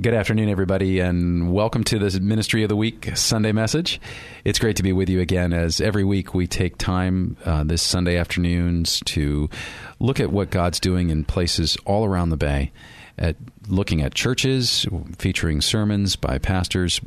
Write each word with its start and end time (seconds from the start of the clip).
Good 0.00 0.14
afternoon, 0.14 0.48
everybody, 0.48 1.00
and 1.00 1.52
welcome 1.52 1.84
to 1.84 1.98
this 1.98 2.18
Ministry 2.18 2.62
of 2.62 2.70
the 2.70 2.76
Week 2.76 3.10
Sunday 3.16 3.52
message. 3.52 4.00
It's 4.44 4.58
great 4.58 4.76
to 4.76 4.82
be 4.82 4.94
with 4.94 5.10
you 5.10 5.20
again, 5.20 5.52
as 5.52 5.78
every 5.78 6.04
week 6.04 6.32
we 6.32 6.46
take 6.46 6.78
time 6.78 7.36
uh, 7.44 7.64
this 7.64 7.82
Sunday 7.82 8.16
afternoons 8.16 9.00
to 9.06 9.50
look 9.98 10.18
at 10.18 10.32
what 10.32 10.50
God's 10.50 10.80
doing 10.80 11.10
in 11.10 11.24
places 11.24 11.76
all 11.84 12.06
around 12.06 12.30
the 12.30 12.38
Bay, 12.38 12.72
at 13.18 13.36
looking 13.68 14.00
at 14.00 14.14
churches, 14.14 14.86
featuring 15.18 15.60
sermons 15.60 16.16
by 16.16 16.38
pastors, 16.38 17.00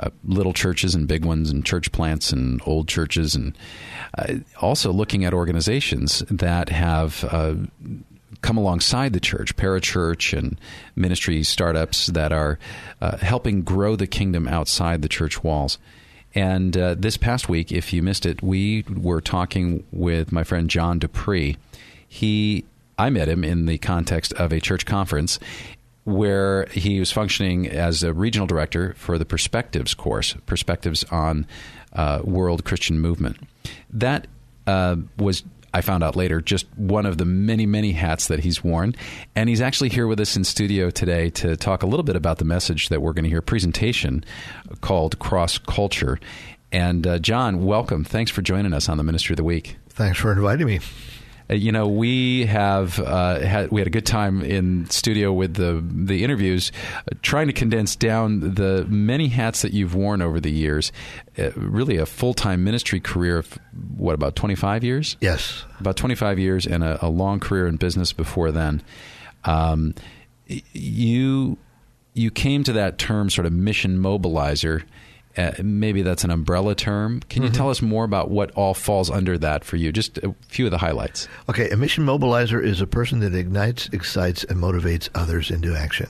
uh, 0.00 0.10
little 0.24 0.52
churches 0.52 0.96
and 0.96 1.06
big 1.06 1.24
ones, 1.24 1.48
and 1.48 1.64
church 1.64 1.92
plants 1.92 2.32
and 2.32 2.60
old 2.66 2.88
churches, 2.88 3.36
and 3.36 3.56
uh, 4.18 4.34
also 4.60 4.90
looking 4.90 5.24
at 5.24 5.32
organizations 5.32 6.24
that 6.28 6.70
have 6.70 7.24
uh, 7.30 7.54
come 8.42 8.58
alongside 8.58 9.12
the 9.12 9.20
church, 9.20 9.56
parachurch 9.56 10.36
and 10.36 10.60
ministry 10.94 11.42
startups 11.42 12.08
that 12.08 12.32
are 12.32 12.58
uh, 13.00 13.16
helping 13.16 13.62
grow 13.62 13.96
the 13.96 14.06
kingdom 14.06 14.46
outside 14.46 15.00
the 15.00 15.08
church 15.08 15.42
walls. 15.42 15.78
And 16.34 16.76
uh, 16.76 16.94
this 16.98 17.16
past 17.16 17.48
week, 17.48 17.72
if 17.72 17.92
you 17.92 18.02
missed 18.02 18.26
it, 18.26 18.42
we 18.42 18.84
were 18.88 19.20
talking 19.20 19.84
with 19.92 20.32
my 20.32 20.44
friend 20.44 20.68
John 20.68 20.98
Dupree. 20.98 21.56
He, 22.08 22.64
I 22.98 23.10
met 23.10 23.28
him 23.28 23.44
in 23.44 23.66
the 23.66 23.78
context 23.78 24.32
of 24.34 24.52
a 24.52 24.60
church 24.60 24.86
conference 24.86 25.38
where 26.04 26.66
he 26.66 26.98
was 26.98 27.12
functioning 27.12 27.68
as 27.68 28.02
a 28.02 28.12
regional 28.12 28.46
director 28.46 28.94
for 28.94 29.18
the 29.18 29.24
Perspectives 29.24 29.94
course, 29.94 30.34
Perspectives 30.46 31.04
on 31.04 31.46
uh, 31.92 32.20
World 32.24 32.64
Christian 32.64 32.98
Movement. 32.98 33.36
That 33.90 34.26
uh, 34.66 34.96
was 35.18 35.44
I 35.74 35.80
found 35.80 36.04
out 36.04 36.16
later, 36.16 36.40
just 36.40 36.66
one 36.76 37.06
of 37.06 37.18
the 37.18 37.24
many, 37.24 37.66
many 37.66 37.92
hats 37.92 38.26
that 38.28 38.40
he's 38.40 38.62
worn. 38.62 38.94
And 39.34 39.48
he's 39.48 39.60
actually 39.60 39.88
here 39.88 40.06
with 40.06 40.20
us 40.20 40.36
in 40.36 40.44
studio 40.44 40.90
today 40.90 41.30
to 41.30 41.56
talk 41.56 41.82
a 41.82 41.86
little 41.86 42.04
bit 42.04 42.16
about 42.16 42.38
the 42.38 42.44
message 42.44 42.88
that 42.90 43.00
we're 43.00 43.12
going 43.12 43.24
to 43.24 43.30
hear, 43.30 43.42
presentation 43.42 44.24
called 44.80 45.18
Cross 45.18 45.58
Culture. 45.58 46.18
And 46.70 47.06
uh, 47.06 47.18
John, 47.18 47.64
welcome. 47.64 48.04
Thanks 48.04 48.30
for 48.30 48.42
joining 48.42 48.72
us 48.72 48.88
on 48.88 48.96
the 48.96 49.04
Ministry 49.04 49.34
of 49.34 49.38
the 49.38 49.44
Week. 49.44 49.76
Thanks 49.88 50.18
for 50.18 50.32
inviting 50.32 50.66
me. 50.66 50.80
Uh, 51.50 51.54
you 51.54 51.72
know, 51.72 51.88
we 51.88 52.46
have 52.46 52.98
uh, 52.98 53.40
had 53.40 53.70
we 53.70 53.80
had 53.80 53.86
a 53.86 53.90
good 53.90 54.06
time 54.06 54.42
in 54.42 54.88
studio 54.90 55.32
with 55.32 55.54
the 55.54 55.82
the 55.86 56.24
interviews, 56.24 56.72
uh, 56.96 57.14
trying 57.22 57.46
to 57.46 57.52
condense 57.52 57.96
down 57.96 58.54
the 58.54 58.86
many 58.88 59.28
hats 59.28 59.62
that 59.62 59.72
you've 59.72 59.94
worn 59.94 60.22
over 60.22 60.40
the 60.40 60.50
years. 60.50 60.92
Uh, 61.38 61.50
really, 61.56 61.96
a 61.96 62.06
full 62.06 62.34
time 62.34 62.64
ministry 62.64 63.00
career 63.00 63.38
of 63.38 63.58
what 63.96 64.14
about 64.14 64.36
twenty 64.36 64.54
five 64.54 64.84
years? 64.84 65.16
Yes, 65.20 65.64
about 65.80 65.96
twenty 65.96 66.14
five 66.14 66.38
years, 66.38 66.66
and 66.66 66.84
a, 66.84 67.04
a, 67.04 67.08
long 67.08 67.40
career 67.40 67.66
in 67.66 67.76
business 67.76 68.12
before 68.12 68.52
then. 68.52 68.82
Um, 69.44 69.94
you 70.46 71.58
you 72.14 72.30
came 72.30 72.62
to 72.64 72.72
that 72.74 72.98
term 72.98 73.30
sort 73.30 73.46
of 73.46 73.52
mission 73.52 73.98
mobilizer 73.98 74.82
uh, 75.36 75.52
maybe 75.62 76.02
that's 76.02 76.24
an 76.24 76.30
umbrella 76.30 76.74
term. 76.74 77.20
Can 77.28 77.42
you 77.42 77.48
mm-hmm. 77.48 77.56
tell 77.56 77.70
us 77.70 77.80
more 77.80 78.04
about 78.04 78.30
what 78.30 78.50
all 78.52 78.74
falls 78.74 79.10
under 79.10 79.38
that 79.38 79.64
for 79.64 79.76
you? 79.76 79.92
Just 79.92 80.18
a 80.18 80.34
few 80.48 80.66
of 80.66 80.70
the 80.70 80.78
highlights. 80.78 81.28
Okay, 81.48 81.70
a 81.70 81.76
mission 81.76 82.04
mobilizer 82.04 82.62
is 82.62 82.80
a 82.80 82.86
person 82.86 83.20
that 83.20 83.34
ignites, 83.34 83.88
excites, 83.92 84.44
and 84.44 84.58
motivates 84.58 85.08
others 85.14 85.50
into 85.50 85.74
action. 85.74 86.08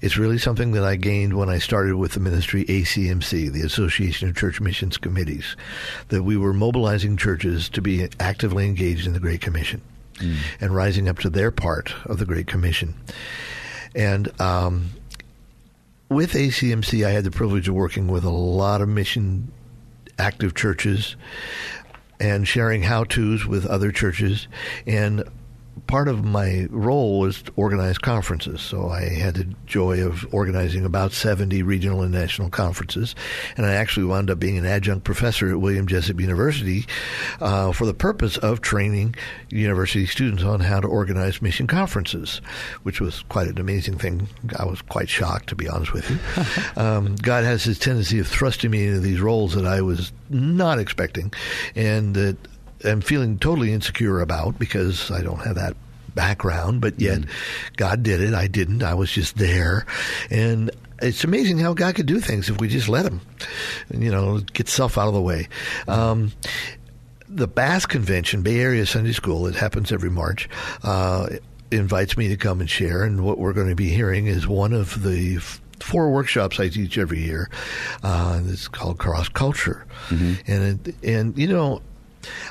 It's 0.00 0.16
really 0.16 0.38
something 0.38 0.72
that 0.72 0.84
I 0.84 0.96
gained 0.96 1.34
when 1.34 1.48
I 1.48 1.58
started 1.58 1.96
with 1.96 2.12
the 2.12 2.20
ministry 2.20 2.64
ACMC, 2.64 3.52
the 3.52 3.62
Association 3.62 4.28
of 4.28 4.36
Church 4.36 4.60
Missions 4.60 4.98
Committees, 4.98 5.56
that 6.08 6.22
we 6.24 6.36
were 6.36 6.52
mobilizing 6.52 7.16
churches 7.16 7.68
to 7.70 7.80
be 7.80 8.08
actively 8.20 8.66
engaged 8.66 9.06
in 9.06 9.12
the 9.12 9.20
Great 9.20 9.40
Commission 9.40 9.80
mm. 10.16 10.36
and 10.60 10.74
rising 10.74 11.08
up 11.08 11.18
to 11.20 11.30
their 11.30 11.50
part 11.50 11.94
of 12.06 12.18
the 12.18 12.26
Great 12.26 12.46
Commission. 12.46 12.94
And 13.94 14.40
um, 14.40 14.90
with 16.12 16.32
ACMC, 16.32 17.06
I 17.06 17.10
had 17.10 17.24
the 17.24 17.30
privilege 17.30 17.68
of 17.68 17.74
working 17.74 18.08
with 18.08 18.24
a 18.24 18.30
lot 18.30 18.80
of 18.80 18.88
mission 18.88 19.50
active 20.18 20.54
churches 20.54 21.16
and 22.20 22.46
sharing 22.46 22.82
how 22.82 23.04
to's 23.04 23.46
with 23.46 23.66
other 23.66 23.90
churches. 23.90 24.46
And 24.86 25.24
part 25.86 26.08
of 26.08 26.24
my 26.24 26.66
role 26.70 27.18
was 27.18 27.42
to 27.42 27.52
organize 27.56 27.98
conferences. 27.98 28.60
So 28.60 28.88
I 28.88 29.02
had 29.02 29.34
the 29.34 29.44
joy 29.66 30.00
of 30.00 30.26
organizing 30.32 30.84
about 30.84 31.12
70 31.12 31.62
regional 31.62 32.02
and 32.02 32.12
national 32.12 32.50
conferences. 32.50 33.14
And 33.56 33.66
I 33.66 33.74
actually 33.74 34.06
wound 34.06 34.30
up 34.30 34.38
being 34.38 34.58
an 34.58 34.66
adjunct 34.66 35.04
professor 35.04 35.50
at 35.50 35.60
William 35.60 35.86
Jessup 35.86 36.20
University 36.20 36.86
uh, 37.40 37.72
for 37.72 37.86
the 37.86 37.94
purpose 37.94 38.36
of 38.38 38.60
training 38.60 39.14
university 39.50 40.06
students 40.06 40.42
on 40.42 40.60
how 40.60 40.80
to 40.80 40.88
organize 40.88 41.42
mission 41.42 41.66
conferences, 41.66 42.40
which 42.82 43.00
was 43.00 43.22
quite 43.28 43.48
an 43.48 43.58
amazing 43.58 43.98
thing. 43.98 44.28
I 44.58 44.64
was 44.64 44.82
quite 44.82 45.08
shocked, 45.08 45.48
to 45.48 45.56
be 45.56 45.68
honest 45.68 45.92
with 45.92 46.08
you. 46.10 46.18
um, 46.82 47.16
God 47.16 47.44
has 47.44 47.64
his 47.64 47.78
tendency 47.78 48.18
of 48.18 48.28
thrusting 48.28 48.70
me 48.70 48.86
into 48.86 49.00
these 49.00 49.20
roles 49.20 49.54
that 49.54 49.66
I 49.66 49.82
was 49.82 50.12
not 50.28 50.78
expecting. 50.78 51.32
And 51.74 52.14
that 52.14 52.36
am 52.84 53.00
feeling 53.00 53.38
totally 53.38 53.72
insecure 53.72 54.20
about 54.20 54.58
because 54.58 55.10
I 55.10 55.22
don't 55.22 55.40
have 55.40 55.56
that 55.56 55.76
background, 56.14 56.80
but 56.80 57.00
yet 57.00 57.20
mm. 57.20 57.28
God 57.76 58.02
did 58.02 58.20
it. 58.20 58.34
I 58.34 58.46
didn't. 58.46 58.82
I 58.82 58.94
was 58.94 59.10
just 59.10 59.36
there. 59.36 59.86
And 60.30 60.70
it's 61.00 61.24
amazing 61.24 61.58
how 61.58 61.74
God 61.74 61.94
could 61.94 62.06
do 62.06 62.20
things 62.20 62.48
if 62.48 62.60
we 62.60 62.68
just 62.68 62.88
let 62.88 63.06
Him, 63.06 63.20
you 63.92 64.10
know, 64.10 64.38
get 64.38 64.68
self 64.68 64.98
out 64.98 65.08
of 65.08 65.14
the 65.14 65.22
way. 65.22 65.48
Um, 65.88 66.32
the 67.28 67.48
Bass 67.48 67.86
Convention, 67.86 68.42
Bay 68.42 68.60
Area 68.60 68.86
Sunday 68.86 69.12
School, 69.12 69.46
it 69.46 69.54
happens 69.54 69.90
every 69.90 70.10
March. 70.10 70.48
Uh, 70.82 71.28
invites 71.70 72.18
me 72.18 72.28
to 72.28 72.36
come 72.36 72.60
and 72.60 72.68
share, 72.68 73.02
and 73.02 73.24
what 73.24 73.38
we're 73.38 73.54
going 73.54 73.70
to 73.70 73.74
be 73.74 73.88
hearing 73.88 74.26
is 74.26 74.46
one 74.46 74.74
of 74.74 75.02
the 75.02 75.38
four 75.80 76.10
workshops 76.10 76.60
I 76.60 76.68
teach 76.68 76.98
every 76.98 77.20
year. 77.20 77.50
Uh, 78.02 78.42
it's 78.46 78.68
called 78.68 78.98
Cross 78.98 79.30
Culture, 79.30 79.86
mm-hmm. 80.08 80.34
and 80.46 80.86
it, 80.86 80.94
and 81.02 81.38
you 81.38 81.46
know 81.46 81.80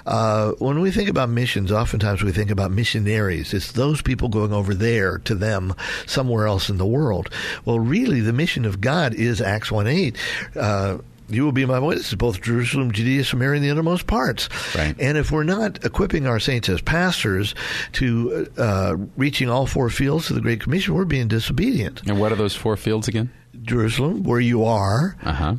uh, 0.05 0.51
when 0.53 0.79
we 0.81 0.91
think 0.91 1.09
about 1.09 1.29
missions, 1.29 1.71
oftentimes 1.71 2.23
we 2.23 2.31
think 2.31 2.51
about 2.51 2.71
missionaries. 2.71 3.53
It's 3.53 3.71
those 3.71 4.01
people 4.01 4.29
going 4.29 4.53
over 4.53 4.73
there 4.73 5.19
to 5.19 5.35
them 5.35 5.73
somewhere 6.05 6.47
else 6.47 6.69
in 6.69 6.77
the 6.77 6.85
world. 6.85 7.29
Well, 7.65 7.79
really, 7.79 8.21
the 8.21 8.33
mission 8.33 8.65
of 8.65 8.81
God 8.81 9.13
is 9.13 9.41
Acts 9.41 9.71
1 9.71 9.87
8. 9.87 10.17
Uh, 10.55 10.97
you 11.31 11.45
will 11.45 11.51
be 11.53 11.65
my 11.65 11.79
witnesses, 11.79 12.15
both 12.15 12.41
Jerusalem, 12.41 12.91
Judea, 12.91 13.23
Samaria, 13.23 13.55
and 13.55 13.65
the 13.65 13.71
uttermost 13.71 14.05
parts. 14.05 14.49
Right. 14.75 14.95
And 14.99 15.17
if 15.17 15.31
we're 15.31 15.43
not 15.43 15.83
equipping 15.85 16.27
our 16.27 16.39
saints 16.39 16.67
as 16.67 16.81
pastors 16.81 17.55
to 17.93 18.47
uh, 18.57 18.97
reaching 19.15 19.49
all 19.49 19.65
four 19.65 19.89
fields 19.89 20.29
of 20.29 20.35
the 20.35 20.41
Great 20.41 20.59
Commission, 20.59 20.93
we're 20.93 21.05
being 21.05 21.29
disobedient. 21.29 22.01
And 22.05 22.19
what 22.19 22.31
are 22.31 22.35
those 22.35 22.55
four 22.55 22.75
fields 22.75 23.07
again? 23.07 23.31
Jerusalem, 23.61 24.23
where 24.23 24.39
you 24.39 24.65
are. 24.65 25.15
Uh-huh. 25.23 25.55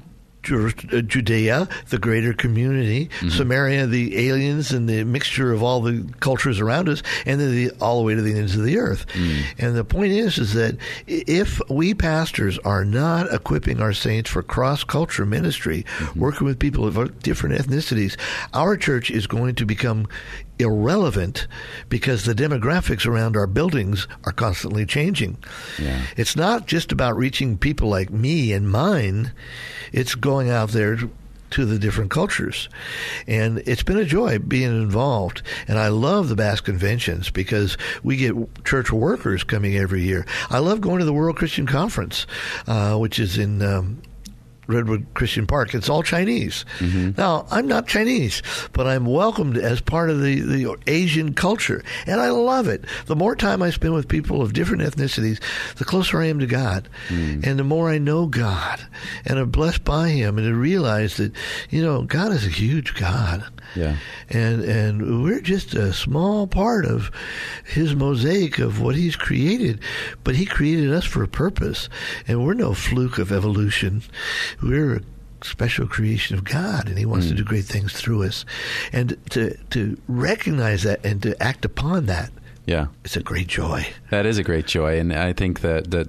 Uh, 0.50 1.00
Judea, 1.02 1.68
the 1.90 1.98
greater 1.98 2.32
community, 2.32 3.06
mm-hmm. 3.06 3.28
Samaria, 3.28 3.86
the 3.86 4.28
aliens 4.28 4.72
and 4.72 4.88
the 4.88 5.04
mixture 5.04 5.52
of 5.52 5.62
all 5.62 5.80
the 5.80 6.04
cultures 6.18 6.58
around 6.58 6.88
us, 6.88 7.02
and 7.26 7.40
then 7.40 7.54
the, 7.54 7.70
all 7.80 7.98
the 7.98 8.04
way 8.04 8.14
to 8.14 8.22
the 8.22 8.36
ends 8.36 8.56
of 8.56 8.64
the 8.64 8.78
earth. 8.78 9.06
Mm. 9.12 9.42
And 9.58 9.76
the 9.76 9.84
point 9.84 10.12
is, 10.12 10.38
is 10.38 10.54
that 10.54 10.76
if 11.06 11.60
we 11.70 11.94
pastors 11.94 12.58
are 12.60 12.84
not 12.84 13.32
equipping 13.32 13.80
our 13.80 13.92
saints 13.92 14.30
for 14.30 14.42
cross 14.42 14.82
culture 14.82 15.24
ministry, 15.24 15.84
mm-hmm. 15.84 16.18
working 16.18 16.46
with 16.46 16.58
people 16.58 16.86
of 16.86 17.22
different 17.22 17.56
ethnicities, 17.56 18.18
our 18.52 18.76
church 18.76 19.10
is 19.10 19.26
going 19.26 19.54
to 19.54 19.64
become 19.64 20.08
irrelevant 20.58 21.46
because 21.88 22.24
the 22.24 22.34
demographics 22.34 23.06
around 23.06 23.36
our 23.36 23.46
buildings 23.46 24.06
are 24.24 24.32
constantly 24.32 24.86
changing. 24.86 25.38
Yeah. 25.78 26.02
It's 26.16 26.36
not 26.36 26.66
just 26.66 26.92
about 26.92 27.16
reaching 27.16 27.58
people 27.58 27.88
like 27.88 28.10
me 28.10 28.52
and 28.52 28.70
mine, 28.70 29.32
it's 29.92 30.14
going 30.14 30.50
out 30.50 30.70
there 30.70 30.98
to 31.52 31.64
the 31.66 31.78
different 31.78 32.10
cultures. 32.10 32.68
And 33.26 33.58
it's 33.66 33.82
been 33.82 33.98
a 33.98 34.04
joy 34.04 34.38
being 34.38 34.70
involved. 34.70 35.42
And 35.68 35.78
I 35.78 35.88
love 35.88 36.28
the 36.28 36.36
Bass 36.36 36.60
conventions 36.60 37.30
because 37.30 37.76
we 38.02 38.16
get 38.16 38.64
church 38.64 38.90
workers 38.90 39.44
coming 39.44 39.76
every 39.76 40.02
year. 40.02 40.26
I 40.50 40.58
love 40.58 40.80
going 40.80 40.98
to 40.98 41.04
the 41.04 41.12
World 41.12 41.36
Christian 41.36 41.66
Conference, 41.66 42.26
uh, 42.66 42.96
which 42.96 43.18
is 43.18 43.38
in 43.38 43.62
um, 43.62 44.00
Redwood 44.66 45.06
Christian 45.14 45.46
Park. 45.46 45.74
It's 45.74 45.88
all 45.88 46.02
Chinese. 46.02 46.64
Mm-hmm. 46.78 47.20
Now, 47.20 47.46
I'm 47.50 47.66
not 47.66 47.88
Chinese, 47.88 48.42
but 48.72 48.86
I'm 48.86 49.06
welcomed 49.06 49.56
as 49.56 49.80
part 49.80 50.10
of 50.10 50.20
the, 50.20 50.40
the 50.40 50.76
Asian 50.86 51.34
culture, 51.34 51.82
and 52.06 52.20
I 52.20 52.30
love 52.30 52.68
it. 52.68 52.84
The 53.06 53.16
more 53.16 53.34
time 53.34 53.62
I 53.62 53.70
spend 53.70 53.94
with 53.94 54.08
people 54.08 54.40
of 54.40 54.52
different 54.52 54.82
ethnicities, 54.82 55.40
the 55.76 55.84
closer 55.84 56.20
I 56.20 56.26
am 56.26 56.38
to 56.38 56.46
God, 56.46 56.88
mm. 57.08 57.44
and 57.44 57.58
the 57.58 57.64
more 57.64 57.90
I 57.90 57.98
know 57.98 58.26
God, 58.26 58.80
and 59.24 59.38
I'm 59.38 59.50
blessed 59.50 59.84
by 59.84 60.10
Him, 60.10 60.38
and 60.38 60.46
I 60.46 60.50
realize 60.50 61.16
that, 61.16 61.32
you 61.70 61.82
know, 61.82 62.02
God 62.02 62.32
is 62.32 62.46
a 62.46 62.50
huge 62.50 62.94
God. 62.94 63.44
Yeah. 63.74 63.96
And 64.28 64.62
and 64.62 65.22
we're 65.22 65.40
just 65.40 65.74
a 65.74 65.92
small 65.92 66.46
part 66.46 66.84
of 66.84 67.10
his 67.64 67.94
mosaic 67.94 68.58
of 68.58 68.80
what 68.80 68.96
he's 68.96 69.16
created, 69.16 69.80
but 70.24 70.34
he 70.34 70.44
created 70.44 70.92
us 70.92 71.04
for 71.04 71.22
a 71.22 71.28
purpose, 71.28 71.88
and 72.28 72.44
we're 72.44 72.54
no 72.54 72.74
fluke 72.74 73.18
of 73.18 73.32
evolution. 73.32 74.02
We're 74.62 74.96
a 74.96 75.00
special 75.42 75.86
creation 75.86 76.36
of 76.36 76.44
God, 76.44 76.88
and 76.88 76.98
He 76.98 77.06
wants 77.06 77.28
to 77.28 77.34
do 77.34 77.44
great 77.44 77.64
things 77.64 77.92
through 77.92 78.24
us, 78.24 78.44
and 78.92 79.16
to 79.30 79.56
to 79.70 79.96
recognize 80.08 80.82
that 80.82 81.04
and 81.04 81.22
to 81.22 81.40
act 81.42 81.64
upon 81.64 82.06
that. 82.06 82.30
Yeah. 82.66 82.86
It's 83.04 83.16
a 83.16 83.22
great 83.22 83.48
joy. 83.48 83.86
That 84.10 84.24
is 84.24 84.38
a 84.38 84.44
great 84.44 84.66
joy, 84.66 84.98
and 84.98 85.12
I 85.12 85.32
think 85.32 85.60
that 85.60 85.90
that 85.90 86.08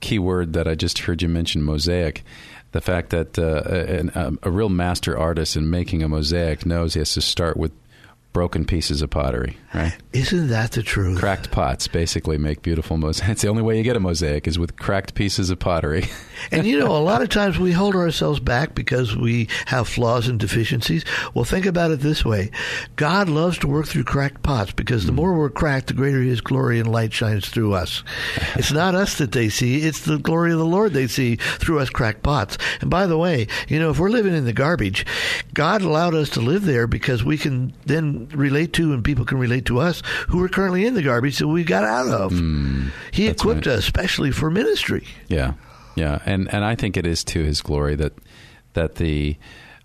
key 0.00 0.18
word 0.18 0.52
that 0.54 0.66
I 0.66 0.74
just 0.74 1.00
heard 1.00 1.22
you 1.22 1.28
mention, 1.28 1.62
mosaic, 1.62 2.24
the 2.72 2.80
fact 2.80 3.10
that 3.10 3.38
uh, 3.38 3.62
an, 3.68 4.10
a, 4.14 4.48
a 4.48 4.50
real 4.50 4.68
master 4.68 5.16
artist 5.16 5.56
in 5.56 5.70
making 5.70 6.02
a 6.02 6.08
mosaic 6.08 6.66
knows 6.66 6.94
he 6.94 7.00
has 7.00 7.14
to 7.14 7.20
start 7.20 7.56
with 7.56 7.72
broken 8.32 8.64
pieces 8.64 9.02
of 9.02 9.10
pottery, 9.10 9.56
right? 9.74 9.96
Isn't 10.12 10.48
that 10.48 10.72
the 10.72 10.82
truth? 10.82 11.18
Cracked 11.18 11.50
pots 11.50 11.86
basically 11.86 12.38
make 12.38 12.62
beautiful 12.62 12.96
mosaics. 12.96 13.28
It's 13.32 13.42
the 13.42 13.48
only 13.48 13.62
way 13.62 13.76
you 13.76 13.82
get 13.82 13.96
a 13.96 14.00
mosaic 14.00 14.46
is 14.46 14.58
with 14.58 14.76
cracked 14.76 15.14
pieces 15.14 15.50
of 15.50 15.58
pottery. 15.58 16.04
And 16.50 16.66
you 16.66 16.76
know, 16.76 16.96
a 16.96 16.98
lot 16.98 17.22
of 17.22 17.28
times 17.28 17.56
we 17.56 17.70
hold 17.70 17.94
ourselves 17.94 18.40
back 18.40 18.74
because 18.74 19.14
we 19.14 19.48
have 19.66 19.86
flaws 19.86 20.26
and 20.26 20.40
deficiencies. 20.40 21.04
Well, 21.34 21.44
think 21.44 21.66
about 21.66 21.92
it 21.92 22.00
this 22.00 22.24
way 22.24 22.50
God 22.96 23.28
loves 23.28 23.58
to 23.58 23.68
work 23.68 23.86
through 23.86 24.04
cracked 24.04 24.42
pots 24.42 24.72
because 24.72 25.04
the 25.04 25.12
hmm. 25.12 25.16
more 25.16 25.38
we're 25.38 25.50
cracked, 25.50 25.86
the 25.88 25.94
greater 25.94 26.20
His 26.20 26.40
glory 26.40 26.80
and 26.80 26.90
light 26.90 27.12
shines 27.12 27.48
through 27.48 27.74
us. 27.74 28.02
It's 28.56 28.72
not 28.72 28.94
us 28.94 29.18
that 29.18 29.32
they 29.32 29.48
see, 29.48 29.82
it's 29.82 30.00
the 30.00 30.18
glory 30.18 30.52
of 30.52 30.58
the 30.58 30.64
Lord 30.64 30.92
they 30.92 31.06
see 31.06 31.36
through 31.36 31.78
us 31.78 31.90
cracked 31.90 32.22
pots. 32.22 32.58
And 32.80 32.90
by 32.90 33.06
the 33.06 33.18
way, 33.18 33.46
you 33.68 33.78
know, 33.78 33.90
if 33.90 33.98
we're 33.98 34.10
living 34.10 34.34
in 34.34 34.44
the 34.44 34.52
garbage, 34.52 35.06
God 35.54 35.82
allowed 35.82 36.14
us 36.14 36.28
to 36.30 36.40
live 36.40 36.64
there 36.64 36.86
because 36.86 37.24
we 37.24 37.38
can 37.38 37.72
then 37.86 38.21
relate 38.28 38.72
to 38.74 38.92
and 38.92 39.04
people 39.04 39.24
can 39.24 39.38
relate 39.38 39.66
to 39.66 39.78
us 39.78 40.02
who 40.28 40.42
are 40.42 40.48
currently 40.48 40.84
in 40.84 40.94
the 40.94 41.02
garbage 41.02 41.38
that 41.38 41.48
we 41.48 41.64
got 41.64 41.84
out 41.84 42.08
of. 42.08 42.32
he 43.12 43.28
equipped 43.28 43.66
right. 43.66 43.74
us 43.74 43.80
especially 43.80 44.30
for 44.30 44.50
ministry. 44.50 45.06
Yeah, 45.28 45.54
yeah, 45.94 46.20
and 46.24 46.52
and 46.52 46.64
I 46.64 46.74
think 46.74 46.96
it 46.96 47.06
is 47.06 47.24
to 47.24 47.42
his 47.42 47.60
glory 47.60 47.94
that 47.96 48.12
that 48.74 48.96
the 48.96 49.36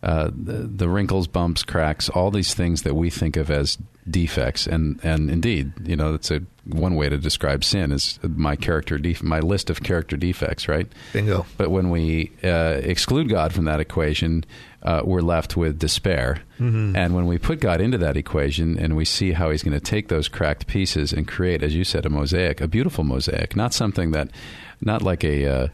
uh, 0.03 0.29
the, 0.33 0.53
the 0.53 0.89
wrinkles, 0.89 1.27
bumps, 1.27 1.63
cracks, 1.63 2.07
all 2.09 2.31
these 2.31 2.53
things 2.53 2.83
that 2.83 2.95
we 2.95 3.09
think 3.09 3.35
of 3.35 3.49
as 3.49 3.77
defects, 4.09 4.67
and 4.67 4.99
and 5.03 5.29
indeed, 5.29 5.73
you 5.83 5.95
know, 5.95 6.11
that's 6.11 6.31
a 6.31 6.41
one 6.65 6.95
way 6.95 7.07
to 7.09 7.17
describe 7.17 7.63
sin 7.63 7.91
is 7.91 8.19
my 8.23 8.55
character 8.55 8.97
def- 8.97 9.23
my 9.23 9.39
list 9.39 9.69
of 9.69 9.81
character 9.83 10.17
defects, 10.17 10.67
right? 10.67 10.87
Bingo. 11.13 11.45
But 11.57 11.71
when 11.71 11.89
we 11.89 12.31
uh, 12.43 12.79
exclude 12.83 13.29
God 13.29 13.53
from 13.53 13.65
that 13.65 13.79
equation, 13.79 14.43
uh, 14.83 15.01
we're 15.03 15.21
left 15.21 15.55
with 15.55 15.79
despair. 15.79 16.41
And 16.59 17.13
when 17.13 17.27
we 17.27 17.37
put 17.37 17.59
God 17.59 17.81
into 17.81 17.97
that 17.99 18.17
equation 18.17 18.77
and 18.79 18.95
we 18.95 19.05
see 19.05 19.31
how 19.31 19.51
He's 19.51 19.63
going 19.63 19.77
to 19.77 19.83
take 19.83 20.07
those 20.07 20.27
cracked 20.27 20.67
pieces 20.67 21.13
and 21.13 21.27
create, 21.27 21.61
as 21.63 21.75
you 21.75 21.83
said, 21.83 22.05
a 22.05 22.09
mosaic, 22.09 22.61
a 22.61 22.67
beautiful 22.67 23.03
mosaic, 23.03 23.55
not 23.55 23.73
something 23.73 24.11
that, 24.11 24.29
not 24.81 25.01
like 25.01 25.23
a 25.23 25.45
uh, 25.45 25.67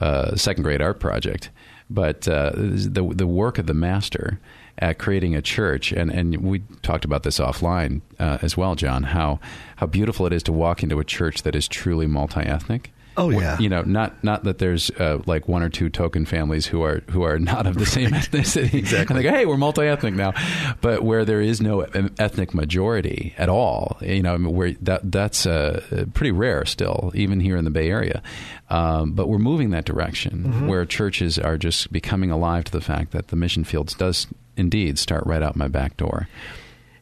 uh, 0.00 0.36
second 0.36 0.62
grade 0.62 0.82
art 0.82 1.00
project, 1.00 1.50
but 1.88 2.26
uh, 2.26 2.52
the 2.54 3.12
the 3.14 3.26
work 3.26 3.58
of 3.58 3.66
the 3.66 3.74
master 3.74 4.40
at 4.78 4.98
creating 4.98 5.34
a 5.34 5.42
church, 5.42 5.92
and, 5.92 6.10
and 6.10 6.36
we 6.42 6.62
talked 6.82 7.04
about 7.04 7.22
this 7.22 7.38
offline 7.38 8.02
uh, 8.18 8.38
as 8.42 8.56
well, 8.56 8.74
John. 8.74 9.04
How 9.04 9.40
how 9.76 9.86
beautiful 9.86 10.26
it 10.26 10.32
is 10.32 10.42
to 10.44 10.52
walk 10.52 10.82
into 10.82 10.98
a 10.98 11.04
church 11.04 11.42
that 11.42 11.54
is 11.54 11.68
truly 11.68 12.06
multi 12.06 12.40
ethnic. 12.40 12.92
Oh, 13.18 13.30
yeah. 13.30 13.58
you 13.58 13.68
know, 13.68 13.82
not 13.82 14.22
not 14.22 14.44
that 14.44 14.58
there's 14.58 14.90
uh, 14.90 15.20
like 15.26 15.48
one 15.48 15.62
or 15.62 15.68
two 15.68 15.88
token 15.88 16.26
families 16.26 16.66
who 16.66 16.82
are 16.82 17.02
who 17.10 17.22
are 17.22 17.38
not 17.38 17.66
of 17.66 17.76
the 17.78 17.86
same 17.86 18.10
ethnicity. 18.20 18.74
Exactly. 18.86 19.16
And 19.16 19.22
go, 19.24 19.30
hey, 19.30 19.46
we're 19.46 19.56
multi 19.56 19.82
ethnic 19.82 20.14
now, 20.14 20.32
but 20.80 21.02
where 21.02 21.24
there 21.24 21.40
is 21.40 21.60
no 21.60 21.80
ethnic 22.18 22.54
majority 22.54 23.34
at 23.38 23.48
all, 23.48 23.96
you 24.02 24.22
know, 24.22 24.36
where 24.38 24.72
that 24.82 25.10
that's 25.10 25.46
uh, 25.46 26.04
pretty 26.14 26.30
rare 26.32 26.64
still, 26.66 27.10
even 27.14 27.40
here 27.40 27.56
in 27.56 27.64
the 27.64 27.70
Bay 27.70 27.88
Area. 27.90 28.22
Um, 28.70 29.12
but 29.12 29.28
we're 29.28 29.38
moving 29.38 29.70
that 29.70 29.84
direction 29.84 30.44
Mm-hmm. 30.46 30.66
where 30.66 30.84
churches 30.84 31.38
are 31.38 31.56
just 31.58 31.90
becoming 31.92 32.30
alive 32.30 32.64
to 32.64 32.72
the 32.72 32.80
fact 32.80 33.12
that 33.12 33.28
the 33.28 33.36
mission 33.36 33.64
fields 33.64 33.94
does 33.94 34.26
indeed 34.56 34.98
start 34.98 35.24
right 35.26 35.42
out 35.42 35.56
my 35.56 35.68
back 35.68 35.96
door. 35.96 36.28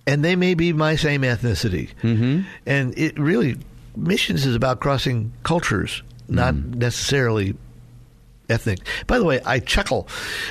and 0.06 0.24
they 0.24 0.36
may 0.36 0.54
be 0.54 0.72
my 0.72 0.96
same 0.96 1.22
ethnicity. 1.22 1.90
Mm-hmm. 2.02 2.42
And 2.66 2.98
it 2.98 3.18
really, 3.18 3.56
missions 3.96 4.46
is 4.46 4.54
about 4.54 4.80
crossing 4.80 5.32
cultures, 5.42 6.02
not 6.28 6.54
necessarily 6.54 7.54
ethnic. 8.48 8.80
By 9.06 9.18
the 9.18 9.24
way, 9.24 9.40
I 9.44 9.58
chuckle 9.58 10.08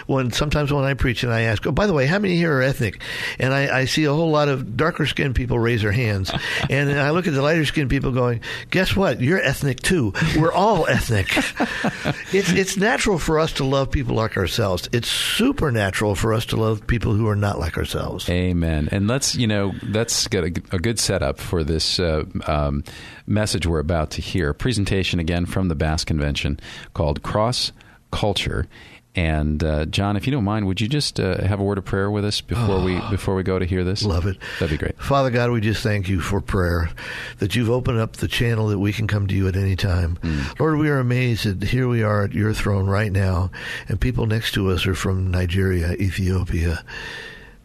when 0.08 0.32
sometimes 0.32 0.72
when 0.72 0.84
I 0.84 0.94
preach 0.94 1.24
and 1.24 1.32
I 1.32 1.42
ask, 1.42 1.66
"Oh, 1.66 1.72
by 1.72 1.88
the 1.88 1.94
way, 1.94 2.06
how 2.06 2.20
many 2.20 2.36
here 2.36 2.54
are 2.58 2.62
ethnic?" 2.62 3.02
And 3.40 3.54
I, 3.54 3.80
I 3.80 3.86
see 3.86 4.06
a 4.06 4.14
whole 4.14 4.32
lot 4.32 4.48
of 4.48 4.76
darker 4.76 5.06
skinned 5.06 5.36
people 5.36 5.60
raise 5.60 5.82
their 5.82 5.92
hands, 5.92 6.32
and 6.70 6.90
then 6.90 6.98
I 6.98 7.12
look 7.12 7.28
at 7.28 7.34
the 7.34 7.42
lighter 7.42 7.66
skinned 7.66 7.90
people 7.90 8.12
going, 8.12 8.42
"Guess 8.72 8.96
what? 8.96 9.22
You're 9.22 9.42
ethnic 9.42 9.82
too. 9.82 10.14
We're 10.38 10.54
all 10.54 10.88
ethnic." 10.88 11.36
it's 12.34 12.52
it's 12.52 12.78
natural 12.78 13.20
for 13.20 13.40
us 13.40 13.54
to 13.54 13.64
love 13.64 13.92
people 13.92 14.16
like 14.16 14.38
ourselves. 14.38 14.90
It's 14.92 15.10
supernatural 15.10 16.16
for 16.16 16.34
us 16.34 16.46
to 16.48 16.56
love 16.56 16.86
people 16.88 17.14
who 17.14 17.28
are 17.28 17.36
not 17.36 17.60
like 17.60 17.78
ourselves. 17.78 18.30
Amen. 18.30 18.90
And 18.92 19.08
let's, 19.08 19.36
you 19.36 19.48
know, 19.48 19.74
that's 19.84 20.28
got 20.28 20.44
a, 20.44 20.54
a 20.72 20.80
good 20.80 21.00
setup 21.00 21.40
for 21.40 21.64
this 21.64 22.00
uh, 22.00 22.24
um, 22.48 22.84
message 23.26 23.66
we're 23.66 23.80
about 23.80 24.12
to 24.12 24.22
hear. 24.22 24.50
A 24.50 24.54
presentation 24.54 25.20
again 25.20 25.46
from 25.46 25.68
the 25.68 25.76
Bass 25.76 26.04
Convention 26.04 26.60
called 26.94 27.24
Cross 27.24 27.72
Culture. 28.12 28.68
And 29.16 29.64
uh, 29.64 29.86
John, 29.86 30.18
if 30.18 30.26
you 30.26 30.32
don't 30.32 30.44
mind, 30.44 30.66
would 30.66 30.82
you 30.82 30.88
just 30.88 31.20
uh, 31.20 31.40
have 31.46 31.60
a 31.60 31.64
word 31.64 31.78
of 31.78 31.86
prayer 31.86 32.10
with 32.10 32.26
us 32.26 32.42
before 32.42 32.84
we 32.84 33.00
before 33.12 33.36
we 33.36 33.44
go 33.44 33.60
to 33.60 33.66
hear 33.66 33.84
this? 33.84 34.02
Love 34.02 34.26
it. 34.26 34.38
That'd 34.60 34.72
be 34.72 34.78
great. 34.84 35.00
Father 35.00 35.30
God, 35.30 35.52
we 35.52 35.62
just 35.62 35.84
thank 35.84 36.10
you 36.10 36.20
for 36.20 36.42
prayer, 36.42 36.90
that 37.38 37.56
you've 37.56 37.70
opened 37.70 38.00
up 38.00 38.14
the 38.14 38.28
channel 38.28 38.70
that 38.70 38.80
we 38.80 38.92
can 38.92 39.06
come 39.06 39.28
to 39.28 39.36
you 39.36 39.48
at 39.48 39.56
any 39.56 39.76
time. 39.76 40.18
Lord, 40.60 40.80
we 40.80 40.90
are 40.90 40.98
amazed 40.98 41.46
that 41.46 41.70
here 41.70 41.88
we 41.88 42.02
are 42.02 42.24
at 42.24 42.34
your 42.34 42.54
throne 42.54 42.88
right 42.88 43.12
now, 43.12 43.52
and 43.88 44.02
people 44.02 44.26
next 44.26 44.54
to 44.54 44.72
us 44.72 44.88
are 44.88 44.96
from 44.96 45.30
Nigeria, 45.30 45.94
Ethiopia, 45.94 46.84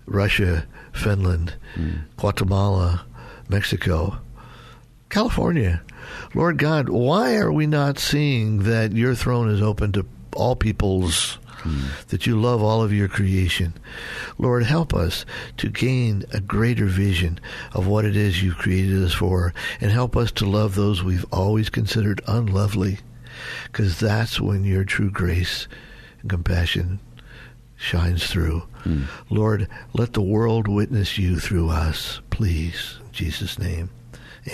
Russia, 0.05 0.67
Finland, 0.93 1.55
Guatemala, 2.19 3.07
Mexico, 3.49 4.19
California. 5.09 5.83
Lord 6.35 6.59
God, 6.59 6.89
why 6.89 7.37
are 7.37 7.53
we 7.53 7.67
not 7.67 7.99
seeing 7.99 8.65
that 8.65 8.93
your 8.93 9.15
throne 9.15 9.51
is 9.51 9.63
open 9.63 9.93
to 9.93 10.07
all 10.35 10.57
peoples? 10.57 11.39
That 12.09 12.27
you 12.27 12.41
love 12.41 12.63
all 12.63 12.83
of 12.83 12.95
your 12.95 13.09
creation. 13.09 13.75
Lord, 14.39 14.63
help 14.63 14.95
us 14.95 15.27
to 15.59 15.69
gain 15.69 16.25
a 16.33 16.41
greater 16.41 16.87
vision 16.87 17.41
of 17.73 17.87
what 17.87 18.05
it 18.05 18.17
is 18.17 18.43
you've 18.43 18.57
created 18.57 19.03
us 19.03 19.13
for, 19.13 19.53
and 19.81 19.91
help 19.91 20.17
us 20.17 20.31
to 20.33 20.47
love 20.47 20.77
those 20.77 21.03
we've 21.03 21.27
always 21.33 21.69
considered 21.69 22.23
unlovely, 22.27 23.01
because 23.65 23.99
that's 24.01 24.41
when 24.41 24.65
your 24.65 24.85
true 24.85 25.11
grace 25.11 25.67
and 26.21 26.31
compassion 26.31 27.01
shines 27.77 28.27
through. 28.29 28.61
Hmm. 28.85 29.03
Lord, 29.29 29.69
let 29.93 30.13
the 30.13 30.23
world 30.23 30.69
witness 30.69 31.19
you 31.19 31.39
through 31.39 31.69
us, 31.71 32.21
please. 32.31 32.99
In 33.05 33.13
Jesus' 33.13 33.59
name, 33.59 33.91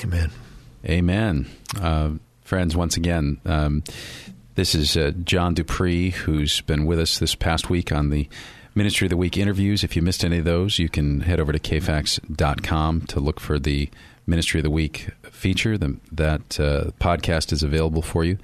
amen. 0.02 0.30
Amen. 0.86 1.46
Uh, 1.80 2.12
friends, 2.42 2.76
once 2.76 2.96
again, 2.96 3.40
um, 3.44 3.82
this 4.54 4.74
is 4.74 4.96
uh, 4.96 5.12
John 5.24 5.54
Dupree, 5.54 6.10
who's 6.10 6.60
been 6.62 6.86
with 6.86 7.00
us 7.00 7.18
this 7.18 7.34
past 7.34 7.70
week 7.70 7.92
on 7.92 8.10
the 8.10 8.28
Ministry 8.74 9.06
of 9.06 9.10
the 9.10 9.16
Week 9.16 9.36
interviews. 9.36 9.84
If 9.84 9.96
you 9.96 10.02
missed 10.02 10.24
any 10.24 10.38
of 10.38 10.44
those, 10.44 10.78
you 10.78 10.88
can 10.88 11.20
head 11.20 11.40
over 11.40 11.52
to 11.52 11.58
kfax.com 11.58 13.02
to 13.02 13.20
look 13.20 13.40
for 13.40 13.58
the 13.58 13.88
Ministry 14.26 14.60
of 14.60 14.64
the 14.64 14.70
Week 14.70 15.10
feature. 15.30 15.78
The, 15.78 15.96
that 16.12 16.60
uh, 16.60 16.90
podcast 17.00 17.52
is 17.52 17.62
available 17.62 18.02
for 18.02 18.24
you. 18.24 18.38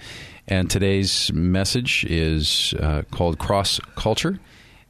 And 0.47 0.71
today's 0.71 1.33
message 1.33 2.05
is 2.09 2.75
uh, 2.81 3.03
called 3.11 3.39
Cross 3.39 3.81
Culture. 3.97 4.39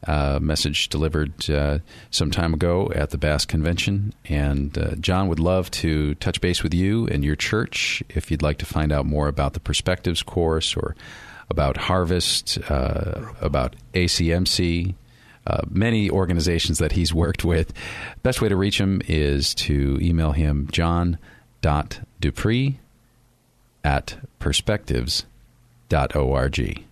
Uh, 0.07 0.39
message 0.41 0.89
delivered 0.89 1.51
uh, 1.51 1.79
some 2.11 2.31
time 2.31 2.55
ago 2.55 2.91
at 2.95 3.11
the 3.11 3.19
Bass 3.19 3.45
Convention. 3.45 4.15
And 4.25 4.79
uh, 4.79 4.95
John 4.95 5.29
would 5.29 5.41
love 5.41 5.71
to 5.73 6.15
touch 6.15 6.41
base 6.41 6.63
with 6.63 6.73
you 6.73 7.07
and 7.09 7.23
your 7.23 7.37
church 7.37 8.03
if 8.09 8.31
you'd 8.31 8.41
like 8.41 8.57
to 8.59 8.67
find 8.67 8.93
out 8.93 9.05
more 9.05 9.29
about 9.29 9.53
the 9.53 9.61
Perspectives 9.61 10.23
course 10.23 10.75
or 10.75 10.97
about 11.51 11.77
Harvest, 11.77 12.59
uh, 12.71 13.27
about 13.43 13.77
ACMC, 13.93 14.95
uh, 15.47 15.61
many 15.69 16.09
organizations 16.09 16.79
that 16.79 16.93
he's 16.93 17.13
worked 17.13 17.45
with. 17.45 17.75
Best 18.23 18.41
way 18.41 18.49
to 18.49 18.57
reach 18.57 18.81
him 18.81 19.03
is 19.07 19.55
to 19.55 19.99
email 20.01 20.33
him 20.33 20.67
john.dupree 20.71 22.79
at 23.85 24.17
perspectives.org. 24.39 26.85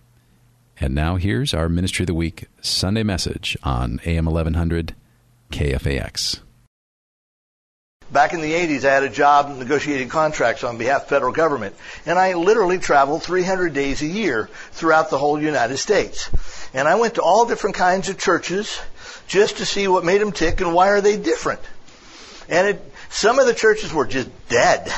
And 0.81 0.95
now 0.95 1.17
here's 1.17 1.53
our 1.53 1.67
Ministry 1.67 2.03
of 2.03 2.07
the 2.07 2.13
Week 2.13 2.45
Sunday 2.61 3.03
message 3.03 3.57
on 3.63 3.99
AM 4.05 4.25
1100 4.25 4.95
KFAX. 5.51 6.39
Back 8.11 8.33
in 8.33 8.39
the 8.39 8.53
80s, 8.53 8.85
I 8.85 8.93
had 8.93 9.03
a 9.03 9.09
job 9.09 9.55
negotiating 9.57 10.07
contracts 10.07 10.63
on 10.63 10.77
behalf 10.77 11.03
of 11.03 11.09
federal 11.09 11.33
government, 11.33 11.75
and 12.05 12.17
I 12.17 12.33
literally 12.33 12.79
traveled 12.79 13.23
300 13.23 13.73
days 13.73 14.01
a 14.01 14.07
year 14.07 14.49
throughout 14.71 15.09
the 15.09 15.17
whole 15.17 15.39
United 15.39 15.77
States. 15.77 16.29
And 16.73 16.87
I 16.87 16.95
went 16.95 17.15
to 17.15 17.21
all 17.21 17.45
different 17.45 17.75
kinds 17.75 18.07
of 18.07 18.17
churches 18.17 18.79
just 19.27 19.57
to 19.57 19.65
see 19.65 19.87
what 19.87 20.05
made 20.05 20.21
them 20.21 20.31
tick 20.31 20.61
and 20.61 20.73
why 20.73 20.89
are 20.89 21.01
they 21.01 21.17
different. 21.17 21.59
And 22.47 22.67
it, 22.67 22.93
some 23.09 23.37
of 23.37 23.45
the 23.45 23.53
churches 23.53 23.93
were 23.93 24.07
just 24.07 24.29
dead. 24.47 24.91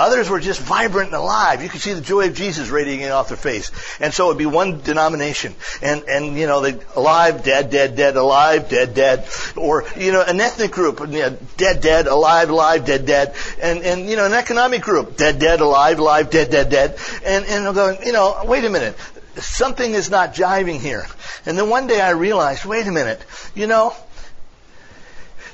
Others 0.00 0.30
were 0.30 0.40
just 0.40 0.62
vibrant 0.62 1.08
and 1.08 1.16
alive. 1.16 1.62
You 1.62 1.68
could 1.68 1.82
see 1.82 1.92
the 1.92 2.00
joy 2.00 2.28
of 2.28 2.34
Jesus 2.34 2.70
radiating 2.70 3.10
off 3.10 3.28
their 3.28 3.36
face. 3.36 3.70
And 4.00 4.14
so 4.14 4.28
it'd 4.28 4.38
be 4.38 4.46
one 4.46 4.80
denomination. 4.80 5.54
And, 5.82 6.04
and, 6.04 6.38
you 6.38 6.46
know, 6.46 6.62
they 6.62 6.80
alive, 6.96 7.44
dead, 7.44 7.68
dead, 7.68 7.96
dead, 7.96 8.16
alive, 8.16 8.70
dead, 8.70 8.94
dead. 8.94 9.28
Or, 9.56 9.84
you 9.98 10.10
know, 10.10 10.22
an 10.22 10.40
ethnic 10.40 10.70
group, 10.70 11.00
you 11.00 11.18
know, 11.18 11.36
dead, 11.58 11.82
dead, 11.82 12.06
alive, 12.06 12.48
alive, 12.48 12.86
dead, 12.86 13.04
dead. 13.04 13.34
And, 13.60 13.82
and, 13.82 14.08
you 14.08 14.16
know, 14.16 14.24
an 14.24 14.32
economic 14.32 14.80
group, 14.80 15.18
dead, 15.18 15.38
dead, 15.38 15.60
alive, 15.60 15.98
alive, 15.98 16.30
dead, 16.30 16.50
dead, 16.50 16.70
dead. 16.70 16.96
And, 17.22 17.44
and 17.44 17.68
I'm 17.68 17.74
going, 17.74 17.98
you 18.02 18.12
know, 18.12 18.42
wait 18.46 18.64
a 18.64 18.70
minute. 18.70 18.96
Something 19.36 19.92
is 19.92 20.08
not 20.08 20.32
jiving 20.32 20.80
here. 20.80 21.06
And 21.44 21.58
then 21.58 21.68
one 21.68 21.86
day 21.88 22.00
I 22.00 22.12
realized, 22.12 22.64
wait 22.64 22.86
a 22.86 22.90
minute, 22.90 23.22
you 23.54 23.66
know, 23.66 23.94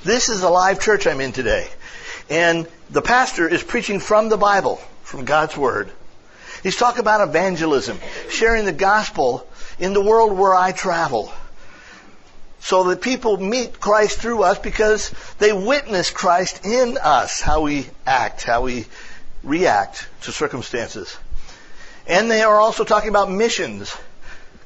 this 0.04 0.28
is 0.28 0.44
a 0.44 0.48
live 0.48 0.80
church 0.80 1.08
I'm 1.08 1.20
in 1.20 1.32
today. 1.32 1.66
And 2.30 2.68
the 2.90 3.02
pastor 3.02 3.48
is 3.48 3.62
preaching 3.62 4.00
from 4.00 4.28
the 4.28 4.36
Bible, 4.36 4.76
from 5.02 5.24
God's 5.24 5.56
Word. 5.56 5.90
He's 6.62 6.76
talking 6.76 7.00
about 7.00 7.26
evangelism, 7.26 7.98
sharing 8.30 8.64
the 8.64 8.72
gospel 8.72 9.46
in 9.78 9.92
the 9.92 10.02
world 10.02 10.36
where 10.36 10.54
I 10.54 10.72
travel. 10.72 11.32
So 12.60 12.84
that 12.84 13.00
people 13.00 13.36
meet 13.36 13.78
Christ 13.78 14.18
through 14.18 14.42
us 14.42 14.58
because 14.58 15.12
they 15.38 15.52
witness 15.52 16.10
Christ 16.10 16.64
in 16.64 16.98
us, 17.00 17.40
how 17.40 17.62
we 17.62 17.86
act, 18.04 18.42
how 18.42 18.62
we 18.62 18.86
react 19.44 20.08
to 20.22 20.32
circumstances. 20.32 21.16
And 22.08 22.30
they 22.30 22.42
are 22.42 22.58
also 22.58 22.84
talking 22.84 23.10
about 23.10 23.30
missions, 23.30 23.96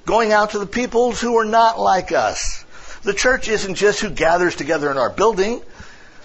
going 0.07 0.33
out 0.33 0.51
to 0.51 0.59
the 0.59 0.67
peoples 0.67 1.21
who 1.21 1.37
are 1.37 1.45
not 1.45 1.79
like 1.79 2.13
us. 2.13 2.65
The 3.03 3.15
church 3.15 3.49
isn't 3.49 3.75
just 3.75 4.01
who 4.01 4.11
gathers 4.11 4.57
together 4.57 4.91
in 4.91 4.99
our 4.99 5.11
building. 5.11 5.63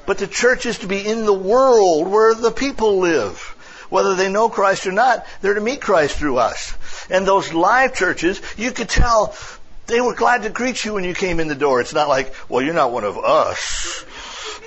But 0.05 0.17
the 0.17 0.27
church 0.27 0.65
is 0.65 0.79
to 0.79 0.87
be 0.87 1.05
in 1.05 1.25
the 1.25 1.33
world 1.33 2.07
where 2.07 2.33
the 2.33 2.51
people 2.51 2.99
live. 2.99 3.39
Whether 3.89 4.15
they 4.15 4.31
know 4.31 4.49
Christ 4.49 4.87
or 4.87 4.91
not, 4.91 5.25
they're 5.41 5.53
to 5.53 5.61
meet 5.61 5.81
Christ 5.81 6.17
through 6.17 6.37
us. 6.37 6.75
And 7.09 7.27
those 7.27 7.53
live 7.53 7.95
churches, 7.95 8.41
you 8.57 8.71
could 8.71 8.89
tell 8.89 9.35
they 9.87 10.01
were 10.01 10.15
glad 10.15 10.43
to 10.43 10.49
greet 10.49 10.83
you 10.83 10.93
when 10.93 11.03
you 11.03 11.13
came 11.13 11.39
in 11.39 11.47
the 11.47 11.55
door. 11.55 11.81
It's 11.81 11.93
not 11.93 12.09
like, 12.09 12.33
well, 12.49 12.63
you're 12.63 12.73
not 12.73 12.91
one 12.91 13.03
of 13.03 13.17
us. 13.17 14.05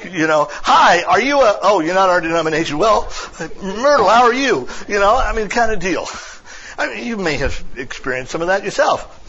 You 0.05 0.29
know, 0.29 0.47
hi, 0.51 1.03
are 1.03 1.21
you 1.21 1.41
a, 1.41 1.59
oh, 1.61 1.81
you're 1.81 1.95
not 1.95 2.09
our 2.09 2.21
denomination. 2.21 2.79
Well, 2.79 3.13
Myrtle, 3.61 4.09
how 4.09 4.25
are 4.25 4.35
you? 4.35 4.69
You 4.87 5.01
know, 5.01 5.17
I 5.17 5.35
mean, 5.35 5.49
kind 5.49 5.73
of 5.73 5.81
deal. 5.81 6.07
I 6.79 6.95
mean, 6.95 7.05
you 7.05 7.17
may 7.17 7.37
have 7.39 7.65
experienced 7.77 8.31
some 8.31 8.41
of 8.41 8.47
that 8.47 8.63
yourself. 8.63 9.25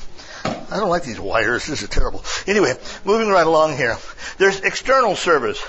I 0.72 0.78
don't 0.78 0.90
like 0.90 1.04
these 1.04 1.20
wires. 1.20 1.66
This 1.66 1.82
is 1.82 1.90
terrible. 1.90 2.24
Anyway, 2.46 2.76
moving 3.04 3.30
right 3.30 3.48
along 3.48 3.78
here. 3.78 3.98
There's 4.38 4.60
external 4.62 5.16
service 5.16 5.60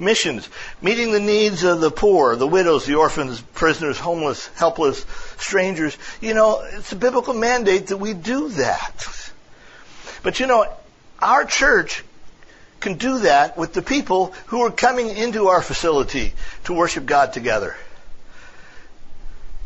missions, 0.00 0.48
meeting 0.80 1.12
the 1.12 1.20
needs 1.20 1.62
of 1.62 1.80
the 1.80 1.90
poor, 1.90 2.36
the 2.36 2.46
widows, 2.46 2.86
the 2.86 2.94
orphans, 2.94 3.40
prisoners, 3.40 3.98
homeless, 3.98 4.48
helpless, 4.56 5.04
strangers. 5.38 5.96
You 6.20 6.34
know, 6.34 6.62
it's 6.72 6.92
a 6.92 6.96
biblical 6.96 7.34
mandate 7.34 7.88
that 7.88 7.98
we 7.98 8.14
do 8.14 8.48
that. 8.50 9.32
But 10.22 10.40
you 10.40 10.46
know, 10.46 10.66
our 11.20 11.44
church 11.44 12.04
can 12.80 12.94
do 12.94 13.18
that 13.20 13.58
with 13.58 13.74
the 13.74 13.82
people 13.82 14.34
who 14.46 14.62
are 14.62 14.70
coming 14.70 15.08
into 15.08 15.48
our 15.48 15.62
facility 15.62 16.32
to 16.64 16.72
worship 16.72 17.04
God 17.06 17.32
together. 17.32 17.76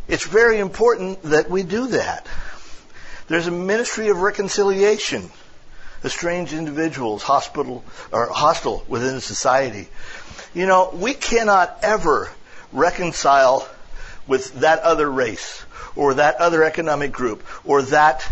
It's 0.08 0.26
very 0.26 0.58
important 0.58 1.22
that 1.22 1.48
we 1.48 1.62
do 1.62 1.86
that. 1.88 2.26
There's 3.28 3.46
a 3.46 3.52
ministry 3.52 4.08
of 4.08 4.20
reconciliation 4.20 5.30
estranged 6.04 6.52
individuals, 6.52 7.22
hospital 7.22 7.82
or 8.12 8.28
hostile 8.28 8.84
within 8.88 9.20
society. 9.20 9.88
You 10.54 10.66
know, 10.66 10.90
we 10.92 11.14
cannot 11.14 11.78
ever 11.82 12.30
reconcile 12.72 13.68
with 14.26 14.60
that 14.60 14.80
other 14.80 15.10
race 15.10 15.64
or 15.96 16.14
that 16.14 16.36
other 16.36 16.64
economic 16.64 17.12
group 17.12 17.44
or 17.64 17.82
that 17.82 18.26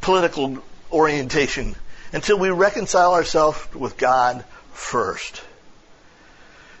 political 0.00 0.58
orientation 0.92 1.74
until 2.12 2.38
we 2.38 2.50
reconcile 2.50 3.14
ourselves 3.14 3.74
with 3.74 3.96
God 3.96 4.44
first. 4.72 5.42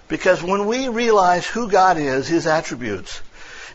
Because 0.08 0.42
when 0.42 0.66
we 0.66 0.88
realize 0.88 1.46
who 1.46 1.70
God 1.70 1.96
is, 1.96 2.26
His 2.26 2.46
attributes, 2.46 3.20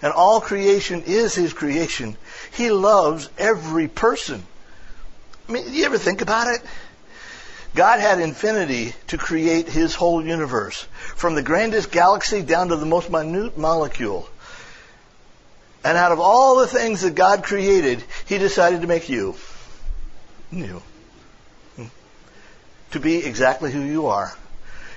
and 0.01 0.11
all 0.11 0.41
creation 0.41 1.03
is 1.05 1.33
His 1.33 1.53
creation, 1.53 2.17
He 2.51 2.71
loves 2.71 3.29
every 3.37 3.87
person. 3.87 4.43
I 5.47 5.51
mean, 5.51 5.65
do 5.65 5.71
you 5.71 5.85
ever 5.85 5.97
think 5.97 6.21
about 6.21 6.47
it? 6.47 6.61
God 7.75 7.99
had 7.99 8.19
infinity 8.19 8.93
to 9.07 9.17
create 9.17 9.67
his 9.67 9.93
whole 9.95 10.25
universe, 10.25 10.87
from 11.15 11.35
the 11.35 11.41
grandest 11.41 11.91
galaxy 11.91 12.41
down 12.41 12.69
to 12.69 12.77
the 12.77 12.85
most 12.85 13.11
minute 13.11 13.57
molecule. 13.57 14.29
And 15.83 15.97
out 15.97 16.13
of 16.13 16.21
all 16.21 16.55
the 16.55 16.67
things 16.67 17.01
that 17.01 17.15
God 17.15 17.43
created, 17.43 18.01
he 18.25 18.37
decided 18.37 18.81
to 18.81 18.87
make 18.87 19.09
you. 19.09 19.35
You. 20.51 20.81
Hmm, 21.75 21.87
to 22.91 22.99
be 23.01 23.17
exactly 23.17 23.73
who 23.73 23.81
you 23.81 24.07
are. 24.07 24.33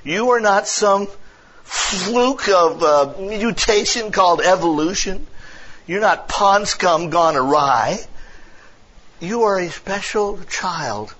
You 0.05 0.31
are 0.31 0.41
not 0.41 0.69
some 0.69 1.09
fluke 1.65 2.49
of 2.49 3.21
mutation 3.21 4.13
called 4.13 4.41
evolution. 4.41 5.27
You're 5.89 6.01
not 6.01 6.29
pond 6.29 6.69
scum 6.69 7.11
gone 7.11 7.35
awry. 7.35 7.99
You 9.19 9.43
are 9.43 9.59
a 9.59 9.69
special 9.69 10.39
child 10.45 11.13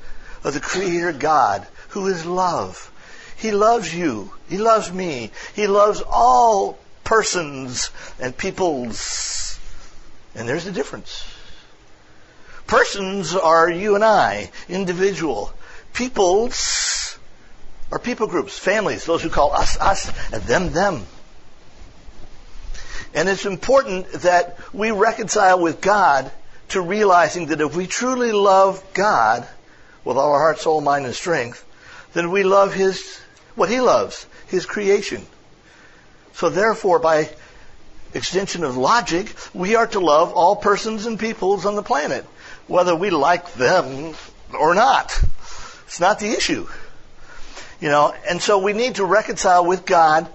of 0.45 0.55
the 0.55 0.61
Creator 0.61 1.13
God, 1.15 1.67
who 1.91 2.07
is 2.07 2.25
love. 2.27 2.93
He 3.37 3.53
loves 3.53 3.95
you. 3.95 4.33
He 4.49 4.59
loves 4.59 4.93
me. 4.93 5.31
He 5.55 5.67
loves 5.67 6.03
all 6.07 6.79
persons 7.05 7.91
and 8.21 8.37
peoples. 8.37 9.59
And 10.35 10.49
there's 10.49 10.67
a 10.67 10.73
difference. 10.73 11.25
Persons 12.67 13.35
are 13.35 13.71
you 13.71 13.95
and 13.95 14.05
I, 14.05 14.51
individual. 14.69 15.53
Peoples 15.95 17.19
are 17.91 17.99
people 17.99 18.27
groups, 18.27 18.59
families, 18.59 19.07
those 19.07 19.23
who 19.23 19.31
call 19.31 19.53
us 19.53 19.79
us 19.81 20.13
and 20.33 20.43
them 20.43 20.73
them. 20.73 21.07
And 23.15 23.29
it's 23.29 23.47
important 23.47 24.13
that 24.13 24.59
we 24.75 24.91
reconcile 24.91 25.59
with 25.61 25.81
God 25.81 26.31
to 26.69 26.81
realizing 26.81 27.47
that 27.47 27.61
if 27.61 27.75
we 27.75 27.87
truly 27.87 28.33
love 28.33 28.85
God, 28.93 29.49
with 30.05 30.17
all 30.17 30.33
our 30.33 30.39
heart, 30.39 30.59
soul, 30.59 30.81
mind, 30.81 31.07
and 31.07 31.15
strength, 31.15 31.65
then 32.13 32.31
we 32.31 32.43
love 32.43 32.75
His, 32.75 33.21
what 33.55 33.69
He 33.69 33.81
loves, 33.81 34.27
His 34.47 34.67
creation. 34.67 35.27
So 36.33 36.49
therefore, 36.49 36.99
by 36.99 37.31
extension 38.15 38.65
of 38.65 38.77
logic, 38.77 39.35
we 39.53 39.75
are 39.75 39.87
to 39.89 40.01
love 40.01 40.33
all 40.33 40.57
persons 40.57 41.07
and 41.07 41.19
peoples 41.19 41.67
on 41.67 41.75
the 41.75 41.83
planet, 41.83 42.25
whether 42.67 42.95
we 42.95 43.11
like 43.11 43.53
them 43.55 44.15
or 44.59 44.75
not. 44.75 45.21
It's 45.87 46.01
not 46.01 46.19
the 46.19 46.31
issue. 46.31 46.67
You 47.81 47.89
know, 47.89 48.15
and 48.29 48.43
so 48.43 48.59
we 48.59 48.73
need 48.73 48.97
to 48.97 49.05
reconcile 49.05 49.65
with 49.65 49.85
God 49.85 50.29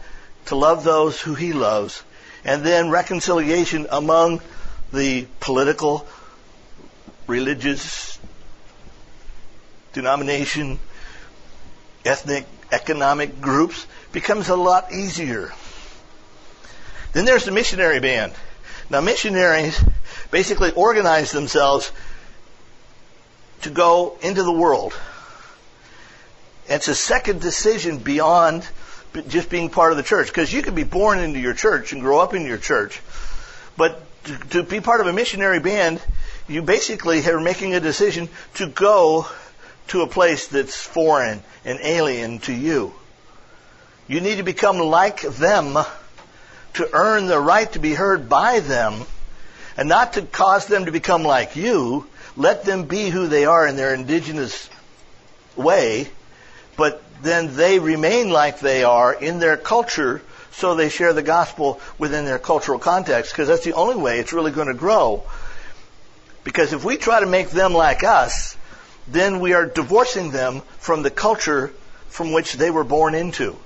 to 0.46 0.56
love 0.56 0.84
those 0.84 1.20
who 1.20 1.36
He 1.36 1.54
loves, 1.54 2.04
and 2.46 2.64
then 2.64 2.90
reconciliation 2.90 3.88
among 3.90 4.42
the 4.92 5.28
political, 5.40 6.08
religious, 7.28 8.20
denomination, 9.94 10.80
ethnic, 12.06 12.46
economic 12.72 13.40
groups 13.40 13.86
becomes 14.12 14.50
a 14.50 14.56
lot 14.56 14.92
easier. 14.92 15.54
Then 17.14 17.26
there's 17.26 17.46
the 17.46 17.52
missionary 17.52 18.00
band. 18.00 18.34
Now 18.90 19.02
missionaries 19.02 19.82
basically 20.32 20.72
organize 20.72 21.32
themselves 21.32 21.92
to 23.62 23.70
go 23.70 24.18
into 24.22 24.44
the 24.44 24.52
world. 24.52 24.94
It's 26.68 26.88
a 26.88 26.96
second 26.96 27.42
decision 27.42 27.98
beyond 28.00 28.68
just 29.28 29.50
being 29.50 29.70
part 29.70 29.92
of 29.92 29.98
the 29.98 30.04
church. 30.04 30.28
Because 30.28 30.52
you 30.52 30.62
could 30.62 30.76
be 30.76 30.84
born 30.84 31.20
into 31.20 31.40
your 31.40 31.54
church 31.54 31.94
and 31.94 32.02
grow 32.02 32.20
up 32.20 32.34
in 32.34 32.46
your 32.46 32.58
church. 32.58 33.02
But 33.78 34.02
to, 34.26 34.38
to 34.50 34.64
be 34.64 34.80
part 34.80 35.02
of 35.02 35.08
a 35.08 35.14
missionary 35.14 35.60
band, 35.60 36.02
you 36.48 36.62
basically 36.62 37.26
are 37.28 37.40
making 37.40 37.76
a 37.76 37.80
decision 37.80 38.30
to 38.56 38.68
go 38.68 39.28
to 39.88 40.02
a 40.02 40.08
place 40.08 40.48
that's 40.48 40.82
foreign 40.82 41.42
and 41.66 41.80
alien 41.82 42.40
to 42.40 42.54
you. 42.54 42.94
You 44.08 44.22
need 44.22 44.38
to 44.38 44.44
become 44.44 44.80
like 44.80 45.22
them 45.22 45.78
to 46.74 46.90
earn 46.94 47.28
the 47.28 47.40
right 47.40 47.72
to 47.74 47.80
be 47.80 47.94
heard 47.94 48.28
by 48.28 48.60
them 48.60 49.06
And 49.78 49.90
not 49.90 50.14
to 50.14 50.22
cause 50.22 50.68
them 50.68 50.86
to 50.86 50.92
become 50.92 51.24
like 51.24 51.56
you, 51.56 52.08
let 52.36 52.64
them 52.64 52.86
be 52.86 53.10
who 53.10 53.28
they 53.28 53.46
are 53.46 53.68
in 53.68 53.76
their 53.76 53.94
indigenous 53.94 54.70
way, 55.56 56.08
but 56.76 57.02
then 57.22 57.56
they 57.56 57.80
remain 57.80 58.30
like 58.30 58.60
they 58.60 58.84
are 58.84 59.14
in 59.14 59.40
their 59.40 59.58
culture 59.58 60.22
so 60.52 60.76
they 60.76 60.90
share 60.90 61.14
the 61.14 61.24
gospel 61.24 61.82
within 61.98 62.26
their 62.26 62.38
cultural 62.38 62.78
context 62.78 63.32
because 63.32 63.48
that's 63.48 63.64
the 63.64 63.74
only 63.74 63.96
way 63.96 64.20
it's 64.20 64.34
really 64.34 64.52
going 64.52 64.68
to 64.68 64.74
grow. 64.74 65.24
Because 66.44 66.74
if 66.74 66.84
we 66.84 66.98
try 66.98 67.20
to 67.22 67.26
make 67.26 67.50
them 67.50 67.74
like 67.74 68.04
us, 68.04 68.56
then 69.08 69.40
we 69.40 69.54
are 69.54 69.66
divorcing 69.66 70.32
them 70.32 70.62
from 70.80 71.04
the 71.04 71.12
culture 71.12 71.74
from 72.10 72.32
which 72.32 72.54
they 72.54 72.72
were 72.72 72.84
born 72.84 73.16
into. 73.16 73.58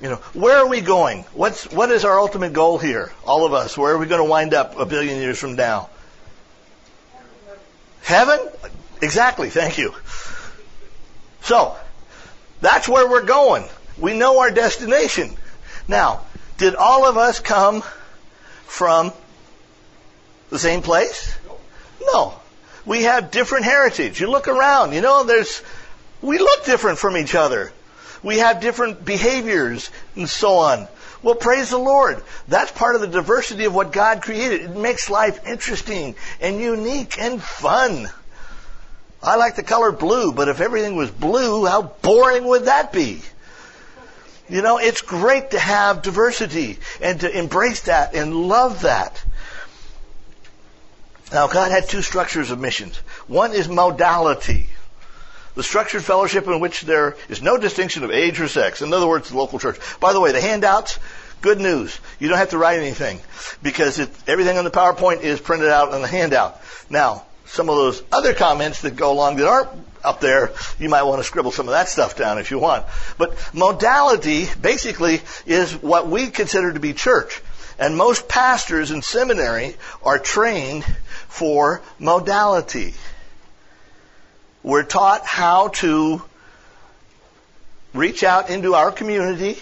You 0.00 0.08
know, 0.08 0.16
where 0.32 0.56
are 0.56 0.66
we 0.66 0.80
going? 0.80 1.24
What's 1.34 1.70
what 1.70 1.90
is 1.90 2.04
our 2.04 2.18
ultimate 2.18 2.52
goal 2.52 2.78
here? 2.78 3.12
All 3.24 3.44
of 3.44 3.52
us. 3.52 3.76
Where 3.76 3.92
are 3.92 3.98
we 3.98 4.06
going 4.06 4.22
to 4.22 4.28
wind 4.28 4.54
up 4.54 4.78
a 4.78 4.86
billion 4.86 5.20
years 5.20 5.38
from 5.38 5.56
now? 5.56 5.90
Heaven? 8.02 8.40
Exactly. 9.02 9.50
Thank 9.50 9.78
you. 9.78 9.94
So, 11.42 11.76
that's 12.60 12.88
where 12.88 13.08
we're 13.08 13.24
going. 13.24 13.64
We 13.98 14.16
know 14.16 14.40
our 14.40 14.50
destination. 14.50 15.36
Now, 15.86 16.22
did 16.56 16.74
all 16.74 17.06
of 17.06 17.16
us 17.16 17.40
come 17.40 17.82
from 18.66 19.12
the 20.48 20.58
same 20.58 20.82
place? 20.82 21.36
No. 22.00 22.39
We 22.86 23.02
have 23.02 23.30
different 23.30 23.64
heritage. 23.64 24.20
You 24.20 24.30
look 24.30 24.48
around, 24.48 24.92
you 24.92 25.00
know, 25.00 25.24
there's, 25.24 25.62
we 26.22 26.38
look 26.38 26.64
different 26.64 26.98
from 26.98 27.16
each 27.16 27.34
other. 27.34 27.72
We 28.22 28.38
have 28.38 28.60
different 28.60 29.04
behaviors 29.04 29.90
and 30.16 30.28
so 30.28 30.54
on. 30.58 30.88
Well, 31.22 31.34
praise 31.34 31.70
the 31.70 31.78
Lord. 31.78 32.22
That's 32.48 32.72
part 32.72 32.94
of 32.94 33.02
the 33.02 33.06
diversity 33.06 33.66
of 33.66 33.74
what 33.74 33.92
God 33.92 34.22
created. 34.22 34.62
It 34.62 34.76
makes 34.76 35.10
life 35.10 35.46
interesting 35.46 36.14
and 36.40 36.58
unique 36.58 37.18
and 37.18 37.42
fun. 37.42 38.08
I 39.22 39.36
like 39.36 39.56
the 39.56 39.62
color 39.62 39.92
blue, 39.92 40.32
but 40.32 40.48
if 40.48 40.60
everything 40.60 40.96
was 40.96 41.10
blue, 41.10 41.66
how 41.66 41.82
boring 41.82 42.44
would 42.44 42.64
that 42.64 42.92
be? 42.92 43.20
You 44.48 44.62
know, 44.62 44.78
it's 44.78 45.02
great 45.02 45.50
to 45.50 45.58
have 45.58 46.02
diversity 46.02 46.78
and 47.00 47.20
to 47.20 47.38
embrace 47.38 47.82
that 47.82 48.14
and 48.14 48.34
love 48.34 48.82
that. 48.82 49.22
Now, 51.32 51.46
God 51.46 51.70
had 51.70 51.88
two 51.88 52.02
structures 52.02 52.50
of 52.50 52.58
missions. 52.58 52.96
One 53.28 53.52
is 53.52 53.68
modality. 53.68 54.68
The 55.54 55.62
structured 55.62 56.04
fellowship 56.04 56.46
in 56.46 56.60
which 56.60 56.82
there 56.82 57.16
is 57.28 57.42
no 57.42 57.56
distinction 57.56 58.02
of 58.02 58.10
age 58.10 58.40
or 58.40 58.48
sex. 58.48 58.82
In 58.82 58.92
other 58.92 59.06
words, 59.06 59.30
the 59.30 59.36
local 59.36 59.58
church. 59.58 59.78
By 60.00 60.12
the 60.12 60.20
way, 60.20 60.32
the 60.32 60.40
handouts, 60.40 60.98
good 61.40 61.60
news. 61.60 61.98
You 62.18 62.28
don't 62.28 62.38
have 62.38 62.50
to 62.50 62.58
write 62.58 62.78
anything 62.78 63.20
because 63.62 63.98
it, 63.98 64.10
everything 64.26 64.58
on 64.58 64.64
the 64.64 64.70
PowerPoint 64.70 65.22
is 65.22 65.40
printed 65.40 65.68
out 65.68 65.92
on 65.92 66.02
the 66.02 66.08
handout. 66.08 66.60
Now, 66.88 67.24
some 67.46 67.68
of 67.68 67.76
those 67.76 68.02
other 68.12 68.32
comments 68.32 68.82
that 68.82 68.96
go 68.96 69.12
along 69.12 69.36
that 69.36 69.48
aren't 69.48 69.70
up 70.02 70.20
there, 70.20 70.52
you 70.78 70.88
might 70.88 71.02
want 71.02 71.20
to 71.20 71.24
scribble 71.24 71.50
some 71.50 71.68
of 71.68 71.72
that 71.72 71.88
stuff 71.88 72.16
down 72.16 72.38
if 72.38 72.50
you 72.50 72.58
want. 72.58 72.86
But 73.18 73.36
modality 73.52 74.46
basically 74.60 75.20
is 75.46 75.72
what 75.74 76.08
we 76.08 76.28
consider 76.28 76.72
to 76.72 76.80
be 76.80 76.92
church. 76.92 77.42
And 77.78 77.96
most 77.96 78.28
pastors 78.28 78.90
in 78.90 79.02
seminary 79.02 79.76
are 80.02 80.18
trained 80.18 80.84
for 81.30 81.80
modality. 81.98 82.92
We're 84.62 84.84
taught 84.84 85.24
how 85.24 85.68
to 85.68 86.22
reach 87.94 88.22
out 88.22 88.50
into 88.50 88.74
our 88.74 88.92
community, 88.92 89.58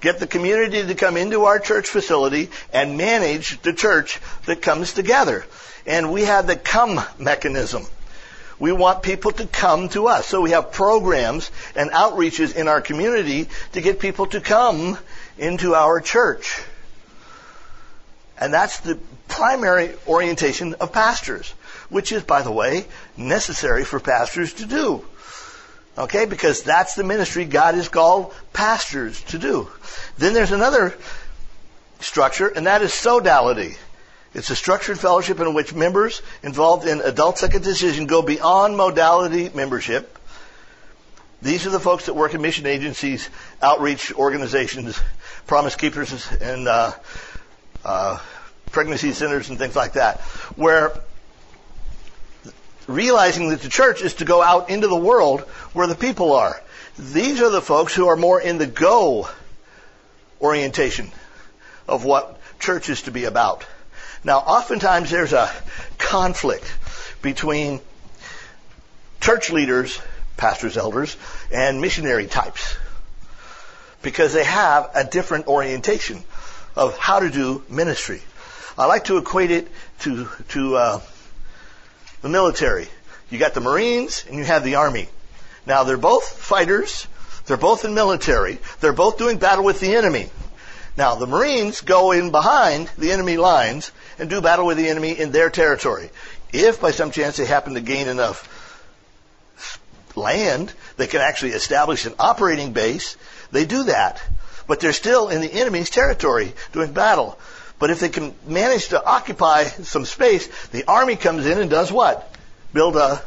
get 0.00 0.20
the 0.20 0.26
community 0.26 0.86
to 0.86 0.94
come 0.94 1.16
into 1.16 1.44
our 1.44 1.58
church 1.58 1.88
facility, 1.88 2.48
and 2.72 2.96
manage 2.96 3.60
the 3.62 3.72
church 3.72 4.20
that 4.46 4.62
comes 4.62 4.94
together. 4.94 5.44
And 5.86 6.12
we 6.12 6.22
have 6.22 6.46
the 6.46 6.56
come 6.56 7.00
mechanism. 7.18 7.84
We 8.58 8.72
want 8.72 9.02
people 9.02 9.32
to 9.32 9.46
come 9.46 9.88
to 9.90 10.08
us. 10.08 10.26
So 10.26 10.40
we 10.40 10.50
have 10.50 10.72
programs 10.72 11.50
and 11.76 11.90
outreaches 11.90 12.56
in 12.56 12.68
our 12.68 12.80
community 12.80 13.48
to 13.72 13.80
get 13.80 14.00
people 14.00 14.26
to 14.28 14.40
come 14.40 14.98
into 15.36 15.74
our 15.74 16.00
church. 16.00 16.62
And 18.40 18.52
that's 18.52 18.80
the 18.80 18.98
primary 19.28 19.94
orientation 20.06 20.74
of 20.74 20.92
pastors, 20.92 21.50
which 21.88 22.12
is, 22.12 22.22
by 22.22 22.42
the 22.42 22.50
way, 22.50 22.86
necessary 23.16 23.84
for 23.84 24.00
pastors 24.00 24.54
to 24.54 24.66
do. 24.66 25.04
Okay, 25.96 26.26
because 26.26 26.62
that's 26.62 26.94
the 26.94 27.04
ministry 27.04 27.44
God 27.44 27.74
has 27.74 27.88
called 27.88 28.32
pastors 28.52 29.22
to 29.24 29.38
do. 29.38 29.68
Then 30.16 30.32
there's 30.32 30.52
another 30.52 30.96
structure, 32.00 32.46
and 32.48 32.66
that 32.66 32.82
is 32.82 32.92
sodality. 32.92 33.76
It's 34.34 34.50
a 34.50 34.56
structured 34.56 34.98
fellowship 34.98 35.40
in 35.40 35.54
which 35.54 35.74
members 35.74 36.22
involved 36.42 36.86
in 36.86 37.00
adult 37.00 37.38
second 37.38 37.64
decision 37.64 38.06
go 38.06 38.22
beyond 38.22 38.76
modality 38.76 39.50
membership. 39.54 40.16
These 41.40 41.66
are 41.66 41.70
the 41.70 41.80
folks 41.80 42.06
that 42.06 42.14
work 42.14 42.34
in 42.34 42.42
mission 42.42 42.66
agencies, 42.66 43.30
outreach 43.62 44.12
organizations, 44.12 45.00
promise 45.46 45.76
keepers, 45.76 46.30
and 46.40 46.68
uh, 46.68 46.92
uh, 47.84 48.18
pregnancy 48.70 49.12
centers 49.12 49.48
and 49.48 49.58
things 49.58 49.76
like 49.76 49.94
that, 49.94 50.20
where 50.56 50.92
realizing 52.86 53.50
that 53.50 53.60
the 53.60 53.68
church 53.68 54.02
is 54.02 54.14
to 54.14 54.24
go 54.24 54.42
out 54.42 54.70
into 54.70 54.88
the 54.88 54.96
world 54.96 55.42
where 55.72 55.86
the 55.86 55.94
people 55.94 56.32
are. 56.32 56.60
These 56.98 57.40
are 57.42 57.50
the 57.50 57.60
folks 57.60 57.94
who 57.94 58.08
are 58.08 58.16
more 58.16 58.40
in 58.40 58.58
the 58.58 58.66
go 58.66 59.28
orientation 60.40 61.10
of 61.86 62.04
what 62.04 62.40
church 62.58 62.88
is 62.88 63.02
to 63.02 63.10
be 63.10 63.24
about. 63.24 63.64
Now, 64.24 64.38
oftentimes 64.38 65.10
there's 65.10 65.32
a 65.32 65.50
conflict 65.98 66.72
between 67.22 67.80
church 69.20 69.50
leaders, 69.50 70.00
pastors, 70.36 70.76
elders, 70.76 71.16
and 71.52 71.80
missionary 71.80 72.26
types 72.26 72.76
because 74.02 74.32
they 74.32 74.44
have 74.44 74.90
a 74.94 75.04
different 75.04 75.46
orientation 75.46 76.22
of 76.76 76.96
how 76.96 77.20
to 77.20 77.30
do 77.30 77.64
ministry. 77.68 78.22
I 78.78 78.86
like 78.86 79.04
to 79.06 79.18
equate 79.18 79.50
it 79.50 79.66
to 80.00 80.28
to 80.50 80.76
uh, 80.76 81.00
the 82.22 82.28
military. 82.28 82.86
You 83.28 83.38
got 83.38 83.52
the 83.52 83.60
Marines 83.60 84.24
and 84.28 84.38
you 84.38 84.44
have 84.44 84.62
the 84.62 84.76
Army. 84.76 85.08
Now 85.66 85.82
they're 85.82 85.96
both 85.96 86.28
fighters. 86.28 87.08
They're 87.46 87.56
both 87.56 87.84
in 87.84 87.94
military. 87.94 88.58
They're 88.80 88.92
both 88.92 89.18
doing 89.18 89.38
battle 89.38 89.64
with 89.64 89.80
the 89.80 89.96
enemy. 89.96 90.30
Now 90.96 91.16
the 91.16 91.26
Marines 91.26 91.80
go 91.80 92.12
in 92.12 92.30
behind 92.30 92.88
the 92.96 93.10
enemy 93.10 93.36
lines 93.36 93.90
and 94.16 94.30
do 94.30 94.40
battle 94.40 94.66
with 94.66 94.76
the 94.76 94.88
enemy 94.88 95.18
in 95.18 95.32
their 95.32 95.50
territory. 95.50 96.10
If 96.52 96.80
by 96.80 96.92
some 96.92 97.10
chance 97.10 97.36
they 97.36 97.46
happen 97.46 97.74
to 97.74 97.80
gain 97.80 98.06
enough 98.06 98.46
land, 100.14 100.72
they 100.96 101.08
can 101.08 101.20
actually 101.20 101.52
establish 101.52 102.06
an 102.06 102.14
operating 102.18 102.72
base. 102.72 103.16
They 103.50 103.64
do 103.64 103.84
that. 103.84 104.22
But 104.68 104.78
they're 104.78 104.92
still 104.92 105.30
in 105.30 105.40
the 105.40 105.52
enemy's 105.52 105.90
territory 105.90 106.52
doing 106.72 106.92
battle. 106.92 107.38
But 107.78 107.90
if 107.90 108.00
they 108.00 108.08
can 108.08 108.34
manage 108.46 108.88
to 108.88 109.04
occupy 109.04 109.64
some 109.64 110.04
space, 110.04 110.48
the 110.68 110.84
army 110.84 111.16
comes 111.16 111.46
in 111.46 111.58
and 111.58 111.70
does 111.70 111.92
what? 111.92 112.32
Build 112.72 112.96
a 112.96 113.22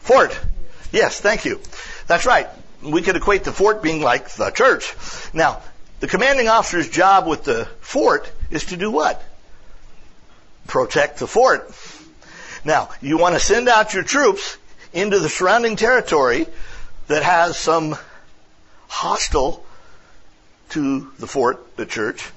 fort. 0.00 0.38
Yes, 0.90 1.20
thank 1.20 1.44
you. 1.44 1.60
That's 2.06 2.24
right. 2.24 2.48
We 2.82 3.02
could 3.02 3.16
equate 3.16 3.44
the 3.44 3.52
fort 3.52 3.82
being 3.82 4.00
like 4.00 4.30
the 4.30 4.50
church. 4.50 4.94
Now, 5.34 5.60
the 6.00 6.06
commanding 6.06 6.48
officer's 6.48 6.88
job 6.88 7.26
with 7.26 7.44
the 7.44 7.68
fort 7.80 8.30
is 8.50 8.66
to 8.66 8.76
do 8.76 8.90
what? 8.90 9.22
Protect 10.66 11.18
the 11.18 11.26
fort. 11.26 11.70
Now, 12.64 12.90
you 13.02 13.18
want 13.18 13.34
to 13.34 13.40
send 13.40 13.68
out 13.68 13.94
your 13.94 14.02
troops 14.02 14.56
into 14.92 15.18
the 15.18 15.28
surrounding 15.28 15.76
territory 15.76 16.46
that 17.08 17.22
has 17.22 17.58
some 17.58 17.96
hostile 18.86 19.64
to 20.70 21.10
the 21.18 21.26
fort, 21.26 21.76
the 21.76 21.86
church, 21.86 22.30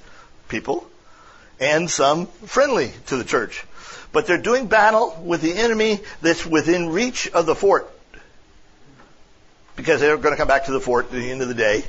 people, 0.48 0.86
and 1.60 1.90
some 1.90 2.26
friendly 2.26 2.92
to 3.06 3.16
the 3.16 3.24
church. 3.24 3.64
But 4.12 4.26
they're 4.26 4.38
doing 4.38 4.66
battle 4.66 5.18
with 5.24 5.40
the 5.40 5.54
enemy 5.54 6.00
that's 6.20 6.44
within 6.44 6.90
reach 6.90 7.28
of 7.28 7.46
the 7.46 7.54
fort. 7.54 7.90
Because 9.74 10.00
they're 10.00 10.16
going 10.18 10.34
to 10.34 10.36
come 10.36 10.48
back 10.48 10.66
to 10.66 10.72
the 10.72 10.80
fort 10.80 11.06
at 11.06 11.12
the 11.12 11.30
end 11.30 11.40
of 11.40 11.48
the 11.48 11.54
day. 11.54 11.84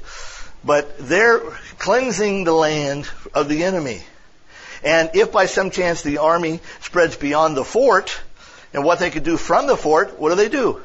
But 0.63 0.97
they're 0.97 1.39
cleansing 1.79 2.45
the 2.45 2.53
land 2.53 3.09
of 3.33 3.49
the 3.49 3.63
enemy. 3.63 4.01
And 4.83 5.09
if 5.13 5.31
by 5.31 5.47
some 5.47 5.71
chance 5.71 6.01
the 6.01 6.19
army 6.19 6.61
spreads 6.81 7.17
beyond 7.17 7.57
the 7.57 7.65
fort, 7.65 8.21
and 8.73 8.83
what 8.83 8.99
they 8.99 9.09
could 9.09 9.23
do 9.23 9.37
from 9.37 9.67
the 9.67 9.77
fort, 9.77 10.19
what 10.19 10.29
do 10.29 10.35
they 10.35 10.49
do? 10.49 10.81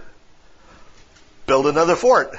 Build 1.46 1.66
another 1.66 1.96
fort 1.96 2.36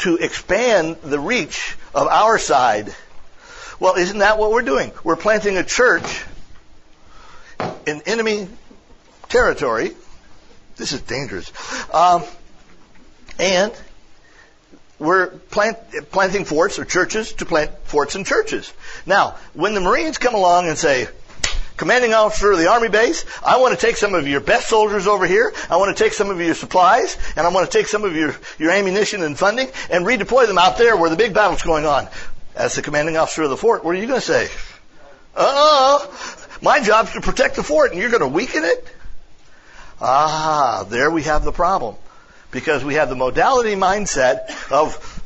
to 0.00 0.16
expand 0.16 0.96
the 1.02 1.18
reach 1.18 1.76
of 1.94 2.06
our 2.08 2.38
side. 2.38 2.94
Well, 3.78 3.94
isn't 3.94 4.18
that 4.18 4.38
what 4.38 4.50
we're 4.50 4.62
doing? 4.62 4.92
We're 5.04 5.16
planting 5.16 5.56
a 5.56 5.64
church 5.64 6.24
in 7.86 8.02
enemy 8.06 8.48
territory. 9.28 9.92
This 10.76 10.92
is 10.92 11.00
dangerous. 11.02 11.52
Um, 11.92 12.24
and 13.38 13.72
we're 14.98 15.28
plant, 15.28 15.78
planting 16.10 16.44
forts 16.44 16.78
or 16.78 16.84
churches 16.84 17.32
to 17.34 17.46
plant 17.46 17.70
forts 17.84 18.14
and 18.14 18.26
churches. 18.26 18.72
Now, 19.06 19.36
when 19.54 19.74
the 19.74 19.80
Marines 19.80 20.18
come 20.18 20.34
along 20.34 20.68
and 20.68 20.76
say, 20.76 21.08
commanding 21.80 22.12
officer 22.12 22.52
of 22.52 22.58
the 22.58 22.68
army 22.68 22.90
base, 22.90 23.24
I 23.42 23.56
want 23.56 23.72
to 23.72 23.86
take 23.86 23.96
some 23.96 24.12
of 24.12 24.28
your 24.28 24.40
best 24.40 24.68
soldiers 24.68 25.06
over 25.06 25.26
here. 25.26 25.54
I 25.70 25.78
want 25.78 25.96
to 25.96 26.04
take 26.04 26.12
some 26.12 26.28
of 26.28 26.38
your 26.38 26.54
supplies 26.54 27.16
and 27.36 27.46
I 27.46 27.50
want 27.50 27.70
to 27.70 27.78
take 27.78 27.86
some 27.86 28.04
of 28.04 28.14
your, 28.14 28.36
your 28.58 28.70
ammunition 28.70 29.22
and 29.22 29.36
funding 29.36 29.66
and 29.88 30.04
redeploy 30.04 30.46
them 30.46 30.58
out 30.58 30.76
there 30.76 30.94
where 30.94 31.08
the 31.08 31.16
big 31.16 31.32
battle's 31.32 31.62
going 31.62 31.86
on. 31.86 32.06
As 32.54 32.74
the 32.74 32.82
commanding 32.82 33.16
officer 33.16 33.44
of 33.44 33.48
the 33.48 33.56
fort, 33.56 33.82
what 33.82 33.96
are 33.96 33.98
you 33.98 34.06
going 34.06 34.20
to 34.20 34.26
say? 34.26 34.50
Uh-uh. 35.34 36.06
My 36.60 36.82
job's 36.82 37.14
to 37.14 37.22
protect 37.22 37.56
the 37.56 37.62
fort 37.62 37.92
and 37.92 37.98
you're 37.98 38.10
going 38.10 38.20
to 38.20 38.28
weaken 38.28 38.62
it? 38.62 38.86
Ah, 40.02 40.84
there 40.86 41.10
we 41.10 41.22
have 41.22 41.44
the 41.44 41.52
problem. 41.52 41.94
Because 42.50 42.84
we 42.84 42.96
have 42.96 43.08
the 43.08 43.16
modality 43.16 43.74
mindset 43.74 44.70
of 44.70 45.22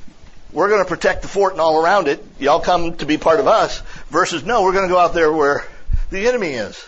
we're 0.53 0.69
going 0.69 0.85
to 0.85 0.89
protect 0.89 1.23
the 1.23 1.29
fort 1.29 1.51
and 1.51 1.61
all 1.61 1.83
around 1.83 2.07
it. 2.07 2.25
Y'all 2.39 2.61
come 2.61 2.97
to 2.99 3.07
be 3.07 3.19
part 3.19 3.41
of 3.41 3.49
us 3.49 3.81
versus 4.11 4.45
no, 4.45 4.63
we're 4.63 4.73
going 4.73 4.87
to 4.87 4.95
go 4.95 5.01
out 5.01 5.15
there 5.15 5.33
where 5.33 5.67
the 6.15 6.29
enemy 6.29 6.51
is. 6.51 6.87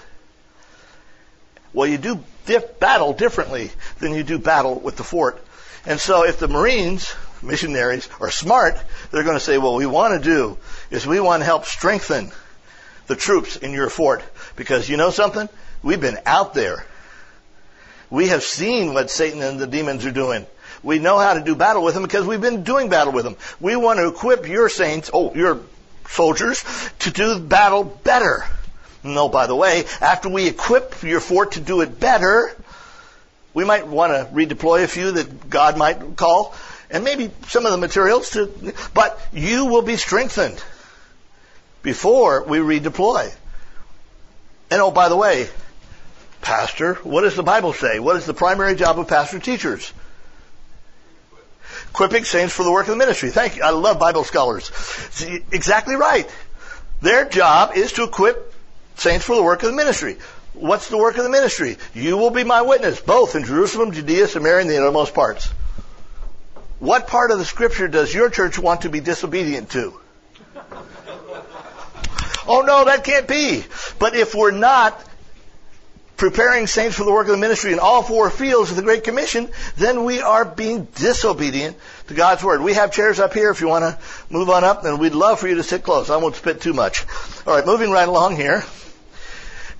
Well, 1.72 1.88
you 1.88 1.98
do 1.98 2.20
battle 2.78 3.12
differently 3.12 3.70
than 3.98 4.14
you 4.14 4.22
do 4.22 4.38
battle 4.38 4.78
with 4.78 4.96
the 4.96 5.04
fort. 5.04 5.44
And 5.84 6.00
so 6.00 6.24
if 6.24 6.38
the 6.38 6.48
Marines, 6.48 7.14
missionaries, 7.42 8.08
are 8.20 8.30
smart, 8.30 8.78
they're 9.10 9.24
going 9.24 9.36
to 9.36 9.44
say, 9.44 9.58
what 9.58 9.74
we 9.74 9.84
want 9.84 10.14
to 10.14 10.30
do 10.30 10.56
is 10.90 11.06
we 11.06 11.20
want 11.20 11.40
to 11.40 11.44
help 11.44 11.64
strengthen 11.64 12.30
the 13.08 13.16
troops 13.16 13.56
in 13.56 13.72
your 13.72 13.90
fort. 13.90 14.22
Because 14.54 14.88
you 14.88 14.96
know 14.96 15.10
something? 15.10 15.48
We've 15.82 16.00
been 16.00 16.18
out 16.24 16.54
there. 16.54 16.86
We 18.08 18.28
have 18.28 18.44
seen 18.44 18.94
what 18.94 19.10
Satan 19.10 19.42
and 19.42 19.58
the 19.58 19.66
demons 19.66 20.06
are 20.06 20.12
doing. 20.12 20.46
We 20.84 21.00
know 21.00 21.18
how 21.18 21.34
to 21.34 21.40
do 21.40 21.56
battle 21.56 21.82
with 21.82 21.94
them 21.94 22.04
because 22.04 22.24
we've 22.26 22.40
been 22.40 22.62
doing 22.62 22.88
battle 22.88 23.12
with 23.12 23.24
them. 23.24 23.36
We 23.60 23.74
want 23.74 23.98
to 23.98 24.06
equip 24.06 24.46
your 24.46 24.68
saints, 24.68 25.10
oh, 25.12 25.34
your 25.34 25.60
soldiers, 26.08 26.64
to 27.00 27.10
do 27.10 27.40
battle 27.40 27.82
better. 27.82 28.44
No, 29.02 29.28
by 29.28 29.46
the 29.46 29.54
way, 29.54 29.84
after 30.00 30.28
we 30.28 30.48
equip 30.48 31.02
your 31.02 31.20
fort 31.20 31.52
to 31.52 31.60
do 31.60 31.80
it 31.80 32.00
better, 32.00 32.54
we 33.54 33.64
might 33.64 33.86
want 33.86 34.12
to 34.12 34.34
redeploy 34.34 34.84
a 34.84 34.88
few 34.88 35.12
that 35.12 35.48
God 35.48 35.78
might 35.78 36.16
call, 36.16 36.54
and 36.90 37.04
maybe 37.04 37.30
some 37.48 37.64
of 37.64 37.72
the 37.72 37.78
materials 37.78 38.30
to, 38.30 38.74
but 38.92 39.20
you 39.32 39.66
will 39.66 39.82
be 39.82 39.96
strengthened 39.96 40.62
before 41.82 42.42
we 42.42 42.58
redeploy. 42.58 43.32
And 44.70 44.82
oh, 44.82 44.90
by 44.90 45.08
the 45.08 45.16
way, 45.16 45.48
pastor, 46.42 46.94
what 46.96 47.22
does 47.22 47.36
the 47.36 47.42
Bible 47.42 47.72
say? 47.72 47.98
What 47.98 48.16
is 48.16 48.26
the 48.26 48.34
primary 48.34 48.74
job 48.74 48.98
of 48.98 49.08
pastor 49.08 49.38
teachers? 49.38 49.92
Equipping 51.90 52.24
saints 52.24 52.52
for 52.52 52.62
the 52.62 52.72
work 52.72 52.86
of 52.86 52.90
the 52.90 52.96
ministry. 52.96 53.30
Thank 53.30 53.56
you. 53.56 53.62
I 53.62 53.70
love 53.70 53.98
Bible 53.98 54.24
scholars. 54.24 54.70
Exactly 55.50 55.94
right. 55.94 56.28
Their 57.00 57.28
job 57.28 57.76
is 57.76 57.92
to 57.92 58.04
equip 58.04 58.52
saints 58.96 59.24
for 59.24 59.36
the 59.36 59.42
work 59.42 59.62
of 59.62 59.70
the 59.70 59.76
ministry. 59.76 60.16
What's 60.54 60.88
the 60.88 60.96
work 60.96 61.18
of 61.18 61.24
the 61.24 61.30
ministry? 61.30 61.76
You 61.94 62.16
will 62.16 62.30
be 62.30 62.44
my 62.44 62.62
witness, 62.62 63.00
both 63.00 63.36
in 63.36 63.44
Jerusalem, 63.44 63.92
Judea, 63.92 64.26
Samaria, 64.26 64.62
and 64.62 64.70
the 64.70 64.78
uttermost 64.78 65.12
parts. 65.14 65.50
What 66.78 67.06
part 67.06 67.30
of 67.30 67.38
the 67.38 67.44
scripture 67.44 67.88
does 67.88 68.12
your 68.12 68.30
church 68.30 68.58
want 68.58 68.82
to 68.82 68.90
be 68.90 69.00
disobedient 69.00 69.70
to? 69.70 69.98
oh 72.48 72.64
no, 72.66 72.84
that 72.86 73.04
can't 73.04 73.28
be. 73.28 73.64
But 73.98 74.14
if 74.14 74.34
we're 74.34 74.50
not 74.50 75.02
preparing 76.16 76.66
saints 76.66 76.96
for 76.96 77.04
the 77.04 77.12
work 77.12 77.26
of 77.26 77.32
the 77.32 77.38
ministry 77.38 77.72
in 77.72 77.78
all 77.78 78.02
four 78.02 78.30
fields 78.30 78.70
of 78.70 78.76
the 78.76 78.82
Great 78.82 79.04
Commission, 79.04 79.48
then 79.76 80.04
we 80.04 80.20
are 80.20 80.44
being 80.44 80.84
disobedient 80.94 81.76
to 82.08 82.14
God's 82.14 82.42
Word. 82.42 82.62
We 82.62 82.74
have 82.74 82.92
chairs 82.92 83.20
up 83.20 83.34
here 83.34 83.50
if 83.50 83.60
you 83.60 83.68
want 83.68 83.84
to 83.84 83.98
move 84.30 84.48
on 84.48 84.64
up, 84.64 84.84
and 84.84 84.98
we'd 84.98 85.14
love 85.14 85.38
for 85.40 85.48
you 85.48 85.56
to 85.56 85.62
sit 85.62 85.82
close. 85.82 86.08
I 86.08 86.16
won't 86.16 86.36
spit 86.36 86.60
too 86.60 86.72
much. 86.72 87.04
All 87.46 87.54
right, 87.54 87.66
moving 87.66 87.90
right 87.90 88.08
along 88.08 88.36
here. 88.36 88.64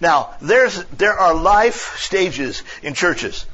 Now, 0.01 0.35
there's, 0.41 0.85
there 0.87 1.15
are 1.15 1.35
life 1.35 1.97
stages 1.99 2.63
in 2.83 2.95
churches. 2.95 3.47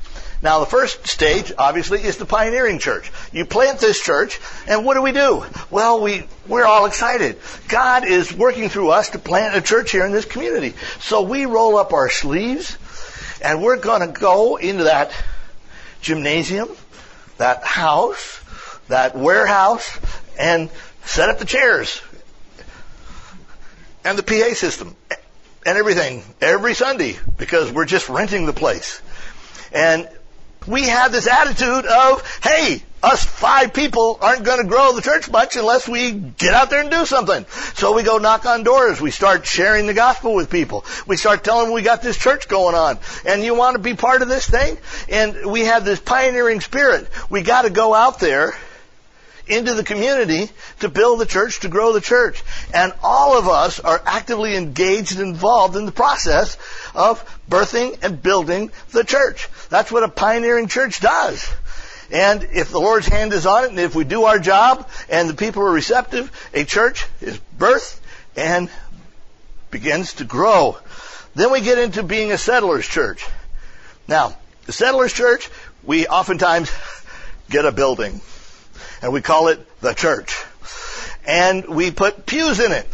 Now, 0.42 0.58
the 0.58 0.66
first 0.66 1.06
stage, 1.06 1.52
obviously, 1.56 2.02
is 2.02 2.16
the 2.16 2.24
pioneering 2.24 2.80
church. 2.80 3.12
You 3.32 3.46
plant 3.46 3.78
this 3.78 4.02
church, 4.02 4.40
and 4.66 4.84
what 4.84 4.94
do 4.94 5.02
we 5.02 5.12
do? 5.12 5.44
Well, 5.70 6.02
we, 6.02 6.24
we're 6.48 6.64
all 6.64 6.86
excited. 6.86 7.38
God 7.68 8.04
is 8.04 8.32
working 8.32 8.68
through 8.68 8.90
us 8.90 9.10
to 9.10 9.20
plant 9.20 9.56
a 9.56 9.60
church 9.60 9.92
here 9.92 10.04
in 10.04 10.10
this 10.10 10.24
community. 10.24 10.74
So 10.98 11.22
we 11.22 11.46
roll 11.46 11.76
up 11.76 11.92
our 11.92 12.10
sleeves, 12.10 12.76
and 13.40 13.62
we're 13.62 13.76
going 13.76 14.00
to 14.00 14.18
go 14.18 14.56
into 14.56 14.84
that 14.84 15.12
gymnasium, 16.00 16.68
that 17.38 17.62
house, 17.62 18.40
that 18.88 19.16
warehouse, 19.16 19.96
and 20.36 20.70
set 21.04 21.28
up 21.28 21.38
the 21.38 21.44
chairs 21.44 22.02
and 24.04 24.18
the 24.18 24.22
PA 24.22 24.54
system 24.54 24.96
and 25.64 25.78
everything 25.78 26.22
every 26.40 26.74
Sunday 26.74 27.18
because 27.38 27.72
we're 27.72 27.86
just 27.86 28.08
renting 28.08 28.46
the 28.46 28.52
place. 28.52 29.00
And 29.72 30.08
we 30.66 30.84
have 30.84 31.12
this 31.12 31.26
attitude 31.26 31.86
of, 31.86 32.40
hey, 32.42 32.82
us 33.02 33.24
five 33.24 33.74
people 33.74 34.18
aren't 34.20 34.44
going 34.44 34.62
to 34.62 34.68
grow 34.68 34.92
the 34.92 35.02
church 35.02 35.28
much 35.28 35.56
unless 35.56 35.88
we 35.88 36.12
get 36.12 36.54
out 36.54 36.70
there 36.70 36.80
and 36.80 36.90
do 36.90 37.04
something. 37.04 37.44
So 37.74 37.94
we 37.94 38.04
go 38.04 38.18
knock 38.18 38.46
on 38.46 38.62
doors. 38.62 39.00
We 39.00 39.10
start 39.10 39.44
sharing 39.44 39.86
the 39.86 39.94
gospel 39.94 40.34
with 40.34 40.50
people. 40.50 40.84
We 41.06 41.16
start 41.16 41.42
telling 41.42 41.66
them 41.66 41.74
we 41.74 41.82
got 41.82 42.02
this 42.02 42.16
church 42.16 42.46
going 42.46 42.76
on 42.76 42.98
and 43.26 43.42
you 43.42 43.54
want 43.54 43.74
to 43.74 43.82
be 43.82 43.94
part 43.94 44.22
of 44.22 44.28
this 44.28 44.48
thing. 44.48 44.78
And 45.08 45.50
we 45.50 45.62
have 45.62 45.84
this 45.84 45.98
pioneering 45.98 46.60
spirit. 46.60 47.08
We 47.28 47.42
got 47.42 47.62
to 47.62 47.70
go 47.70 47.92
out 47.92 48.20
there 48.20 48.54
into 49.46 49.74
the 49.74 49.84
community 49.84 50.50
to 50.80 50.88
build 50.88 51.20
the 51.20 51.26
church, 51.26 51.60
to 51.60 51.68
grow 51.68 51.92
the 51.92 52.00
church. 52.00 52.42
And 52.72 52.92
all 53.02 53.38
of 53.38 53.48
us 53.48 53.80
are 53.80 54.00
actively 54.04 54.56
engaged 54.56 55.18
and 55.18 55.28
involved 55.28 55.76
in 55.76 55.86
the 55.86 55.92
process 55.92 56.56
of 56.94 57.22
birthing 57.48 57.98
and 58.02 58.22
building 58.22 58.70
the 58.90 59.04
church. 59.04 59.48
That's 59.68 59.90
what 59.90 60.04
a 60.04 60.08
pioneering 60.08 60.68
church 60.68 61.00
does. 61.00 61.52
And 62.10 62.44
if 62.52 62.70
the 62.70 62.80
Lord's 62.80 63.06
hand 63.06 63.32
is 63.32 63.46
on 63.46 63.64
it, 63.64 63.70
and 63.70 63.80
if 63.80 63.94
we 63.94 64.04
do 64.04 64.24
our 64.24 64.38
job, 64.38 64.88
and 65.08 65.28
the 65.28 65.34
people 65.34 65.62
are 65.62 65.72
receptive, 65.72 66.30
a 66.52 66.64
church 66.64 67.06
is 67.20 67.40
birthed 67.58 67.98
and 68.36 68.70
begins 69.70 70.14
to 70.14 70.24
grow. 70.24 70.76
Then 71.34 71.50
we 71.50 71.62
get 71.62 71.78
into 71.78 72.02
being 72.02 72.30
a 72.30 72.38
settlers 72.38 72.86
church. 72.86 73.26
Now, 74.06 74.36
the 74.66 74.72
settlers 74.72 75.12
church, 75.14 75.48
we 75.82 76.06
oftentimes 76.06 76.70
get 77.50 77.64
a 77.64 77.72
building 77.72 78.20
and 79.02 79.12
we 79.12 79.20
call 79.20 79.48
it 79.48 79.58
the 79.80 79.92
church. 79.92 80.44
And 81.26 81.66
we 81.66 81.90
put 81.90 82.24
pews 82.24 82.60
in 82.60 82.72
it. 82.72 82.88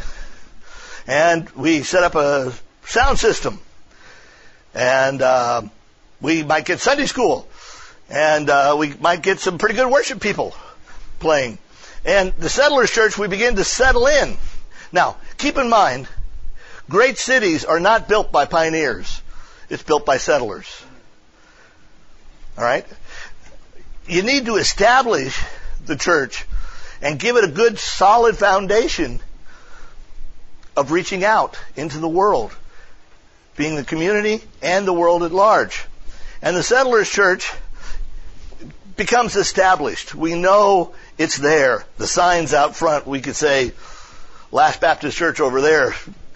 And 1.07 1.49
we 1.51 1.83
set 1.83 2.03
up 2.03 2.14
a 2.14 2.53
sound 2.85 3.18
system. 3.18 3.61
And 4.75 5.23
uh, 5.23 5.62
we 6.21 6.42
might 6.42 6.64
get 6.64 6.81
Sunday 6.81 7.07
school. 7.07 7.47
And 8.09 8.49
uh, 8.49 8.75
we 8.79 8.94
might 8.94 9.23
get 9.23 9.38
some 9.38 9.59
pretty 9.59 9.75
good 9.75 9.90
worship 9.90 10.21
people 10.21 10.55
playing. 11.21 11.59
And 12.05 12.33
the 12.38 12.49
settlers 12.49 12.90
church, 12.90 13.18
we 13.18 13.29
begin 13.29 13.57
to 13.57 13.64
settle 13.64 14.07
in. 14.07 14.37
Now, 14.92 15.16
keep 15.37 15.59
in 15.59 15.68
mind, 15.68 16.09
great 16.88 17.18
cities 17.18 17.66
are 17.66 17.81
not 17.81 18.09
built 18.09 18.33
by 18.33 18.47
pioneers. 18.47 19.21
It's 19.68 19.83
built 19.83 20.07
by 20.07 20.16
settlers. 20.16 20.83
All 22.57 22.64
right? 22.64 22.87
You 24.07 24.23
need 24.23 24.47
to 24.47 24.57
establish 24.57 25.38
the 25.88 25.96
church 25.96 26.46
and 27.03 27.18
give 27.18 27.37
it 27.37 27.44
a 27.44 27.48
good 27.48 27.79
solid 27.79 28.37
foundation 28.37 29.20
of 30.77 30.92
reaching 30.92 31.24
out 31.24 31.59
into 31.77 31.98
the 31.98 32.09
world, 32.09 32.55
being 33.57 33.74
the 33.74 33.85
community 33.85 34.40
and 34.62 34.87
the 34.87 34.92
world 34.92 35.24
at 35.24 35.33
large. 35.33 35.85
And 36.40 36.57
the 36.57 36.62
settlers 36.62 37.11
church 37.11 37.53
becomes 38.96 39.37
established. 39.37 40.14
We 40.14 40.35
know 40.35 40.94
it's 41.18 41.37
there. 41.37 41.85
The 41.96 42.07
signs 42.07 42.55
out 42.55 42.77
front, 42.77 43.07
we 43.07 43.20
could 43.20 43.37
say, 43.37 43.72
Last 44.51 44.81
Baptist 44.81 45.16
Church 45.16 45.40
over 45.40 45.61
there 45.61 45.94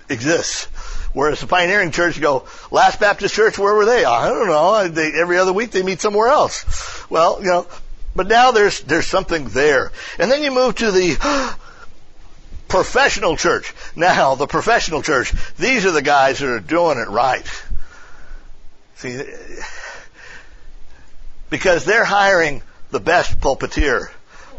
exists. 0.09 0.65
Whereas 1.13 1.41
the 1.41 1.47
pioneering 1.47 1.91
church 1.91 2.21
go, 2.21 2.47
Last 2.71 3.01
Baptist 3.01 3.35
Church, 3.35 3.59
where 3.59 3.75
were 3.75 3.85
they? 3.85 4.05
I 4.05 4.29
don't 4.29 4.49
know. 4.49 4.89
They, 4.89 5.13
every 5.13 5.39
other 5.39 5.53
week 5.53 5.71
they 5.71 5.83
meet 5.83 6.01
somewhere 6.01 6.29
else. 6.29 7.09
Well, 7.11 7.39
you 7.41 7.49
know, 7.49 7.67
but 8.15 8.29
now 8.29 8.51
there's, 8.51 8.81
there's 8.81 9.07
something 9.07 9.49
there. 9.49 9.93
And 10.19 10.31
then 10.31 10.43
you 10.43 10.51
move 10.51 10.77
to 10.77 10.91
the 10.91 11.57
professional 12.69 13.37
church. 13.37 13.75
Now, 13.97 14.35
the 14.35 14.47
professional 14.47 15.03
church, 15.03 15.33
these 15.57 15.87
are 15.87 15.93
the 15.93 16.03
guys 16.03 16.39
that 16.39 16.49
are 16.49 16.61
doing 16.61 16.99
it 16.99 17.09
right. 17.09 17.47
See, 18.97 19.23
because 21.51 21.85
they're 21.85 22.05
hiring 22.05 22.63
the 22.91 23.01
best 23.01 23.41
pulpiteer, 23.41 24.11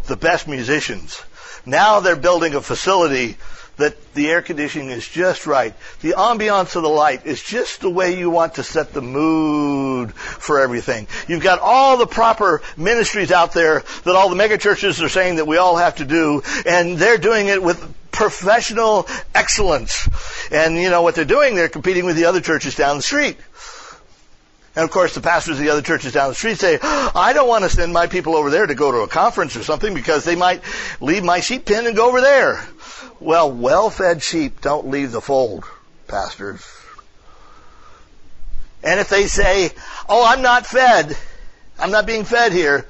the 0.05 0.17
best 0.17 0.47
musicians. 0.47 1.21
Now 1.65 2.01
they're 2.01 2.15
building 2.15 2.55
a 2.55 2.61
facility 2.61 3.37
that 3.77 4.13
the 4.13 4.29
air 4.29 4.41
conditioning 4.41 4.89
is 4.89 5.07
just 5.07 5.47
right. 5.47 5.73
The 6.01 6.11
ambiance 6.11 6.75
of 6.75 6.83
the 6.83 6.89
light 6.89 7.25
is 7.25 7.41
just 7.41 7.81
the 7.81 7.89
way 7.89 8.17
you 8.17 8.29
want 8.29 8.55
to 8.55 8.63
set 8.63 8.93
the 8.93 9.01
mood 9.01 10.13
for 10.13 10.59
everything. 10.59 11.07
You've 11.27 11.43
got 11.43 11.59
all 11.59 11.97
the 11.97 12.05
proper 12.05 12.61
ministries 12.77 13.31
out 13.31 13.53
there 13.53 13.83
that 14.03 14.15
all 14.15 14.29
the 14.29 14.35
megachurches 14.35 15.01
are 15.03 15.09
saying 15.09 15.37
that 15.37 15.47
we 15.47 15.57
all 15.57 15.77
have 15.77 15.95
to 15.95 16.05
do, 16.05 16.43
and 16.65 16.97
they're 16.97 17.17
doing 17.17 17.47
it 17.47 17.63
with 17.63 17.93
professional 18.11 19.07
excellence. 19.33 20.07
And 20.51 20.77
you 20.77 20.89
know 20.89 21.01
what 21.01 21.15
they're 21.15 21.25
doing? 21.25 21.55
They're 21.55 21.67
competing 21.67 22.05
with 22.05 22.15
the 22.15 22.25
other 22.25 22.41
churches 22.41 22.75
down 22.75 22.97
the 22.97 23.03
street. 23.03 23.37
And 24.75 24.83
of 24.83 24.89
course, 24.89 25.13
the 25.13 25.21
pastors 25.21 25.59
of 25.59 25.63
the 25.63 25.69
other 25.69 25.83
churches 25.83 26.13
down 26.13 26.29
the 26.29 26.35
street 26.35 26.57
say, 26.57 26.79
I 26.81 27.33
don't 27.33 27.47
want 27.47 27.63
to 27.63 27.69
send 27.69 27.93
my 27.93 28.07
people 28.07 28.35
over 28.35 28.49
there 28.49 28.65
to 28.65 28.73
go 28.73 28.91
to 28.91 28.99
a 28.99 29.07
conference 29.07 29.55
or 29.55 29.63
something 29.63 29.93
because 29.93 30.23
they 30.23 30.35
might 30.35 30.61
leave 30.99 31.23
my 31.23 31.41
sheep 31.41 31.65
pen 31.65 31.85
and 31.85 31.95
go 31.95 32.07
over 32.07 32.21
there. 32.21 32.67
Well, 33.19 33.51
well-fed 33.51 34.21
sheep 34.21 34.61
don't 34.61 34.89
leave 34.89 35.11
the 35.11 35.21
fold, 35.21 35.65
pastors. 36.07 36.65
And 38.83 38.99
if 38.99 39.09
they 39.09 39.27
say, 39.27 39.71
oh, 40.09 40.25
I'm 40.25 40.41
not 40.41 40.65
fed, 40.65 41.17
I'm 41.79 41.91
not 41.91 42.05
being 42.05 42.25
fed 42.25 42.51
here, 42.51 42.85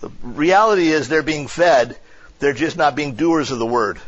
the 0.00 0.10
reality 0.22 0.88
is 0.88 1.08
they're 1.08 1.22
being 1.22 1.48
fed, 1.48 1.96
they're 2.38 2.52
just 2.52 2.76
not 2.76 2.94
being 2.94 3.14
doers 3.14 3.50
of 3.50 3.58
the 3.58 3.66
word. 3.66 3.98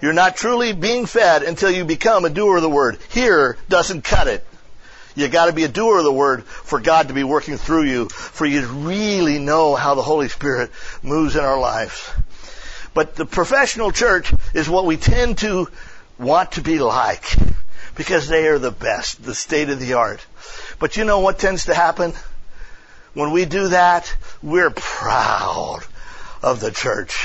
You're 0.00 0.12
not 0.12 0.36
truly 0.36 0.72
being 0.72 1.06
fed 1.06 1.42
until 1.42 1.70
you 1.70 1.84
become 1.84 2.24
a 2.24 2.30
doer 2.30 2.56
of 2.56 2.62
the 2.62 2.70
word. 2.70 2.98
Hear 3.10 3.56
doesn't 3.68 4.04
cut 4.04 4.28
it. 4.28 4.46
You 5.16 5.26
got 5.26 5.46
to 5.46 5.52
be 5.52 5.64
a 5.64 5.68
doer 5.68 5.98
of 5.98 6.04
the 6.04 6.12
word 6.12 6.44
for 6.44 6.78
God 6.78 7.08
to 7.08 7.14
be 7.14 7.24
working 7.24 7.56
through 7.56 7.84
you, 7.84 8.08
for 8.08 8.46
you 8.46 8.60
to 8.60 8.68
really 8.68 9.40
know 9.40 9.74
how 9.74 9.96
the 9.96 10.02
Holy 10.02 10.28
Spirit 10.28 10.70
moves 11.02 11.34
in 11.34 11.44
our 11.44 11.58
lives. 11.58 12.08
But 12.98 13.14
the 13.14 13.26
professional 13.26 13.92
church 13.92 14.34
is 14.54 14.68
what 14.68 14.84
we 14.84 14.96
tend 14.96 15.38
to 15.38 15.68
want 16.18 16.50
to 16.58 16.62
be 16.62 16.80
like 16.80 17.32
because 17.94 18.26
they 18.26 18.48
are 18.48 18.58
the 18.58 18.72
best, 18.72 19.22
the 19.22 19.36
state 19.36 19.68
of 19.68 19.78
the 19.78 19.92
art. 19.92 20.26
But 20.80 20.96
you 20.96 21.04
know 21.04 21.20
what 21.20 21.38
tends 21.38 21.66
to 21.66 21.74
happen? 21.74 22.12
When 23.14 23.30
we 23.30 23.44
do 23.44 23.68
that, 23.68 24.12
we're 24.42 24.70
proud 24.70 25.84
of 26.42 26.58
the 26.58 26.72
church. 26.72 27.24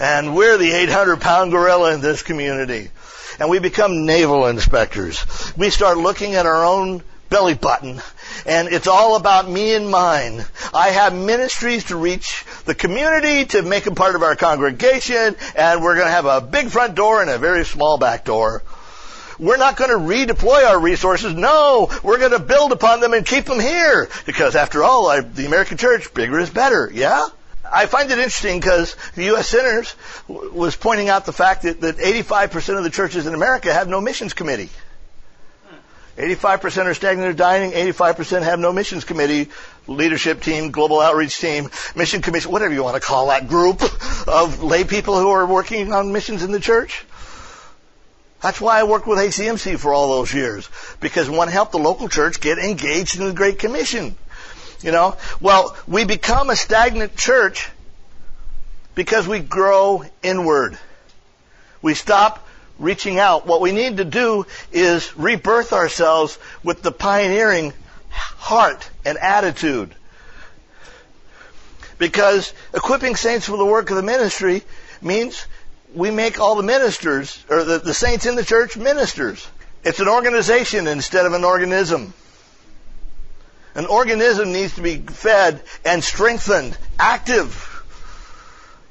And 0.00 0.34
we're 0.34 0.58
the 0.58 0.72
800 0.72 1.20
pound 1.20 1.52
gorilla 1.52 1.94
in 1.94 2.00
this 2.00 2.24
community 2.24 2.90
and 3.38 3.48
we 3.48 3.60
become 3.60 4.04
navel 4.04 4.46
inspectors. 4.46 5.24
We 5.56 5.70
start 5.70 5.98
looking 5.98 6.34
at 6.34 6.44
our 6.44 6.64
own 6.64 7.04
belly 7.30 7.54
button 7.54 8.02
and 8.44 8.66
it's 8.66 8.88
all 8.88 9.14
about 9.14 9.48
me 9.48 9.74
and 9.74 9.88
mine. 9.88 10.44
I 10.74 10.88
have 10.88 11.14
ministries 11.14 11.84
to 11.84 11.96
reach 11.96 12.44
the 12.68 12.74
community 12.74 13.46
to 13.46 13.62
make 13.62 13.84
them 13.84 13.94
part 13.94 14.14
of 14.14 14.22
our 14.22 14.36
congregation 14.36 15.34
and 15.56 15.82
we're 15.82 15.94
going 15.94 16.06
to 16.06 16.12
have 16.12 16.26
a 16.26 16.40
big 16.40 16.68
front 16.68 16.94
door 16.94 17.22
and 17.22 17.30
a 17.30 17.38
very 17.38 17.64
small 17.64 17.98
back 17.98 18.24
door. 18.24 18.62
We're 19.38 19.56
not 19.56 19.76
going 19.76 19.90
to 19.90 19.96
redeploy 19.96 20.66
our 20.66 20.78
resources. 20.78 21.34
No, 21.34 21.88
we're 22.02 22.18
going 22.18 22.32
to 22.32 22.38
build 22.38 22.72
upon 22.72 23.00
them 23.00 23.14
and 23.14 23.24
keep 23.24 23.46
them 23.46 23.58
here 23.58 24.08
because 24.26 24.54
after 24.54 24.84
all, 24.84 25.08
I, 25.08 25.20
the 25.20 25.46
American 25.46 25.78
church, 25.78 26.12
bigger 26.12 26.38
is 26.38 26.50
better. 26.50 26.90
Yeah? 26.92 27.26
I 27.64 27.86
find 27.86 28.10
it 28.10 28.18
interesting 28.18 28.60
because 28.60 28.96
the 29.14 29.24
U.S. 29.26 29.48
Sinners 29.48 29.94
was 30.28 30.76
pointing 30.76 31.08
out 31.08 31.24
the 31.24 31.32
fact 31.32 31.62
that, 31.62 31.80
that 31.80 31.96
85% 31.96 32.78
of 32.78 32.84
the 32.84 32.90
churches 32.90 33.26
in 33.26 33.34
America 33.34 33.72
have 33.72 33.88
no 33.88 34.00
missions 34.00 34.34
committee. 34.34 34.68
85% 36.18 36.86
are 36.86 36.94
stagnant 36.94 37.28
or 37.30 37.32
dying, 37.32 37.70
85% 37.70 38.42
have 38.42 38.58
no 38.58 38.72
missions 38.72 39.04
committee, 39.04 39.50
leadership 39.88 40.42
team, 40.42 40.70
global 40.70 41.00
outreach 41.00 41.38
team, 41.40 41.70
mission 41.96 42.22
commission, 42.22 42.52
whatever 42.52 42.72
you 42.72 42.84
want 42.84 42.94
to 42.94 43.00
call 43.00 43.28
that 43.28 43.48
group 43.48 43.82
of 44.28 44.62
lay 44.62 44.84
people 44.84 45.18
who 45.18 45.30
are 45.30 45.46
working 45.46 45.92
on 45.92 46.12
missions 46.12 46.42
in 46.42 46.52
the 46.52 46.60
church. 46.60 47.04
That's 48.40 48.60
why 48.60 48.78
I 48.78 48.84
worked 48.84 49.08
with 49.08 49.18
ACMC 49.18 49.78
for 49.78 49.92
all 49.92 50.10
those 50.10 50.32
years, 50.32 50.68
because 51.00 51.28
we 51.28 51.36
want 51.36 51.48
to 51.48 51.52
help 51.52 51.72
the 51.72 51.78
local 51.78 52.08
church 52.08 52.40
get 52.40 52.58
engaged 52.58 53.18
in 53.18 53.26
the 53.26 53.32
Great 53.32 53.58
Commission. 53.58 54.14
You 54.80 54.92
know? 54.92 55.16
Well, 55.40 55.76
we 55.88 56.04
become 56.04 56.50
a 56.50 56.56
stagnant 56.56 57.16
church 57.16 57.68
because 58.94 59.26
we 59.26 59.40
grow 59.40 60.04
inward. 60.22 60.78
We 61.82 61.94
stop 61.94 62.46
reaching 62.78 63.18
out. 63.18 63.44
What 63.44 63.60
we 63.60 63.72
need 63.72 63.96
to 63.96 64.04
do 64.04 64.46
is 64.70 65.16
rebirth 65.18 65.72
ourselves 65.72 66.38
with 66.62 66.82
the 66.82 66.92
pioneering 66.92 67.72
heart 68.18 68.88
and 69.04 69.18
attitude. 69.18 69.94
Because 71.98 72.52
equipping 72.74 73.16
saints 73.16 73.46
for 73.46 73.56
the 73.56 73.64
work 73.64 73.90
of 73.90 73.96
the 73.96 74.02
ministry 74.02 74.62
means 75.02 75.46
we 75.94 76.10
make 76.10 76.38
all 76.38 76.54
the 76.54 76.62
ministers, 76.62 77.44
or 77.48 77.64
the, 77.64 77.78
the 77.78 77.94
saints 77.94 78.26
in 78.26 78.36
the 78.36 78.44
church, 78.44 78.76
ministers. 78.76 79.46
It's 79.84 80.00
an 80.00 80.08
organization 80.08 80.86
instead 80.86 81.26
of 81.26 81.32
an 81.32 81.44
organism. 81.44 82.12
An 83.74 83.86
organism 83.86 84.52
needs 84.52 84.74
to 84.74 84.82
be 84.82 84.96
fed 84.96 85.62
and 85.84 86.02
strengthened, 86.02 86.76
active. 86.98 87.64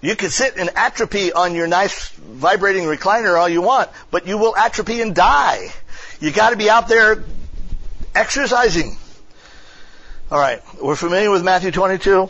You 0.01 0.15
can 0.15 0.29
sit 0.29 0.57
in 0.57 0.69
atrophy 0.75 1.33
on 1.33 1.55
your 1.55 1.67
nice 1.67 2.09
vibrating 2.09 2.83
recliner 2.83 3.37
all 3.37 3.49
you 3.49 3.61
want, 3.61 3.89
but 4.11 4.27
you 4.27 4.37
will 4.37 4.55
atrophy 4.55 5.01
and 5.01 5.15
die. 5.15 5.73
You 6.19 6.31
got 6.31 6.51
to 6.51 6.55
be 6.55 6.69
out 6.69 6.87
there 6.87 7.23
exercising. 8.15 8.97
All 10.29 10.39
right, 10.39 10.61
we're 10.81 10.97
familiar 10.97 11.31
with 11.31 11.43
Matthew 11.43 11.71
22. 11.71 12.29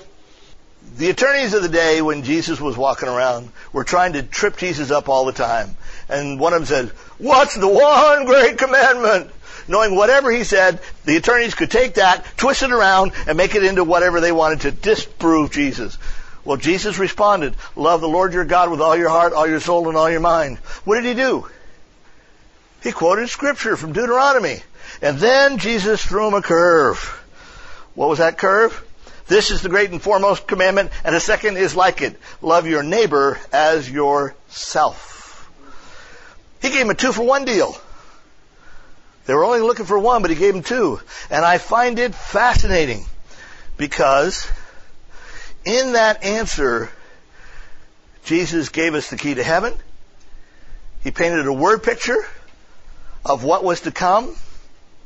The 0.97 1.09
attorneys 1.09 1.53
of 1.53 1.63
the 1.63 1.69
day 1.69 2.01
when 2.01 2.23
Jesus 2.23 2.61
was 2.61 2.77
walking 2.77 3.09
around 3.09 3.51
were 3.73 3.83
trying 3.83 4.13
to 4.13 4.23
trip 4.23 4.57
Jesus 4.57 4.91
up 4.91 5.09
all 5.09 5.25
the 5.25 5.31
time. 5.31 5.75
And 6.07 6.39
one 6.39 6.53
of 6.53 6.59
them 6.59 6.65
said, 6.67 6.89
what's 7.17 7.55
the 7.55 7.67
one 7.67 8.25
great 8.25 8.57
commandment? 8.57 9.31
knowing 9.67 9.95
whatever 9.95 10.31
he 10.31 10.43
said, 10.43 10.79
the 11.05 11.17
attorneys 11.17 11.55
could 11.55 11.69
take 11.69 11.95
that, 11.95 12.25
twist 12.37 12.63
it 12.63 12.71
around, 12.71 13.11
and 13.27 13.37
make 13.37 13.55
it 13.55 13.63
into 13.63 13.83
whatever 13.83 14.21
they 14.21 14.31
wanted 14.31 14.61
to 14.61 14.71
disprove 14.71 15.51
Jesus. 15.51 15.97
Well, 16.45 16.57
Jesus 16.57 16.97
responded, 16.97 17.55
love 17.75 18.01
the 18.01 18.07
Lord 18.07 18.33
your 18.33 18.45
God 18.45 18.71
with 18.71 18.79
all 18.79 18.95
your 18.95 19.09
heart, 19.09 19.33
all 19.33 19.47
your 19.47 19.59
soul, 19.59 19.89
and 19.89 19.97
all 19.97 20.09
your 20.09 20.21
mind. 20.21 20.57
What 20.85 20.95
did 20.95 21.05
he 21.05 21.13
do? 21.13 21.47
He 22.81 22.91
quoted 22.91 23.27
scripture 23.27 23.75
from 23.75 23.91
Deuteronomy. 23.91 24.61
And 25.01 25.17
then 25.17 25.57
Jesus 25.57 26.05
threw 26.05 26.27
him 26.27 26.33
a 26.33 26.41
curve. 26.41 27.23
What 27.97 28.09
was 28.09 28.19
that 28.19 28.37
curve? 28.37 28.85
This 29.25 29.49
is 29.49 29.63
the 29.63 29.69
great 29.69 29.89
and 29.89 29.99
foremost 29.99 30.45
commandment, 30.45 30.91
and 31.03 31.15
the 31.15 31.19
second 31.19 31.57
is 31.57 31.75
like 31.75 32.03
it. 32.03 32.15
Love 32.43 32.67
your 32.67 32.83
neighbor 32.83 33.39
as 33.51 33.89
yourself. 33.89 35.49
He 36.61 36.69
gave 36.69 36.81
him 36.81 36.91
a 36.91 36.93
two 36.93 37.11
for 37.11 37.23
one 37.23 37.43
deal. 37.43 37.75
They 39.25 39.33
were 39.33 39.43
only 39.43 39.61
looking 39.61 39.87
for 39.87 39.97
one, 39.97 40.21
but 40.21 40.29
he 40.29 40.37
gave 40.37 40.53
them 40.53 40.61
two. 40.61 41.01
And 41.31 41.43
I 41.43 41.57
find 41.57 41.97
it 41.97 42.13
fascinating 42.13 43.03
because 43.77 44.47
in 45.65 45.93
that 45.93 46.23
answer, 46.23 46.91
Jesus 48.25 48.69
gave 48.69 48.93
us 48.93 49.09
the 49.09 49.17
key 49.17 49.33
to 49.33 49.43
heaven. 49.43 49.73
He 51.03 51.09
painted 51.09 51.47
a 51.47 51.51
word 51.51 51.81
picture 51.81 52.23
of 53.25 53.43
what 53.43 53.63
was 53.63 53.81
to 53.81 53.91
come. 53.91 54.35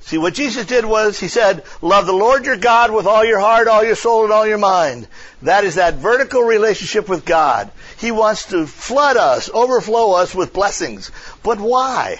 See, 0.01 0.17
what 0.17 0.33
Jesus 0.33 0.65
did 0.65 0.83
was, 0.83 1.19
He 1.19 1.27
said, 1.27 1.63
love 1.81 2.05
the 2.05 2.11
Lord 2.11 2.45
your 2.45 2.57
God 2.57 2.91
with 2.91 3.05
all 3.05 3.23
your 3.23 3.39
heart, 3.39 3.67
all 3.67 3.83
your 3.83 3.95
soul, 3.95 4.23
and 4.23 4.33
all 4.33 4.47
your 4.47 4.57
mind. 4.57 5.07
That 5.43 5.63
is 5.63 5.75
that 5.75 5.95
vertical 5.95 6.41
relationship 6.41 7.07
with 7.07 7.23
God. 7.23 7.71
He 7.97 8.11
wants 8.11 8.47
to 8.47 8.65
flood 8.65 9.17
us, 9.17 9.49
overflow 9.53 10.13
us 10.13 10.33
with 10.33 10.53
blessings. 10.53 11.11
But 11.43 11.59
why? 11.59 12.17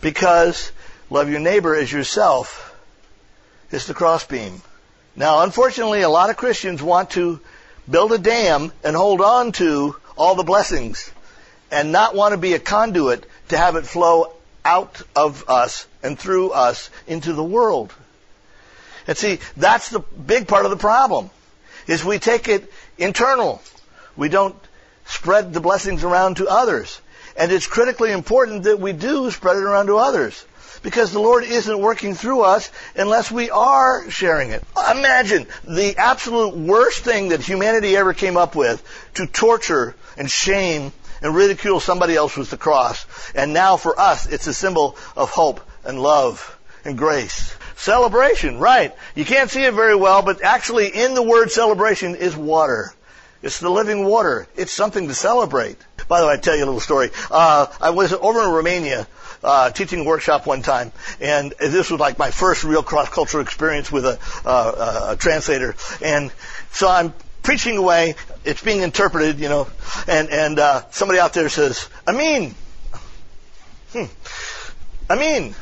Because 0.00 0.72
love 1.10 1.30
your 1.30 1.40
neighbor 1.40 1.74
as 1.74 1.92
yourself 1.92 2.74
is 3.70 3.86
the 3.86 3.94
crossbeam. 3.94 4.62
Now, 5.14 5.42
unfortunately, 5.42 6.00
a 6.02 6.08
lot 6.08 6.30
of 6.30 6.36
Christians 6.36 6.82
want 6.82 7.10
to 7.10 7.40
build 7.88 8.12
a 8.12 8.18
dam 8.18 8.72
and 8.82 8.96
hold 8.96 9.20
on 9.20 9.52
to 9.52 9.96
all 10.16 10.34
the 10.34 10.44
blessings 10.44 11.12
and 11.70 11.92
not 11.92 12.14
want 12.14 12.32
to 12.32 12.38
be 12.38 12.54
a 12.54 12.58
conduit 12.58 13.26
to 13.48 13.58
have 13.58 13.76
it 13.76 13.86
flow 13.86 14.32
out 14.64 15.02
of 15.16 15.48
us 15.48 15.86
and 16.02 16.18
through 16.18 16.50
us 16.50 16.90
into 17.06 17.32
the 17.32 17.44
world. 17.44 17.92
And 19.06 19.16
see, 19.16 19.38
that's 19.56 19.88
the 19.88 20.00
big 20.00 20.46
part 20.46 20.64
of 20.64 20.70
the 20.70 20.76
problem, 20.76 21.30
is 21.86 22.04
we 22.04 22.18
take 22.18 22.48
it 22.48 22.72
internal. 22.98 23.62
We 24.16 24.28
don't 24.28 24.56
spread 25.06 25.52
the 25.52 25.60
blessings 25.60 26.04
around 26.04 26.36
to 26.36 26.48
others. 26.48 27.00
And 27.36 27.50
it's 27.50 27.66
critically 27.66 28.12
important 28.12 28.64
that 28.64 28.80
we 28.80 28.92
do 28.92 29.30
spread 29.30 29.56
it 29.56 29.62
around 29.62 29.86
to 29.86 29.96
others 29.96 30.44
because 30.82 31.12
the 31.12 31.20
Lord 31.20 31.44
isn't 31.44 31.78
working 31.78 32.14
through 32.14 32.42
us 32.42 32.70
unless 32.96 33.30
we 33.30 33.50
are 33.50 34.10
sharing 34.10 34.50
it. 34.50 34.64
Imagine 34.90 35.46
the 35.64 35.96
absolute 35.96 36.56
worst 36.56 37.02
thing 37.02 37.30
that 37.30 37.40
humanity 37.40 37.96
ever 37.96 38.14
came 38.14 38.36
up 38.36 38.56
with 38.56 38.82
to 39.14 39.26
torture 39.26 39.94
and 40.16 40.30
shame 40.30 40.92
and 41.22 41.34
ridicule 41.34 41.80
somebody 41.80 42.16
else 42.16 42.36
was 42.36 42.50
the 42.50 42.56
cross. 42.56 43.06
And 43.34 43.52
now 43.52 43.76
for 43.76 43.98
us, 43.98 44.26
it's 44.26 44.46
a 44.46 44.54
symbol 44.54 44.96
of 45.16 45.30
hope 45.30 45.60
and 45.84 46.00
love 46.00 46.58
and 46.84 46.96
grace. 46.96 47.54
Celebration, 47.76 48.58
right. 48.58 48.94
You 49.14 49.24
can't 49.24 49.50
see 49.50 49.64
it 49.64 49.74
very 49.74 49.96
well, 49.96 50.22
but 50.22 50.42
actually 50.42 50.88
in 50.88 51.14
the 51.14 51.22
word 51.22 51.50
celebration 51.50 52.14
is 52.14 52.36
water. 52.36 52.92
It's 53.42 53.58
the 53.58 53.70
living 53.70 54.04
water. 54.04 54.46
It's 54.54 54.72
something 54.72 55.08
to 55.08 55.14
celebrate. 55.14 55.78
By 56.08 56.20
the 56.20 56.26
way, 56.26 56.34
I 56.34 56.36
tell 56.36 56.56
you 56.56 56.64
a 56.64 56.66
little 56.66 56.80
story. 56.80 57.10
Uh, 57.30 57.66
I 57.80 57.90
was 57.90 58.12
over 58.12 58.42
in 58.42 58.50
Romania 58.50 59.06
uh, 59.42 59.70
teaching 59.70 60.00
a 60.00 60.04
workshop 60.04 60.46
one 60.46 60.60
time, 60.60 60.92
and 61.20 61.54
this 61.58 61.90
was 61.90 61.98
like 62.00 62.18
my 62.18 62.30
first 62.30 62.64
real 62.64 62.82
cross-cultural 62.82 63.42
experience 63.42 63.90
with 63.90 64.04
a, 64.04 64.18
uh, 64.44 65.12
a 65.12 65.16
translator. 65.16 65.74
And 66.02 66.30
so 66.72 66.88
I'm 66.88 67.14
preaching 67.42 67.76
away. 67.76 68.14
It's 68.44 68.62
being 68.62 68.82
interpreted, 68.82 69.38
you 69.38 69.48
know, 69.48 69.68
and 70.06 70.30
and 70.30 70.58
uh, 70.58 70.82
somebody 70.90 71.18
out 71.18 71.32
there 71.34 71.48
says, 71.48 71.88
"Amin." 72.06 72.54
Hmm. 73.92 74.04
Amin. 75.10 75.54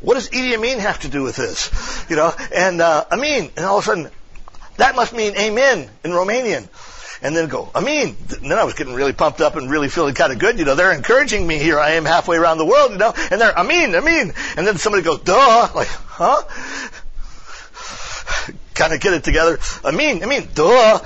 What 0.00 0.14
does 0.14 0.30
Idi 0.30 0.54
Amin 0.54 0.78
have 0.78 1.00
to 1.00 1.08
do 1.08 1.22
with 1.22 1.36
this? 1.36 1.70
You 2.08 2.16
know, 2.16 2.32
and 2.54 2.80
uh, 2.80 3.04
Amin, 3.10 3.50
and 3.56 3.66
all 3.66 3.78
of 3.78 3.84
a 3.84 3.86
sudden, 3.86 4.10
that 4.76 4.96
must 4.96 5.12
mean 5.12 5.36
Amen 5.36 5.90
in 6.04 6.10
Romanian 6.12 6.68
and 7.22 7.36
then 7.36 7.48
go, 7.48 7.70
Amin. 7.74 8.16
And 8.40 8.50
then 8.50 8.58
I 8.58 8.64
was 8.64 8.74
getting 8.74 8.94
really 8.94 9.12
pumped 9.12 9.40
up 9.40 9.56
and 9.56 9.70
really 9.70 9.88
feeling 9.88 10.14
kind 10.14 10.32
of 10.32 10.38
good. 10.38 10.58
You 10.58 10.64
know, 10.64 10.74
they're 10.74 10.92
encouraging 10.92 11.46
me. 11.46 11.58
Here 11.58 11.78
I 11.78 11.92
am 11.92 12.04
halfway 12.04 12.36
around 12.36 12.58
the 12.58 12.64
world, 12.64 12.92
you 12.92 12.98
know, 12.98 13.12
and 13.30 13.40
they're, 13.40 13.56
Amin, 13.58 13.94
Amin. 13.94 14.32
And 14.56 14.66
then 14.66 14.78
somebody 14.78 15.02
goes, 15.02 15.20
duh. 15.20 15.68
Like, 15.74 15.88
huh? 15.88 16.42
Kind 18.80 18.94
of 18.94 19.00
get 19.00 19.12
it 19.12 19.22
together. 19.22 19.58
I 19.84 19.90
mean, 19.90 20.22
I 20.22 20.26
mean, 20.26 20.48
duh. 20.54 20.98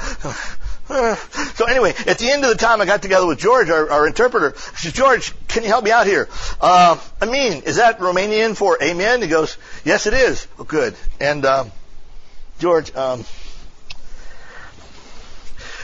So 1.55 1.65
anyway, 1.65 1.95
at 2.07 2.19
the 2.19 2.31
end 2.31 2.45
of 2.45 2.51
the 2.51 2.57
time, 2.57 2.81
I 2.81 2.85
got 2.85 3.03
together 3.03 3.27
with 3.27 3.39
George, 3.39 3.69
our, 3.69 3.91
our 3.91 4.07
interpreter. 4.07 4.55
I 4.55 4.77
said, 4.77 4.95
George, 4.95 5.33
can 5.49 5.65
you 5.65 5.69
help 5.69 5.85
me 5.85 5.91
out 5.91 6.07
here? 6.07 6.29
Uh, 6.61 7.01
Amin, 7.21 7.63
is 7.65 7.77
that 7.77 7.99
Romanian 7.99 8.57
for 8.57 8.81
amen? 8.81 9.23
He 9.23 9.29
goes, 9.29 9.59
yes, 9.85 10.07
it 10.07 10.15
is. 10.15 10.47
Oh, 10.59 10.65
good. 10.65 10.95
And 11.21 11.45
um, 11.45 11.73
George, 12.61 12.95
um, 12.95 13.25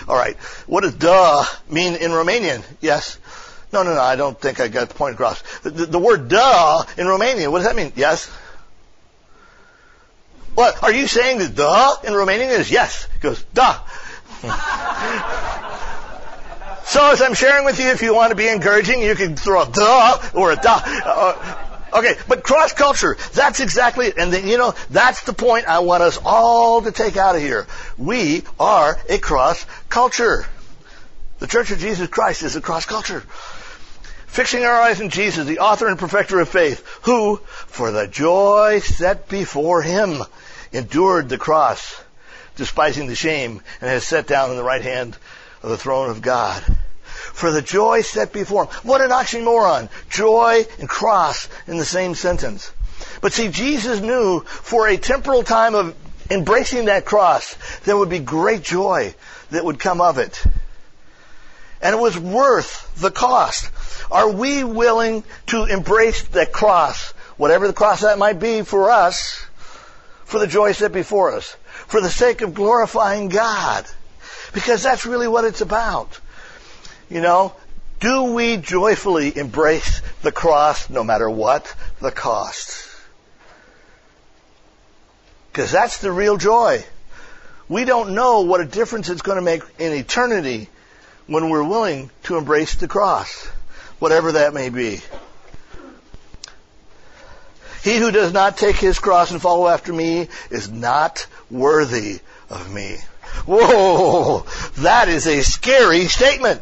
all 0.07 0.16
right. 0.16 0.37
What 0.66 0.83
does 0.83 0.94
duh 0.94 1.44
mean 1.68 1.96
in 1.96 2.12
Romanian? 2.12 2.62
Yes. 2.81 3.18
No, 3.72 3.83
no, 3.83 3.94
no. 3.94 4.00
I 4.00 4.16
don't 4.16 4.38
think 4.40 4.61
I 4.61 4.68
got 4.68 4.90
the 4.90 4.94
point 4.94 5.14
across. 5.14 5.42
The, 5.62 5.70
the, 5.70 5.87
the 5.87 5.98
word 5.98 6.29
duh 6.29 6.85
in 6.98 7.07
Romanian, 7.07 7.50
what 7.50 7.59
does 7.59 7.66
that 7.66 7.76
mean? 7.76 7.92
Yes. 7.96 8.31
What? 10.54 10.82
Are 10.82 10.92
you 10.92 11.06
saying 11.06 11.38
that 11.38 11.54
duh 11.54 11.96
in 12.04 12.12
Romanian 12.12 12.58
is 12.58 12.70
yes? 12.70 13.08
He 13.14 13.20
goes, 13.20 13.42
duh. 13.54 13.78
so 16.84 17.12
as 17.12 17.22
I'm 17.22 17.34
sharing 17.34 17.64
with 17.64 17.78
you, 17.78 17.88
if 17.88 18.02
you 18.02 18.14
want 18.14 18.30
to 18.30 18.36
be 18.36 18.48
encouraging, 18.48 19.02
you 19.02 19.14
can 19.14 19.36
throw 19.36 19.62
a 19.62 19.70
duh 19.70 20.18
or 20.34 20.52
a 20.52 20.56
duh. 20.56 20.80
Uh, 20.84 21.66
Okay, 21.92 22.16
but 22.28 22.44
cross 22.44 22.72
culture, 22.72 23.16
that's 23.32 23.60
exactly 23.60 24.06
it. 24.06 24.16
And 24.16 24.32
then, 24.32 24.46
you 24.46 24.58
know, 24.58 24.74
that's 24.90 25.22
the 25.22 25.32
point 25.32 25.66
I 25.66 25.80
want 25.80 26.02
us 26.02 26.18
all 26.24 26.82
to 26.82 26.92
take 26.92 27.16
out 27.16 27.34
of 27.34 27.42
here. 27.42 27.66
We 27.98 28.44
are 28.58 28.98
a 29.08 29.18
cross 29.18 29.66
culture. 29.88 30.46
The 31.40 31.46
Church 31.46 31.70
of 31.70 31.78
Jesus 31.78 32.08
Christ 32.08 32.42
is 32.42 32.54
a 32.54 32.60
cross 32.60 32.86
culture. 32.86 33.24
Fixing 34.30 34.64
our 34.64 34.80
eyes 34.80 35.00
on 35.00 35.10
Jesus, 35.10 35.46
the 35.46 35.58
author 35.58 35.88
and 35.88 35.98
perfecter 35.98 36.38
of 36.38 36.48
faith, 36.48 36.86
who, 37.02 37.38
for 37.66 37.90
the 37.90 38.06
joy 38.06 38.78
set 38.78 39.28
before 39.28 39.82
him, 39.82 40.22
endured 40.72 41.28
the 41.28 41.36
cross, 41.36 42.00
despising 42.56 43.08
the 43.08 43.16
shame, 43.16 43.60
and 43.80 43.90
has 43.90 44.06
sat 44.06 44.26
down 44.26 44.50
on 44.50 44.56
the 44.56 44.62
right 44.62 44.82
hand 44.82 45.16
of 45.62 45.70
the 45.70 45.76
throne 45.76 46.10
of 46.10 46.22
God 46.22 46.62
for 47.32 47.50
the 47.50 47.62
joy 47.62 48.02
set 48.02 48.32
before 48.32 48.66
him. 48.66 48.72
What 48.82 49.00
an 49.00 49.10
oxymoron. 49.10 49.88
Joy 50.08 50.66
and 50.78 50.88
cross 50.88 51.48
in 51.66 51.78
the 51.78 51.84
same 51.84 52.14
sentence. 52.14 52.72
But 53.20 53.32
see, 53.32 53.48
Jesus 53.48 54.00
knew 54.00 54.40
for 54.40 54.86
a 54.86 54.96
temporal 54.96 55.42
time 55.42 55.74
of 55.74 55.94
embracing 56.30 56.84
that 56.86 57.04
cross, 57.04 57.56
there 57.84 57.96
would 57.96 58.10
be 58.10 58.18
great 58.18 58.62
joy 58.62 59.14
that 59.50 59.64
would 59.64 59.78
come 59.78 60.00
of 60.00 60.18
it. 60.18 60.42
And 61.82 61.94
it 61.94 62.00
was 62.00 62.18
worth 62.18 62.92
the 63.00 63.10
cost. 63.10 63.70
Are 64.11 64.31
we 64.31 64.64
willing 64.64 65.24
to 65.46 65.64
embrace 65.64 66.22
the 66.24 66.46
cross, 66.46 67.12
whatever 67.37 67.66
the 67.66 67.72
cross 67.72 68.00
that 68.00 68.18
might 68.18 68.38
be 68.40 68.62
for 68.62 68.90
us, 68.90 69.44
for 70.24 70.38
the 70.38 70.46
joy 70.46 70.72
set 70.72 70.92
before 70.92 71.33
us, 71.33 71.57
for 71.87 72.00
the 72.00 72.11
sake 72.11 72.42
of 72.42 72.55
glorifying 72.55 73.29
God? 73.29 73.85
Because 74.53 74.83
that's 74.83 75.07
really 75.07 75.29
what 75.29 75.44
it's 75.44 75.61
about. 75.61 76.18
You 77.09 77.20
know, 77.20 77.55
do 78.00 78.33
we 78.33 78.57
joyfully 78.57 79.37
embrace 79.37 80.00
the 80.22 80.33
cross 80.33 80.88
no 80.88 81.05
matter 81.05 81.29
what 81.29 81.74
the 82.00 82.11
cost? 82.11 82.88
Because 85.53 85.70
that's 85.70 85.98
the 85.98 86.12
real 86.12 86.37
joy. 86.37 86.85
We 87.68 87.85
don't 87.85 88.14
know 88.14 88.40
what 88.40 88.61
a 88.61 88.64
difference 88.64 89.09
it's 89.09 89.22
going 89.22 89.37
to 89.37 89.42
make 89.42 89.62
in 89.79 89.92
eternity 89.92 90.68
when 91.26 91.50
we're 91.50 91.62
willing 91.62 92.11
to 92.24 92.37
embrace 92.37 92.74
the 92.74 92.88
cross, 92.88 93.48
whatever 94.00 94.32
that 94.32 94.52
may 94.52 94.70
be. 94.70 95.00
He 97.84 97.96
who 97.96 98.10
does 98.10 98.32
not 98.32 98.58
take 98.58 98.76
his 98.76 98.98
cross 98.98 99.30
and 99.30 99.40
follow 99.40 99.68
after 99.68 99.92
me 99.92 100.28
is 100.50 100.68
not 100.68 101.26
worthy 101.50 102.20
of 102.50 102.72
me. 102.72 102.98
Whoa, 103.46 104.44
that 104.78 105.08
is 105.08 105.26
a 105.26 105.42
scary 105.42 106.06
statement. 106.06 106.60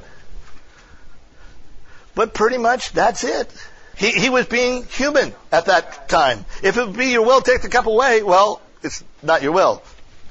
But 2.15 2.35
pretty 2.35 2.59
much 2.59 2.93
that's 2.93 3.25
it. 3.25 3.53
He, 3.97 4.11
he 4.11 4.31
was 4.31 4.47
being 4.47 4.85
human 4.85 5.35
at 5.51 5.67
that 5.67 6.09
time. 6.09 6.45
If 6.63 6.77
it 6.77 6.97
be 6.97 7.07
your 7.07 7.27
will, 7.27 7.41
take 7.41 7.63
the 7.63 7.69
cup 7.69 7.87
away. 7.87 8.23
Well, 8.23 8.61
it's 8.83 9.03
not 9.23 9.43
your 9.43 9.53
will. 9.53 9.83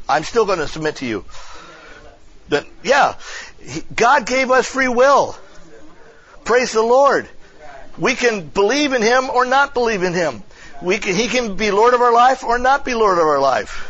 I'm 0.08 0.24
still 0.24 0.46
going 0.46 0.60
to 0.60 0.68
submit 0.68 0.98
to 0.98 1.06
you. 1.06 1.26
But 2.48 2.66
yeah, 2.82 3.16
God 3.94 4.26
gave 4.26 4.52
us 4.52 4.66
free 4.66 4.88
will. 4.88 5.36
Praise 6.48 6.72
the 6.72 6.82
Lord. 6.82 7.28
We 7.98 8.16
can 8.16 8.48
believe 8.48 8.94
in 8.94 9.02
Him 9.02 9.30
or 9.30 9.44
not 9.44 9.74
believe 9.74 10.02
in 10.02 10.14
Him. 10.14 10.44
We 10.82 10.98
can, 10.98 11.14
he 11.14 11.28
can 11.28 11.58
be 11.58 11.72
Lord 11.72 11.94
of 11.94 12.00
our 12.02 12.14
life 12.14 12.42
or 12.46 12.58
not 12.58 12.86
be 12.86 12.94
Lord 12.94 13.18
of 13.18 13.26
our 13.26 13.40
life. 13.40 13.84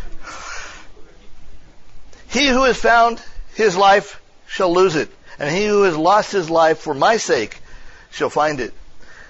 He 2.29 2.47
who 2.47 2.63
has 2.63 2.77
found 2.77 3.21
his 3.53 3.77
life 3.77 4.19
shall 4.47 4.73
lose 4.73 4.95
it, 4.95 5.09
and 5.37 5.55
he 5.55 5.67
who 5.67 5.83
has 5.83 5.95
lost 5.95 6.31
his 6.31 6.49
life 6.49 6.79
for 6.79 6.95
my 6.95 7.17
sake 7.17 7.59
she'll 8.09 8.31
find 8.31 8.59
it. 8.59 8.73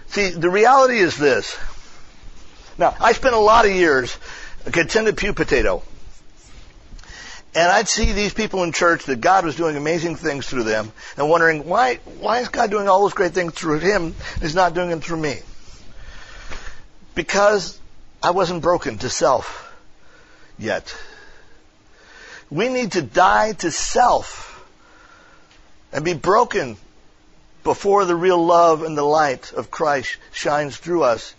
See, 0.08 0.30
the 0.30 0.50
reality 0.50 0.98
is 0.98 1.18
this. 1.18 1.58
Now, 2.78 2.96
I 2.98 3.12
spent 3.12 3.36
a 3.36 3.40
lot 3.40 3.66
of 3.66 3.72
years 3.72 4.18
a 4.66 4.72
contented 4.72 5.18
pew 5.18 5.34
potato. 5.34 5.84
And 7.56 7.72
I'd 7.72 7.88
see 7.88 8.12
these 8.12 8.34
people 8.34 8.64
in 8.64 8.72
church 8.72 9.06
that 9.06 9.22
God 9.22 9.46
was 9.46 9.56
doing 9.56 9.76
amazing 9.76 10.16
things 10.16 10.46
through 10.46 10.64
them 10.64 10.92
and 11.16 11.30
wondering, 11.30 11.66
why, 11.66 11.96
why 12.20 12.40
is 12.40 12.50
God 12.50 12.70
doing 12.70 12.88
all 12.88 13.02
those 13.02 13.14
great 13.14 13.34
things 13.34 13.54
through 13.54 13.80
him 13.80 14.16
and 14.34 14.42
he's 14.42 14.56
not 14.56 14.74
doing 14.74 14.90
them 14.90 15.02
through 15.02 15.18
me? 15.18 15.40
Because 17.16 17.80
I 18.22 18.32
wasn't 18.32 18.62
broken 18.62 19.00
to 19.00 19.10
self 19.10 19.74
yet. 20.60 20.96
We 22.50 22.70
need 22.70 22.94
to 22.94 23.02
die 23.02 23.54
to 23.54 23.72
self 23.72 24.66
and 25.92 26.06
be 26.06 26.14
broken 26.14 26.78
before 27.64 28.06
the 28.06 28.16
real 28.16 28.46
love 28.46 28.84
and 28.84 28.98
the 28.98 29.04
light 29.04 29.52
of 29.54 29.72
Christ 29.72 30.18
shines 30.32 30.78
through 30.78 31.04
us 31.04 31.34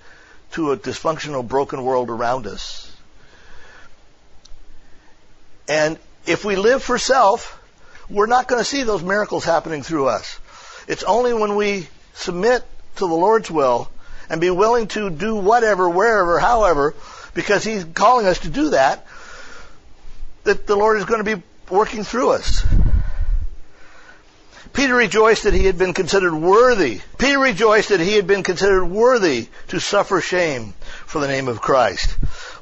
to 0.53 0.73
a 0.73 0.77
dysfunctional, 0.77 1.47
broken 1.47 1.85
world 1.85 2.11
around 2.11 2.47
us. 2.47 2.88
And 5.69 5.99
if 6.27 6.45
we 6.45 6.57
live 6.57 6.83
for 6.83 6.99
self, 6.99 7.61
we're 8.09 8.27
not 8.27 8.49
going 8.49 8.61
to 8.61 8.65
see 8.65 8.83
those 8.83 9.03
miracles 9.03 9.45
happening 9.45 9.83
through 9.83 10.09
us. 10.09 10.41
It's 10.89 11.03
only 11.03 11.35
when 11.35 11.57
we 11.57 11.89
submit 12.15 12.65
to 12.97 13.07
the 13.07 13.15
Lord's 13.15 13.51
will 13.51 13.91
and 14.31 14.41
be 14.41 14.51
willing 14.51 14.89
to 14.89 15.11
do 15.11 15.37
whatever, 15.37 15.89
wherever, 15.89 16.39
however, 16.39 16.95
because 17.35 17.63
He's 17.63 17.85
calling 17.85 18.27
us 18.27 18.41
to 18.41 18.49
do 18.49 18.71
that, 18.71 19.07
that 20.45 20.67
the 20.67 20.77
Lord 20.77 20.99
is 20.99 21.05
going 21.05 21.25
to 21.25 21.37
be 21.37 21.43
working 21.71 22.03
through 22.03 22.31
us. 22.31 22.65
Peter 24.73 24.95
rejoiced 24.95 25.43
that 25.43 25.55
he 25.55 25.65
had 25.65 25.77
been 25.77 25.93
considered 25.93 26.35
worthy. 26.35 27.01
Peter 27.19 27.39
rejoiced 27.39 27.89
that 27.89 28.01
he 28.01 28.15
had 28.15 28.27
been 28.27 28.43
considered 28.43 28.85
worthy 28.85 29.49
to 29.69 29.81
suffer 29.81 30.21
shame 30.21 30.73
for 31.05 31.21
the 31.21 31.27
name 31.27 31.49
of 31.49 31.61
Christ. 31.61 32.17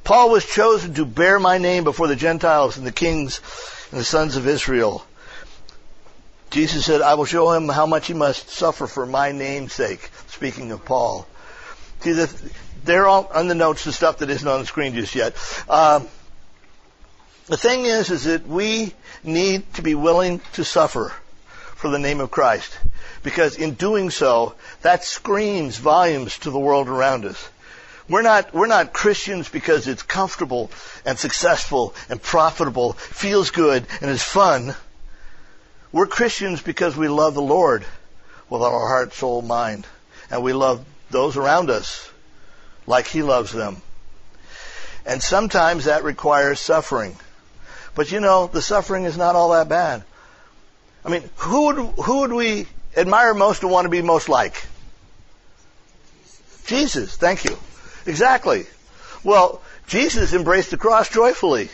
Paul 0.06 0.30
was 0.30 0.46
chosen 0.46 0.94
to 0.94 1.04
bear 1.04 1.40
my 1.40 1.58
name 1.58 1.82
before 1.82 2.06
the 2.06 2.14
Gentiles 2.14 2.76
and 2.76 2.86
the 2.86 2.92
kings 2.92 3.40
and 3.90 3.98
the 3.98 4.04
sons 4.04 4.36
of 4.36 4.46
Israel. 4.46 5.04
Jesus 6.50 6.86
said, 6.86 7.02
I 7.02 7.14
will 7.14 7.24
show 7.24 7.50
him 7.50 7.68
how 7.68 7.86
much 7.86 8.06
he 8.06 8.14
must 8.14 8.48
suffer 8.48 8.86
for 8.86 9.04
my 9.04 9.32
name's 9.32 9.72
sake. 9.72 10.08
Speaking 10.28 10.70
of 10.70 10.84
Paul. 10.84 11.26
See, 12.02 12.12
the, 12.12 12.32
they're 12.84 13.08
all 13.08 13.28
on 13.34 13.48
the 13.48 13.56
notes, 13.56 13.82
the 13.82 13.92
stuff 13.92 14.18
that 14.18 14.30
isn't 14.30 14.46
on 14.46 14.60
the 14.60 14.66
screen 14.66 14.94
just 14.94 15.16
yet. 15.16 15.34
Um, 15.68 16.06
the 17.46 17.56
thing 17.56 17.84
is, 17.86 18.10
is 18.10 18.22
that 18.24 18.46
we 18.46 18.94
need 19.24 19.74
to 19.74 19.82
be 19.82 19.96
willing 19.96 20.40
to 20.52 20.64
suffer 20.64 21.12
for 21.74 21.90
the 21.90 21.98
name 21.98 22.20
of 22.20 22.30
Christ. 22.30 22.78
Because 23.24 23.56
in 23.56 23.74
doing 23.74 24.10
so, 24.10 24.54
that 24.82 25.02
screams 25.02 25.78
volumes 25.78 26.38
to 26.38 26.52
the 26.52 26.60
world 26.60 26.86
around 26.88 27.24
us. 27.24 27.48
We're 28.08 28.22
not, 28.22 28.54
we're 28.54 28.68
not 28.68 28.92
Christians 28.92 29.48
because 29.48 29.88
it's 29.88 30.02
comfortable 30.02 30.70
and 31.04 31.18
successful 31.18 31.94
and 32.08 32.22
profitable, 32.22 32.92
feels 32.92 33.50
good 33.50 33.86
and 34.00 34.10
is 34.10 34.22
fun. 34.22 34.74
We're 35.90 36.06
Christians 36.06 36.62
because 36.62 36.96
we 36.96 37.08
love 37.08 37.34
the 37.34 37.42
Lord 37.42 37.84
with 38.48 38.62
our 38.62 38.88
heart, 38.88 39.12
soul, 39.12 39.42
mind. 39.42 39.86
And 40.30 40.42
we 40.42 40.52
love 40.52 40.84
those 41.10 41.36
around 41.36 41.70
us 41.70 42.08
like 42.86 43.06
He 43.08 43.22
loves 43.22 43.52
them. 43.52 43.82
And 45.04 45.22
sometimes 45.22 45.84
that 45.84 46.04
requires 46.04 46.60
suffering. 46.60 47.16
But 47.94 48.12
you 48.12 48.20
know, 48.20 48.46
the 48.46 48.62
suffering 48.62 49.04
is 49.04 49.16
not 49.16 49.34
all 49.34 49.50
that 49.50 49.68
bad. 49.68 50.04
I 51.04 51.08
mean, 51.08 51.28
who 51.36 51.66
would, 51.66 51.76
who 52.04 52.20
would 52.20 52.32
we 52.32 52.66
admire 52.96 53.34
most 53.34 53.62
and 53.62 53.70
want 53.70 53.84
to 53.84 53.88
be 53.88 54.02
most 54.02 54.28
like? 54.28 54.66
Jesus. 56.66 57.16
Thank 57.16 57.44
you. 57.44 57.56
Exactly. 58.06 58.66
Well, 59.24 59.60
Jesus 59.86 60.32
embraced 60.32 60.70
the 60.70 60.76
cross 60.76 61.08
joyfully. 61.08 61.68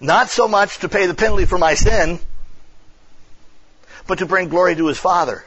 Not 0.00 0.28
so 0.28 0.48
much 0.48 0.78
to 0.78 0.88
pay 0.88 1.06
the 1.06 1.14
penalty 1.14 1.44
for 1.44 1.58
my 1.58 1.74
sin, 1.74 2.18
but 4.06 4.18
to 4.18 4.26
bring 4.26 4.48
glory 4.48 4.74
to 4.74 4.86
his 4.86 4.98
Father. 4.98 5.44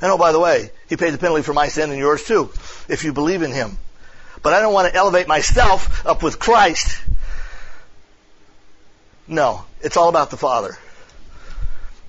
And 0.00 0.10
oh, 0.10 0.18
by 0.18 0.32
the 0.32 0.40
way, 0.40 0.70
he 0.88 0.96
paid 0.96 1.10
the 1.10 1.18
penalty 1.18 1.42
for 1.42 1.54
my 1.54 1.68
sin 1.68 1.90
and 1.90 1.98
yours 1.98 2.24
too, 2.24 2.50
if 2.88 3.04
you 3.04 3.12
believe 3.12 3.42
in 3.42 3.52
him. 3.52 3.78
But 4.42 4.52
I 4.52 4.60
don't 4.60 4.72
want 4.72 4.92
to 4.92 4.98
elevate 4.98 5.28
myself 5.28 6.04
up 6.04 6.22
with 6.22 6.38
Christ. 6.38 7.00
No, 9.28 9.64
it's 9.80 9.96
all 9.96 10.08
about 10.08 10.30
the 10.30 10.36
Father. 10.36 10.76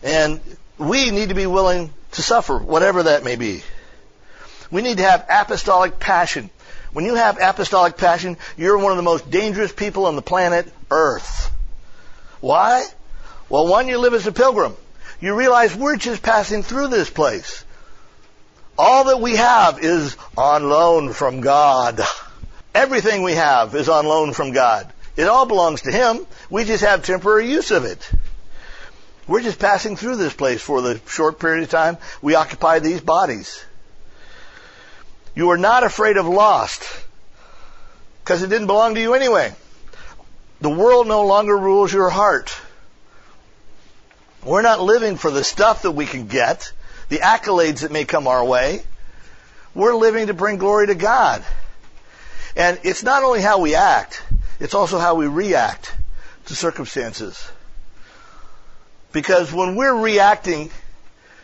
And 0.01 0.41
we 0.77 1.11
need 1.11 1.29
to 1.29 1.35
be 1.35 1.45
willing 1.45 1.93
to 2.13 2.21
suffer, 2.21 2.57
whatever 2.57 3.03
that 3.03 3.23
may 3.23 3.35
be. 3.35 3.63
We 4.73 4.81
need 4.81 4.97
to 4.97 5.03
have 5.03 5.27
apostolic 5.29 5.99
passion. 5.99 6.49
When 6.93 7.05
you 7.05 7.13
have 7.13 7.37
apostolic 7.39 7.95
passion, 7.95 8.37
you're 8.57 8.79
one 8.79 8.91
of 8.91 8.97
the 8.97 9.03
most 9.03 9.29
dangerous 9.29 9.71
people 9.71 10.07
on 10.07 10.15
the 10.15 10.23
planet 10.23 10.67
Earth. 10.89 11.51
Why? 12.41 12.83
Well, 13.49 13.67
one, 13.67 13.87
you 13.87 13.99
live 13.99 14.15
as 14.15 14.25
a 14.25 14.31
pilgrim. 14.31 14.75
You 15.21 15.35
realize 15.35 15.75
we're 15.75 15.97
just 15.97 16.23
passing 16.23 16.63
through 16.63 16.87
this 16.87 17.07
place. 17.07 17.63
All 18.75 19.03
that 19.05 19.21
we 19.21 19.35
have 19.35 19.83
is 19.83 20.17
on 20.35 20.67
loan 20.67 21.13
from 21.13 21.41
God. 21.41 22.01
Everything 22.73 23.21
we 23.21 23.33
have 23.33 23.75
is 23.75 23.89
on 23.89 24.07
loan 24.07 24.33
from 24.33 24.53
God. 24.53 24.91
It 25.15 25.27
all 25.27 25.45
belongs 25.45 25.83
to 25.83 25.91
Him. 25.91 26.25
We 26.49 26.63
just 26.63 26.83
have 26.83 27.05
temporary 27.05 27.47
use 27.47 27.69
of 27.69 27.85
it. 27.85 28.09
We're 29.27 29.43
just 29.43 29.59
passing 29.59 29.97
through 29.97 30.15
this 30.15 30.33
place 30.33 30.63
for 30.63 30.81
the 30.81 30.99
short 31.07 31.39
period 31.39 31.61
of 31.61 31.69
time 31.69 31.99
we 32.23 32.33
occupy 32.33 32.79
these 32.79 33.01
bodies. 33.01 33.63
You 35.35 35.49
are 35.51 35.57
not 35.57 35.83
afraid 35.83 36.17
of 36.17 36.27
lost 36.27 36.83
because 38.23 38.43
it 38.43 38.49
didn't 38.49 38.67
belong 38.67 38.95
to 38.95 39.01
you 39.01 39.13
anyway. 39.13 39.53
The 40.61 40.69
world 40.69 41.07
no 41.07 41.25
longer 41.25 41.57
rules 41.57 41.91
your 41.91 42.09
heart. 42.09 42.55
We're 44.43 44.61
not 44.61 44.81
living 44.81 45.17
for 45.17 45.31
the 45.31 45.43
stuff 45.43 45.83
that 45.83 45.91
we 45.91 46.05
can 46.05 46.27
get 46.27 46.71
the 47.09 47.19
accolades 47.19 47.81
that 47.81 47.91
may 47.91 48.05
come 48.05 48.27
our 48.27 48.43
way. 48.43 48.81
We're 49.75 49.95
living 49.95 50.27
to 50.27 50.33
bring 50.33 50.57
glory 50.57 50.87
to 50.87 50.95
God. 50.95 51.43
And 52.55 52.79
it's 52.83 53.03
not 53.03 53.23
only 53.23 53.41
how 53.41 53.59
we 53.59 53.75
act, 53.75 54.23
it's 54.59 54.73
also 54.73 54.99
how 54.99 55.15
we 55.15 55.27
react 55.27 55.95
to 56.45 56.55
circumstances. 56.55 57.47
Because 59.11 59.51
when 59.51 59.75
we're 59.75 59.95
reacting 59.95 60.71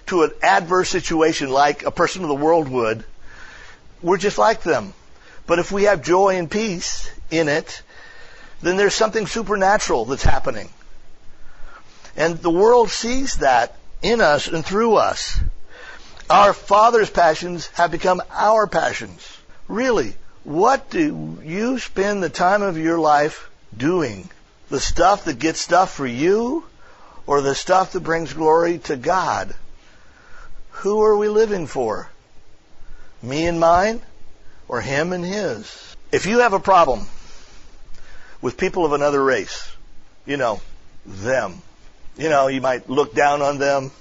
to 0.07 0.23
an 0.23 0.31
adverse 0.41 0.89
situation 0.89 1.49
like 1.49 1.83
a 1.83 1.91
person 1.91 2.23
of 2.23 2.29
the 2.29 2.35
world 2.35 2.67
would, 2.67 3.03
we're 4.01 4.17
just 4.17 4.37
like 4.37 4.61
them. 4.61 4.93
But 5.45 5.59
if 5.59 5.71
we 5.71 5.83
have 5.83 6.03
joy 6.03 6.37
and 6.37 6.49
peace 6.49 7.09
in 7.31 7.47
it, 7.49 7.81
then 8.61 8.77
there's 8.77 8.93
something 8.93 9.25
supernatural 9.25 10.05
that's 10.05 10.23
happening. 10.23 10.69
And 12.15 12.37
the 12.37 12.49
world 12.49 12.89
sees 12.89 13.37
that 13.37 13.75
in 14.01 14.21
us 14.21 14.47
and 14.47 14.65
through 14.65 14.95
us. 14.95 15.39
Our 16.29 16.53
Father's 16.53 17.09
passions 17.09 17.67
have 17.73 17.91
become 17.91 18.21
our 18.29 18.67
passions. 18.67 19.25
Really, 19.67 20.15
what 20.43 20.89
do 20.89 21.39
you 21.43 21.79
spend 21.79 22.21
the 22.21 22.29
time 22.29 22.61
of 22.61 22.77
your 22.77 22.99
life 22.99 23.49
doing? 23.75 24.29
The 24.69 24.79
stuff 24.79 25.25
that 25.25 25.39
gets 25.39 25.59
stuff 25.59 25.93
for 25.93 26.05
you 26.05 26.65
or 27.25 27.41
the 27.41 27.55
stuff 27.55 27.93
that 27.93 28.01
brings 28.01 28.33
glory 28.33 28.79
to 28.79 28.95
God? 28.95 29.55
Who 30.71 31.01
are 31.03 31.17
we 31.17 31.27
living 31.27 31.67
for? 31.67 32.09
Me 33.21 33.45
and 33.45 33.59
mine 33.59 34.01
or 34.67 34.81
him 34.81 35.13
and 35.13 35.25
his? 35.25 35.95
If 36.11 36.25
you 36.25 36.39
have 36.39 36.53
a 36.53 36.59
problem 36.59 37.05
with 38.41 38.57
people 38.57 38.85
of 38.85 38.93
another 38.93 39.23
race, 39.23 39.71
you 40.25 40.37
know, 40.37 40.61
them, 41.05 41.61
you 42.17 42.29
know, 42.29 42.47
you 42.47 42.61
might 42.61 42.89
look 42.89 43.13
down 43.13 43.41
on 43.41 43.57
them 43.57 43.91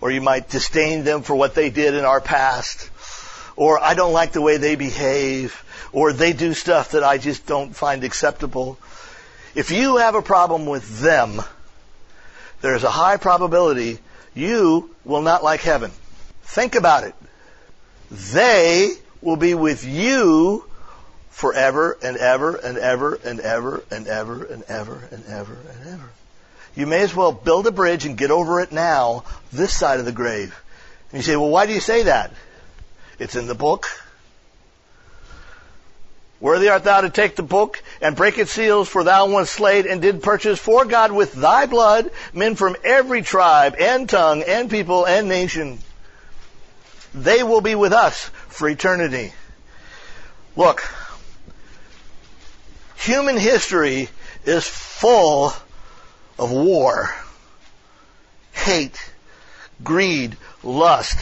or 0.00 0.10
you 0.10 0.20
might 0.20 0.48
disdain 0.48 1.04
them 1.04 1.22
for 1.22 1.34
what 1.34 1.54
they 1.54 1.70
did 1.70 1.94
in 1.94 2.04
our 2.04 2.20
past, 2.20 2.90
or 3.56 3.82
I 3.82 3.94
don't 3.94 4.12
like 4.12 4.32
the 4.32 4.42
way 4.42 4.58
they 4.58 4.76
behave, 4.76 5.64
or 5.92 6.12
they 6.12 6.32
do 6.32 6.52
stuff 6.52 6.90
that 6.90 7.02
I 7.02 7.18
just 7.18 7.46
don't 7.46 7.74
find 7.74 8.04
acceptable. 8.04 8.78
If 9.54 9.70
you 9.70 9.96
have 9.96 10.14
a 10.14 10.22
problem 10.22 10.66
with 10.66 11.00
them, 11.00 11.40
there's 12.60 12.84
a 12.84 12.90
high 12.90 13.16
probability 13.16 13.98
you 14.34 14.94
will 15.04 15.22
not 15.22 15.42
like 15.42 15.60
heaven. 15.60 15.90
Think 16.42 16.74
about 16.74 17.04
it. 17.04 17.14
They 18.10 18.92
will 19.20 19.36
be 19.36 19.54
with 19.54 19.84
you 19.84 20.64
forever 21.30 21.98
and 22.02 22.16
ever 22.16 22.56
and 22.56 22.78
ever 22.78 23.14
and 23.14 23.40
ever 23.40 23.82
and 23.90 24.06
ever 24.06 24.44
and 24.44 24.64
ever 24.64 25.08
and 25.10 25.24
ever 25.26 25.58
and 25.70 25.88
ever 25.88 26.10
you 26.76 26.86
may 26.86 27.00
as 27.00 27.14
well 27.14 27.32
build 27.32 27.66
a 27.66 27.72
bridge 27.72 28.04
and 28.04 28.18
get 28.18 28.30
over 28.30 28.60
it 28.60 28.70
now, 28.70 29.24
this 29.50 29.74
side 29.74 29.98
of 29.98 30.04
the 30.04 30.12
grave. 30.12 30.54
And 31.10 31.18
you 31.18 31.22
say, 31.22 31.36
well, 31.36 31.48
why 31.48 31.66
do 31.66 31.72
you 31.72 31.80
say 31.80 32.04
that? 32.04 32.32
It's 33.18 33.34
in 33.34 33.46
the 33.46 33.54
book. 33.54 33.86
Worthy 36.38 36.68
art 36.68 36.84
thou 36.84 37.00
to 37.00 37.08
take 37.08 37.34
the 37.34 37.42
book 37.42 37.82
and 38.02 38.14
break 38.14 38.36
its 38.36 38.52
seals, 38.52 38.90
for 38.90 39.04
thou 39.04 39.26
wast 39.26 39.54
slain 39.54 39.86
and 39.88 40.02
did 40.02 40.22
purchase 40.22 40.58
for 40.58 40.84
God 40.84 41.12
with 41.12 41.32
thy 41.32 41.64
blood 41.64 42.10
men 42.34 42.56
from 42.56 42.76
every 42.84 43.22
tribe 43.22 43.74
and 43.80 44.06
tongue 44.06 44.42
and 44.46 44.70
people 44.70 45.06
and 45.06 45.28
nation. 45.28 45.78
They 47.16 47.42
will 47.42 47.62
be 47.62 47.74
with 47.74 47.94
us 47.94 48.26
for 48.48 48.68
eternity. 48.68 49.32
Look, 50.54 50.82
human 52.96 53.38
history 53.38 54.10
is 54.44 54.66
full 54.66 55.52
of 56.38 56.52
war, 56.52 57.14
hate, 58.52 59.12
greed, 59.82 60.36
lust, 60.62 61.18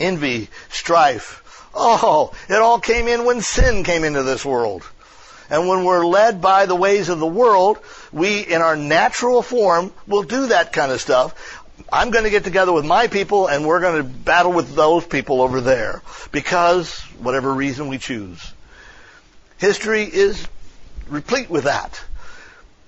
envy, 0.00 0.48
strife. 0.70 1.42
Oh, 1.74 2.32
it 2.48 2.54
all 2.54 2.80
came 2.80 3.06
in 3.06 3.26
when 3.26 3.42
sin 3.42 3.84
came 3.84 4.04
into 4.04 4.22
this 4.22 4.44
world. 4.44 4.88
And 5.50 5.68
when 5.68 5.84
we're 5.84 6.06
led 6.06 6.40
by 6.40 6.64
the 6.64 6.74
ways 6.74 7.10
of 7.10 7.18
the 7.18 7.26
world, 7.26 7.78
we, 8.12 8.40
in 8.40 8.62
our 8.62 8.76
natural 8.76 9.42
form, 9.42 9.92
will 10.06 10.22
do 10.22 10.46
that 10.46 10.72
kind 10.72 10.90
of 10.90 11.02
stuff. 11.02 11.62
I'm 11.92 12.10
going 12.10 12.24
to 12.24 12.30
get 12.30 12.44
together 12.44 12.72
with 12.72 12.84
my 12.84 13.08
people 13.08 13.48
and 13.48 13.66
we're 13.66 13.80
going 13.80 14.02
to 14.02 14.08
battle 14.08 14.52
with 14.52 14.74
those 14.74 15.06
people 15.06 15.42
over 15.42 15.60
there. 15.60 16.02
Because, 16.32 17.00
whatever 17.18 17.52
reason 17.52 17.88
we 17.88 17.98
choose. 17.98 18.52
History 19.58 20.04
is 20.04 20.46
replete 21.08 21.50
with 21.50 21.64
that. 21.64 22.02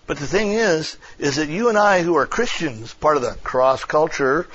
But 0.07 0.19
the 0.19 0.27
thing 0.27 0.53
is, 0.53 0.97
is 1.19 1.37
that 1.37 1.49
you 1.49 1.69
and 1.69 1.77
I 1.77 2.03
who 2.03 2.17
are 2.17 2.27
Christians, 2.27 2.95
part 2.95 3.17
of 3.17 3.23
the 3.23 3.37
cross 3.43 3.85
culture, 3.85 4.47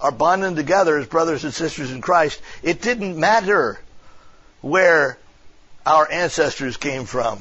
are 0.00 0.12
bonding 0.12 0.56
together 0.56 0.96
as 0.96 1.06
brothers 1.06 1.44
and 1.44 1.52
sisters 1.52 1.90
in 1.90 2.00
Christ. 2.00 2.40
It 2.62 2.80
didn't 2.82 3.18
matter 3.18 3.80
where 4.60 5.18
our 5.84 6.10
ancestors 6.10 6.76
came 6.76 7.04
from, 7.04 7.40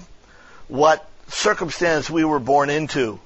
what 0.67 1.07
circumstance 1.27 2.09
we 2.09 2.25
were 2.25 2.39
born 2.39 2.69
into. 2.69 3.19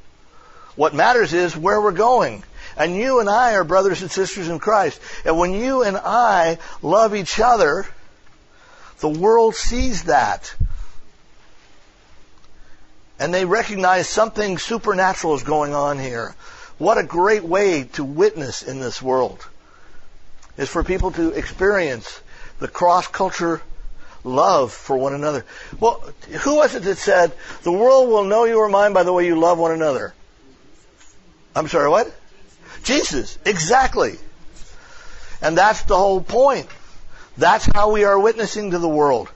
What 0.76 0.94
matters 0.94 1.34
is 1.34 1.56
where 1.56 1.82
we're 1.82 1.92
going. 1.92 2.44
And 2.76 2.96
you 2.96 3.20
and 3.20 3.30
I 3.30 3.54
are 3.54 3.64
brothers 3.64 4.02
and 4.02 4.10
sisters 4.10 4.48
in 4.48 4.60
Christ. 4.60 5.00
And 5.26 5.38
when 5.38 5.54
you 5.54 5.84
and 5.84 5.96
I 5.98 6.58
love 6.82 7.16
each 7.16 7.40
other, 7.40 7.86
the 9.00 9.10
world 9.10 9.56
sees 9.56 10.04
that 10.04 10.56
and 13.20 13.34
they 13.34 13.46
recognize 13.46 14.10
something 14.10 14.58
supernatural 14.58 15.36
is 15.36 15.44
going 15.44 15.74
on 15.74 16.00
here. 16.00 16.36
What 16.78 16.98
a 16.98 17.04
great 17.04 17.44
way 17.44 17.86
to 17.94 18.04
witness 18.04 18.64
in 18.64 18.80
this 18.80 19.02
world 19.02 19.48
is 20.58 20.70
for 20.70 20.84
people 20.84 21.12
to 21.12 21.30
experience 21.30 22.22
the 22.60 22.68
cross 22.68 23.08
culture 23.08 23.62
love 24.24 24.74
for 24.74 24.98
one 24.98 25.14
another. 25.14 25.46
Well, 25.80 26.04
who 26.42 26.56
was 26.56 26.76
it 26.76 26.84
that 26.84 26.98
said, 26.98 27.32
the 27.62 27.72
world 27.72 28.10
will 28.10 28.24
know 28.24 28.46
you 28.46 28.60
are 28.60 28.70
mine 28.70 28.94
by 28.94 29.04
the 29.04 29.14
way 29.14 29.26
you 29.26 29.40
love 29.40 29.58
one 29.58 29.72
another? 29.72 30.14
I'm 31.56 31.68
sorry, 31.68 31.90
what? 31.90 32.14
Jesus. 32.84 33.38
Exactly. 33.46 34.18
And 35.42 35.58
that's 35.58 35.84
the 35.84 35.98
whole 35.98 36.22
point. 36.22 36.68
That's 37.38 37.66
how 37.66 37.92
we 37.92 38.04
are 38.04 38.20
witnessing 38.20 38.72
to 38.72 38.80
the 38.80 38.90
world. 38.90 39.30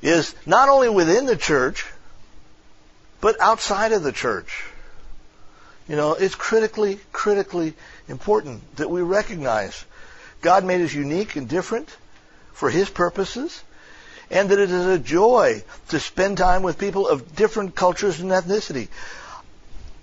Is 0.00 0.34
not 0.46 0.68
only 0.68 0.88
within 0.88 1.26
the 1.26 1.36
church, 1.36 1.86
but 3.20 3.40
outside 3.40 3.92
of 3.92 4.02
the 4.02 4.12
church. 4.12 4.64
You 5.88 5.96
know, 5.96 6.14
it's 6.14 6.34
critically, 6.34 6.98
critically 7.12 7.74
important 8.08 8.76
that 8.76 8.90
we 8.90 9.02
recognize 9.02 9.84
God 10.40 10.64
made 10.64 10.80
us 10.80 10.92
unique 10.92 11.36
and 11.36 11.48
different 11.48 11.88
for 12.52 12.68
His 12.68 12.90
purposes, 12.90 13.62
and 14.30 14.48
that 14.48 14.58
it 14.58 14.70
is 14.70 14.86
a 14.86 14.98
joy 14.98 15.62
to 15.88 16.00
spend 16.00 16.38
time 16.38 16.62
with 16.62 16.78
people 16.78 17.06
of 17.08 17.36
different 17.36 17.74
cultures 17.74 18.20
and 18.20 18.30
ethnicity. 18.30 18.88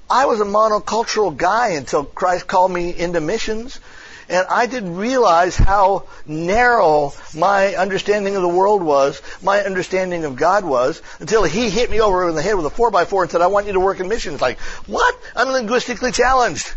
I 0.09 0.25
was 0.25 0.41
a 0.41 0.45
monocultural 0.45 1.35
guy 1.37 1.69
until 1.69 2.03
Christ 2.03 2.47
called 2.47 2.71
me 2.71 2.97
into 2.97 3.21
missions. 3.21 3.79
And 4.27 4.45
I 4.47 4.67
didn't 4.67 4.95
realize 4.95 5.55
how 5.55 6.03
narrow 6.27 7.13
my 7.35 7.75
understanding 7.75 8.35
of 8.35 8.43
the 8.43 8.47
world 8.47 8.83
was, 8.83 9.21
my 9.41 9.61
understanding 9.61 10.23
of 10.23 10.35
God 10.35 10.63
was, 10.63 11.01
until 11.19 11.43
he 11.43 11.71
hit 11.71 11.89
me 11.89 11.99
over 11.99 12.29
in 12.29 12.35
the 12.35 12.41
head 12.41 12.53
with 12.53 12.65
a 12.67 12.69
4 12.69 12.91
by 12.91 13.05
4 13.05 13.23
and 13.23 13.31
said, 13.31 13.41
I 13.41 13.47
want 13.47 13.65
you 13.65 13.73
to 13.73 13.79
work 13.79 13.99
in 13.99 14.07
missions. 14.07 14.39
Like, 14.39 14.59
what? 14.85 15.17
I'm 15.35 15.49
linguistically 15.49 16.11
challenged. 16.11 16.71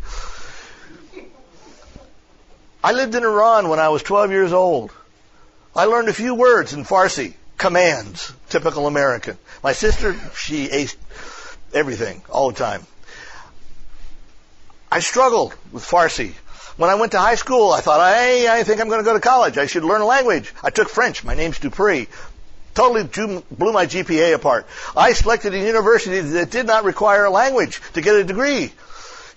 I 2.83 2.93
lived 2.93 3.15
in 3.15 3.23
Iran 3.23 3.69
when 3.69 3.79
I 3.79 3.91
was 3.91 4.03
12 4.03 4.31
years 4.31 4.53
old. 4.53 4.91
I 5.77 5.85
learned 5.85 6.09
a 6.09 6.15
few 6.15 6.35
words 6.35 6.73
in 6.73 6.85
Farsi, 6.85 7.35
commands, 7.59 8.33
typical 8.49 8.87
American. 8.87 9.37
My 9.63 9.73
sister, 9.73 10.15
she 10.35 10.69
aced 10.69 10.97
everything 11.75 12.23
all 12.31 12.51
the 12.51 12.57
time. 12.57 12.87
I 14.93 15.01
struggled 15.01 15.55
with 15.73 15.87
Farsi. 15.87 16.35
When 16.77 16.91
I 16.91 16.97
went 16.97 17.13
to 17.13 17.19
high 17.19 17.37
school, 17.37 17.73
I 17.73 17.81
thought, 17.81 18.15
hey, 18.15 18.47
I 18.47 18.63
think 18.63 18.79
I'm 18.79 18.89
going 18.89 19.01
to 19.01 19.05
go 19.07 19.15
to 19.15 19.21
college. 19.21 19.57
I 19.57 19.65
should 19.65 19.85
learn 19.85 20.03
a 20.03 20.05
language. 20.05 20.53
I 20.63 20.69
took 20.69 20.91
French. 20.91 21.25
My 21.25 21.35
name's 21.35 21.59
Dupree. 21.59 22.09
Totally 22.75 23.05
blew 23.05 23.73
my 23.73 23.87
GPA 23.87 24.35
apart. 24.35 24.67
I 24.95 25.15
selected 25.15 25.55
a 25.55 25.59
university 25.59 26.21
that 26.21 26.51
did 26.51 26.67
not 26.67 26.85
require 26.85 27.25
a 27.25 27.31
language 27.31 27.81
to 27.95 28.03
get 28.03 28.17
a 28.17 28.23
degree. 28.23 28.71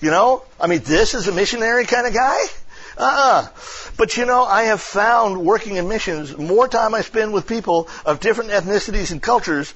You 0.02 0.12
know, 0.12 0.44
I 0.60 0.68
mean, 0.68 0.82
this 0.84 1.14
is 1.14 1.30
a 1.30 1.32
missionary 1.32 1.86
kind 1.86 2.06
of 2.06 2.14
guy. 2.14 2.38
Uh-uh. 2.98 3.48
But 3.96 4.18
you 4.18 4.26
know, 4.26 4.44
I 4.44 4.64
have 4.64 4.82
found 4.82 5.38
working 5.38 5.78
in 5.78 5.88
missions, 5.88 6.38
more 6.38 6.68
time 6.68 6.94
I 6.94 7.00
spend 7.00 7.32
with 7.32 7.48
people 7.48 7.88
of 8.06 8.20
different 8.20 8.50
ethnicities 8.50 9.14
and 9.14 9.22
cultures, 9.22 9.74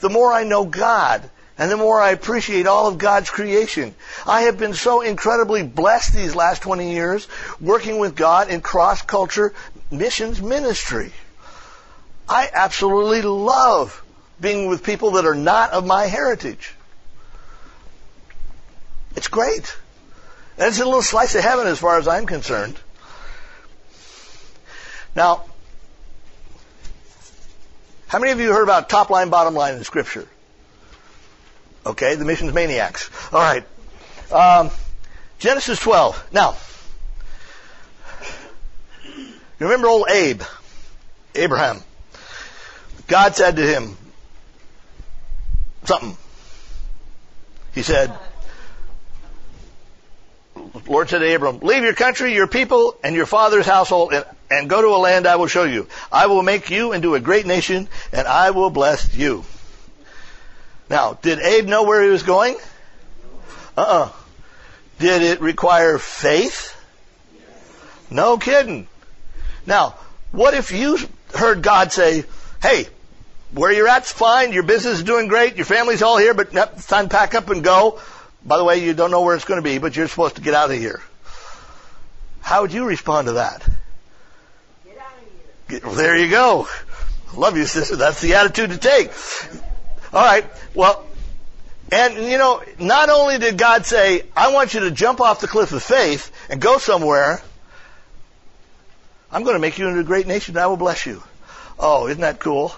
the 0.00 0.10
more 0.10 0.32
I 0.32 0.42
know 0.42 0.64
God 0.64 1.30
and 1.58 1.70
the 1.70 1.76
more 1.76 2.00
I 2.00 2.10
appreciate 2.10 2.66
all 2.66 2.88
of 2.88 2.98
God's 2.98 3.30
creation. 3.30 3.94
I 4.26 4.42
have 4.42 4.58
been 4.58 4.74
so 4.74 5.00
incredibly 5.00 5.62
blessed 5.62 6.14
these 6.14 6.34
last 6.34 6.62
20 6.62 6.92
years 6.92 7.28
working 7.60 7.98
with 7.98 8.16
God 8.16 8.48
in 8.48 8.60
cross-culture 8.60 9.54
missions 9.90 10.40
ministry. 10.40 11.12
I 12.28 12.48
absolutely 12.52 13.22
love 13.22 14.02
being 14.40 14.68
with 14.68 14.82
people 14.82 15.12
that 15.12 15.26
are 15.26 15.34
not 15.34 15.70
of 15.72 15.86
my 15.86 16.06
heritage. 16.06 16.74
It's 19.14 19.28
great. 19.28 19.76
And 20.56 20.68
it's 20.68 20.80
a 20.80 20.84
little 20.84 21.02
slice 21.02 21.34
of 21.34 21.42
heaven 21.42 21.66
as 21.66 21.78
far 21.78 21.98
as 21.98 22.08
I'm 22.08 22.26
concerned. 22.26 22.78
Now, 25.14 25.44
how 28.08 28.18
many 28.18 28.32
of 28.32 28.40
you 28.40 28.52
heard 28.52 28.64
about 28.64 28.88
top 28.88 29.10
line, 29.10 29.28
bottom 29.28 29.54
line 29.54 29.74
in 29.74 29.84
Scripture? 29.84 30.26
Okay, 31.84 32.14
the 32.14 32.24
missions 32.24 32.52
maniacs. 32.52 33.10
All 33.32 33.40
right. 33.40 33.64
Um, 34.30 34.70
Genesis 35.38 35.78
12. 35.80 36.30
Now, 36.32 36.54
you 39.58 39.66
remember 39.66 39.88
old 39.88 40.08
Abe, 40.08 40.42
Abraham. 41.34 41.82
God 43.08 43.34
said 43.34 43.56
to 43.56 43.62
him 43.62 43.96
something. 45.84 46.16
He 47.74 47.82
said, 47.82 48.12
Lord 50.86 51.08
said 51.08 51.18
to 51.18 51.34
Abram, 51.34 51.60
leave 51.60 51.82
your 51.82 51.94
country, 51.94 52.34
your 52.34 52.46
people, 52.46 52.96
and 53.02 53.16
your 53.16 53.26
father's 53.26 53.66
household, 53.66 54.12
and, 54.12 54.24
and 54.50 54.70
go 54.70 54.80
to 54.80 54.88
a 54.88 54.98
land 54.98 55.26
I 55.26 55.36
will 55.36 55.46
show 55.46 55.64
you. 55.64 55.88
I 56.10 56.26
will 56.26 56.42
make 56.42 56.70
you 56.70 56.92
into 56.92 57.14
a 57.14 57.20
great 57.20 57.46
nation, 57.46 57.88
and 58.12 58.28
I 58.28 58.50
will 58.50 58.70
bless 58.70 59.14
you. 59.14 59.44
Now, 60.92 61.14
did 61.14 61.38
Abe 61.38 61.68
know 61.68 61.84
where 61.84 62.02
he 62.02 62.10
was 62.10 62.22
going? 62.22 62.54
Uh-uh. 63.78 64.10
Did 64.98 65.22
it 65.22 65.40
require 65.40 65.96
faith? 65.96 66.76
No 68.10 68.36
kidding. 68.36 68.86
Now, 69.64 69.94
what 70.32 70.52
if 70.52 70.70
you 70.70 70.98
heard 71.34 71.62
God 71.62 71.92
say, 71.92 72.24
hey, 72.60 72.88
where 73.52 73.72
you're 73.72 73.88
at's 73.88 74.12
fine, 74.12 74.52
your 74.52 74.64
business 74.64 74.98
is 74.98 75.02
doing 75.02 75.28
great, 75.28 75.56
your 75.56 75.64
family's 75.64 76.02
all 76.02 76.18
here, 76.18 76.34
but 76.34 76.48
it's 76.52 76.86
time 76.86 77.08
to 77.08 77.16
pack 77.16 77.34
up 77.34 77.48
and 77.48 77.64
go. 77.64 77.98
By 78.44 78.58
the 78.58 78.64
way, 78.64 78.84
you 78.84 78.92
don't 78.92 79.10
know 79.10 79.22
where 79.22 79.34
it's 79.34 79.46
going 79.46 79.62
to 79.62 79.64
be, 79.64 79.78
but 79.78 79.96
you're 79.96 80.08
supposed 80.08 80.36
to 80.36 80.42
get 80.42 80.52
out 80.52 80.70
of 80.70 80.76
here. 80.76 81.00
How 82.42 82.60
would 82.60 82.72
you 82.74 82.84
respond 82.84 83.28
to 83.28 83.32
that? 83.34 83.66
Get 84.84 84.98
out 84.98 85.06
of 85.06 85.70
here. 85.70 85.80
Get, 85.80 85.96
there 85.96 86.16
you 86.18 86.28
go. 86.28 86.68
Love 87.34 87.56
you, 87.56 87.64
sister. 87.64 87.96
That's 87.96 88.20
the 88.20 88.34
attitude 88.34 88.72
to 88.72 88.76
take. 88.76 89.10
All 90.12 90.24
right. 90.24 90.44
Well, 90.74 91.06
and 91.90 92.16
you 92.16 92.38
know, 92.38 92.62
not 92.78 93.08
only 93.10 93.38
did 93.38 93.58
God 93.58 93.86
say, 93.86 94.24
I 94.36 94.52
want 94.52 94.74
you 94.74 94.80
to 94.80 94.90
jump 94.90 95.20
off 95.20 95.40
the 95.40 95.48
cliff 95.48 95.72
of 95.72 95.82
faith 95.82 96.30
and 96.48 96.60
go 96.60 96.78
somewhere, 96.78 97.40
I'm 99.30 99.44
going 99.44 99.54
to 99.54 99.60
make 99.60 99.78
you 99.78 99.88
into 99.88 100.00
a 100.00 100.04
great 100.04 100.26
nation 100.26 100.56
and 100.56 100.62
I 100.62 100.66
will 100.66 100.76
bless 100.76 101.06
you. 101.06 101.22
Oh, 101.78 102.06
isn't 102.08 102.20
that 102.20 102.38
cool? 102.38 102.74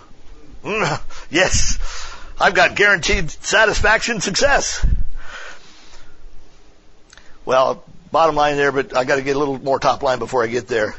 Mm, 0.63 1.01
yes. 1.31 1.79
I've 2.41 2.55
got 2.55 2.75
guaranteed 2.75 3.31
satisfaction, 3.31 4.21
success. 4.21 4.85
Well, 7.45 7.85
bottom 8.11 8.35
line 8.35 8.57
there, 8.57 8.73
but 8.73 8.97
I 8.97 9.05
got 9.05 9.17
to 9.17 9.23
get 9.23 9.37
a 9.37 9.39
little 9.39 9.59
more 9.59 9.79
top 9.79 10.03
line 10.03 10.19
before 10.19 10.43
I 10.43 10.47
get 10.47 10.67
there. 10.67 10.95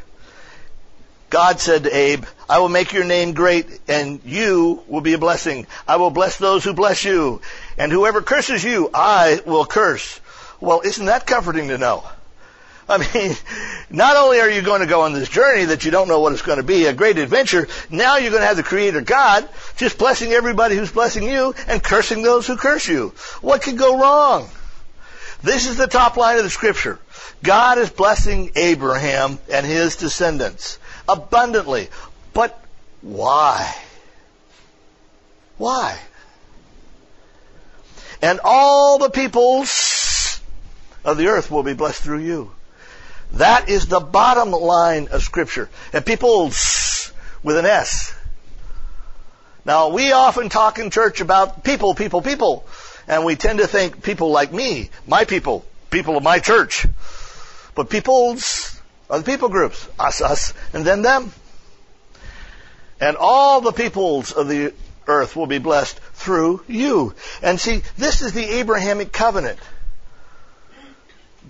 God 1.29 1.59
said 1.59 1.83
to 1.83 1.95
Abe, 1.95 2.25
I 2.47 2.59
will 2.59 2.69
make 2.69 2.93
your 2.93 3.03
name 3.03 3.33
great 3.33 3.79
and 3.87 4.21
you 4.23 4.83
will 4.87 5.01
be 5.01 5.13
a 5.13 5.17
blessing. 5.17 5.65
I 5.87 5.95
will 5.97 6.11
bless 6.11 6.37
those 6.37 6.63
who 6.63 6.73
bless 6.73 7.03
you. 7.03 7.41
And 7.77 7.91
whoever 7.91 8.21
curses 8.21 8.63
you, 8.63 8.89
I 8.93 9.41
will 9.45 9.65
curse. 9.65 10.19
Well, 10.61 10.81
isn't 10.81 11.05
that 11.05 11.25
comforting 11.25 11.69
to 11.69 11.77
know? 11.77 12.03
I 12.89 12.99
mean, 12.99 13.35
not 13.89 14.15
only 14.15 14.39
are 14.39 14.49
you 14.49 14.61
going 14.61 14.81
to 14.81 14.87
go 14.87 15.01
on 15.01 15.13
this 15.13 15.27
journey 15.27 15.65
that 15.65 15.85
you 15.85 15.91
don't 15.91 16.07
know 16.07 16.19
what 16.19 16.33
it's 16.33 16.43
going 16.43 16.59
to 16.59 16.63
be, 16.63 16.85
a 16.85 16.93
great 16.93 17.17
adventure, 17.17 17.67
now 17.89 18.17
you're 18.17 18.29
going 18.29 18.43
to 18.43 18.47
have 18.47 18.57
the 18.57 18.63
Creator 18.63 19.01
God 19.01 19.49
just 19.75 19.97
blessing 19.97 20.31
everybody 20.31 20.75
who's 20.75 20.91
blessing 20.91 21.23
you 21.23 21.55
and 21.67 21.83
cursing 21.83 22.21
those 22.21 22.45
who 22.45 22.57
curse 22.57 22.87
you. 22.87 23.13
What 23.41 23.63
could 23.63 23.79
go 23.79 23.99
wrong? 23.99 24.47
This 25.41 25.67
is 25.67 25.77
the 25.77 25.87
top 25.87 26.15
line 26.15 26.37
of 26.37 26.43
the 26.43 26.49
scripture. 26.51 26.99
God 27.41 27.79
is 27.79 27.89
blessing 27.89 28.51
Abraham 28.55 29.39
and 29.51 29.65
his 29.65 29.95
descendants 29.95 30.77
abundantly. 31.07 31.89
But 32.33 32.59
why? 33.01 33.73
Why? 35.57 35.97
And 38.21 38.39
all 38.43 38.97
the 38.97 39.09
peoples 39.09 40.41
of 41.03 41.17
the 41.17 41.27
earth 41.27 41.51
will 41.51 41.63
be 41.63 41.73
blessed 41.73 42.01
through 42.01 42.19
you. 42.19 42.51
That 43.33 43.69
is 43.69 43.87
the 43.87 43.99
bottom 43.99 44.51
line 44.51 45.09
of 45.11 45.21
Scripture. 45.21 45.69
And 45.93 46.05
peoples 46.05 47.11
with 47.43 47.57
an 47.57 47.65
S. 47.65 48.13
Now, 49.65 49.89
we 49.89 50.11
often 50.11 50.49
talk 50.49 50.79
in 50.79 50.89
church 50.89 51.21
about 51.21 51.63
people, 51.63 51.95
people, 51.95 52.21
people. 52.21 52.65
And 53.07 53.25
we 53.25 53.35
tend 53.35 53.59
to 53.59 53.67
think 53.67 54.03
people 54.03 54.31
like 54.31 54.51
me, 54.53 54.89
my 55.07 55.25
people, 55.25 55.65
people 55.89 56.17
of 56.17 56.23
my 56.23 56.39
church. 56.39 56.87
But 57.75 57.89
peoples 57.89 58.74
are 59.09 59.19
the 59.19 59.25
people 59.25 59.49
groups. 59.49 59.87
Us, 59.99 60.21
us, 60.21 60.53
and 60.73 60.85
then 60.85 61.01
them. 61.01 61.31
And 62.99 63.17
all 63.17 63.61
the 63.61 63.71
peoples 63.71 64.31
of 64.31 64.47
the 64.47 64.73
earth 65.07 65.35
will 65.35 65.47
be 65.47 65.59
blessed 65.59 65.99
through 66.13 66.63
you. 66.67 67.13
And 67.41 67.59
see, 67.59 67.83
this 67.97 68.21
is 68.21 68.33
the 68.33 68.45
Abrahamic 68.59 69.11
covenant. 69.11 69.59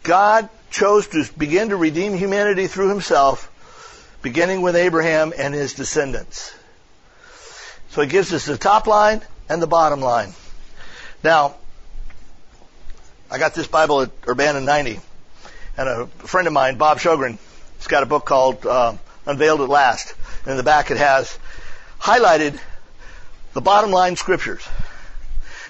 God 0.04 0.50
chose 0.70 1.08
to 1.08 1.26
begin 1.38 1.70
to 1.70 1.78
redeem 1.78 2.14
humanity 2.14 2.68
through 2.68 2.90
himself, 2.90 3.52
beginning 4.22 4.62
with 4.62 4.76
Abraham 4.76 5.34
and 5.38 5.54
his 5.54 5.74
descendants. 5.74 6.54
So 7.92 8.02
he 8.02 8.08
gives 8.08 8.34
us 8.34 8.46
the 8.46 8.58
top 8.58 8.88
line 8.88 9.22
and 9.48 9.62
the 9.62 9.68
bottom 9.68 10.02
line. 10.02 10.34
Now, 11.24 11.56
I 13.32 13.38
got 13.38 13.54
this 13.54 13.68
Bible 13.68 14.02
at 14.02 14.12
Urbana 14.28 14.62
90, 14.62 15.00
and 15.78 15.90
a 15.90 16.08
friend 16.08 16.48
of 16.48 16.54
mine, 16.54 16.78
Bob 16.78 17.00
Sjogren, 17.00 17.38
has 17.78 17.88
got 17.88 18.04
a 18.04 18.06
book 18.06 18.26
called 18.26 18.66
uh, 18.66 18.96
Unveiled 19.26 19.62
at 19.62 19.70
Last. 19.70 20.14
And 20.44 20.52
in 20.52 20.58
the 20.58 20.64
back 20.64 20.92
it 20.92 20.98
has 20.98 21.38
highlighted 22.00 22.60
the 23.54 23.62
bottom 23.62 23.92
line 23.92 24.16
scriptures. 24.16 24.68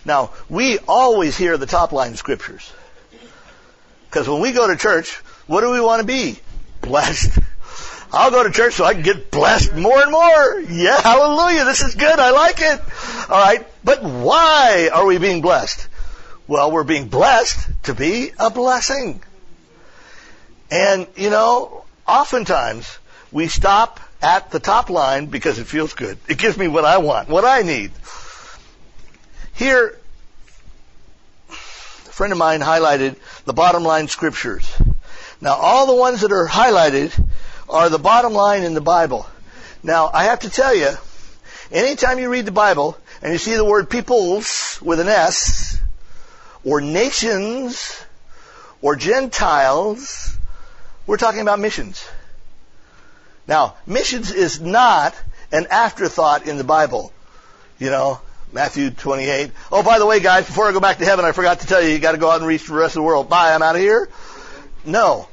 Now, 0.05 0.31
we 0.49 0.77
always 0.87 1.37
hear 1.37 1.57
the 1.57 1.65
top 1.65 1.91
line 1.91 2.15
scriptures. 2.15 2.71
Because 4.09 4.29
when 4.29 4.41
we 4.41 4.51
go 4.51 4.67
to 4.67 4.75
church, 4.75 5.11
what 5.47 5.61
do 5.61 5.71
we 5.71 5.81
want 5.81 6.01
to 6.01 6.07
be? 6.07 6.39
Blessed. 6.81 7.37
I'll 8.13 8.31
go 8.31 8.43
to 8.43 8.51
church 8.51 8.75
so 8.75 8.85
I 8.85 8.93
can 8.93 9.01
get 9.01 9.31
blessed 9.31 9.75
more 9.75 9.99
and 9.99 10.11
more. 10.11 10.59
Yeah, 10.59 11.01
hallelujah. 11.01 11.65
This 11.65 11.81
is 11.81 11.95
good. 11.95 12.17
I 12.17 12.29
like 12.29 12.61
it. 12.61 12.79
All 13.29 13.43
right. 13.43 13.65
But 13.83 14.03
why 14.03 14.89
are 14.93 15.05
we 15.05 15.17
being 15.17 15.41
blessed? 15.41 15.87
Well, 16.47 16.71
we're 16.71 16.83
being 16.83 17.07
blessed 17.07 17.67
to 17.83 17.95
be 17.95 18.31
a 18.37 18.51
blessing. 18.51 19.21
And, 20.71 21.07
you 21.15 21.29
know, 21.29 21.85
oftentimes 22.07 22.97
we 23.31 23.47
stop 23.47 23.99
at 24.21 24.51
the 24.51 24.59
top 24.59 24.89
line 24.89 25.27
because 25.27 25.59
it 25.59 25.67
feels 25.67 25.93
good. 25.93 26.17
It 26.27 26.37
gives 26.37 26.57
me 26.57 26.67
what 26.67 26.85
I 26.85 26.97
want, 26.97 27.29
what 27.29 27.45
I 27.45 27.61
need. 27.61 27.91
Here, 29.53 29.97
a 31.49 31.53
friend 31.53 32.33
of 32.33 32.39
mine 32.39 32.61
highlighted 32.61 33.15
the 33.45 33.53
bottom 33.53 33.83
line 33.83 34.07
scriptures. 34.07 34.71
Now, 35.41 35.55
all 35.55 35.85
the 35.85 35.95
ones 35.95 36.21
that 36.21 36.31
are 36.31 36.47
highlighted 36.47 37.13
are 37.69 37.89
the 37.89 37.99
bottom 37.99 38.33
line 38.33 38.63
in 38.63 38.73
the 38.73 38.81
Bible. 38.81 39.27
Now, 39.83 40.09
I 40.13 40.25
have 40.25 40.39
to 40.39 40.49
tell 40.49 40.73
you, 40.73 40.89
anytime 41.71 42.19
you 42.19 42.29
read 42.29 42.45
the 42.45 42.51
Bible 42.51 42.97
and 43.21 43.31
you 43.31 43.37
see 43.37 43.55
the 43.55 43.65
word 43.65 43.89
peoples 43.89 44.79
with 44.81 44.99
an 44.99 45.07
S, 45.07 45.79
or 46.63 46.81
nations, 46.81 48.03
or 48.81 48.95
Gentiles, 48.95 50.35
we're 51.07 51.17
talking 51.17 51.41
about 51.41 51.59
missions. 51.59 52.07
Now, 53.47 53.75
missions 53.85 54.31
is 54.31 54.59
not 54.59 55.15
an 55.51 55.67
afterthought 55.69 56.47
in 56.47 56.57
the 56.57 56.63
Bible. 56.63 57.11
You 57.77 57.89
know, 57.89 58.19
Matthew 58.51 58.89
28. 58.89 59.51
Oh, 59.71 59.83
by 59.83 59.99
the 59.99 60.05
way, 60.05 60.19
guys, 60.19 60.45
before 60.45 60.67
I 60.67 60.71
go 60.71 60.79
back 60.79 60.97
to 60.99 61.05
heaven, 61.05 61.25
I 61.25 61.31
forgot 61.31 61.59
to 61.59 61.67
tell 61.67 61.81
you, 61.81 61.89
you 61.89 61.99
got 61.99 62.13
to 62.13 62.17
go 62.17 62.31
out 62.31 62.39
and 62.39 62.47
reach 62.47 62.67
the 62.67 62.73
rest 62.73 62.95
of 62.95 63.01
the 63.01 63.03
world. 63.03 63.29
Bye, 63.29 63.53
I'm 63.53 63.61
out 63.61 63.75
of 63.75 63.81
here. 63.81 64.09
No. 64.85 65.27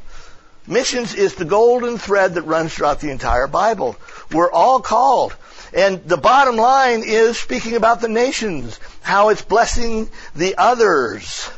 Missions 0.66 1.14
is 1.14 1.35
the 1.35 1.45
golden 1.45 1.99
thread 1.99 2.35
that 2.35 2.43
runs 2.43 2.75
throughout 2.75 3.01
the 3.01 3.11
entire 3.11 3.47
Bible. 3.47 3.97
We're 4.31 4.51
all 4.51 4.81
called. 4.81 5.37
And 5.75 6.05
the 6.07 6.18
bottom 6.18 6.57
line 6.57 7.03
is 7.05 7.39
speaking 7.39 7.77
about 7.77 8.01
the 8.01 8.09
nations, 8.09 8.79
how 9.01 9.31
it's 9.31 9.43
blessing 9.43 10.11
the 10.37 10.57
others, 10.59 11.51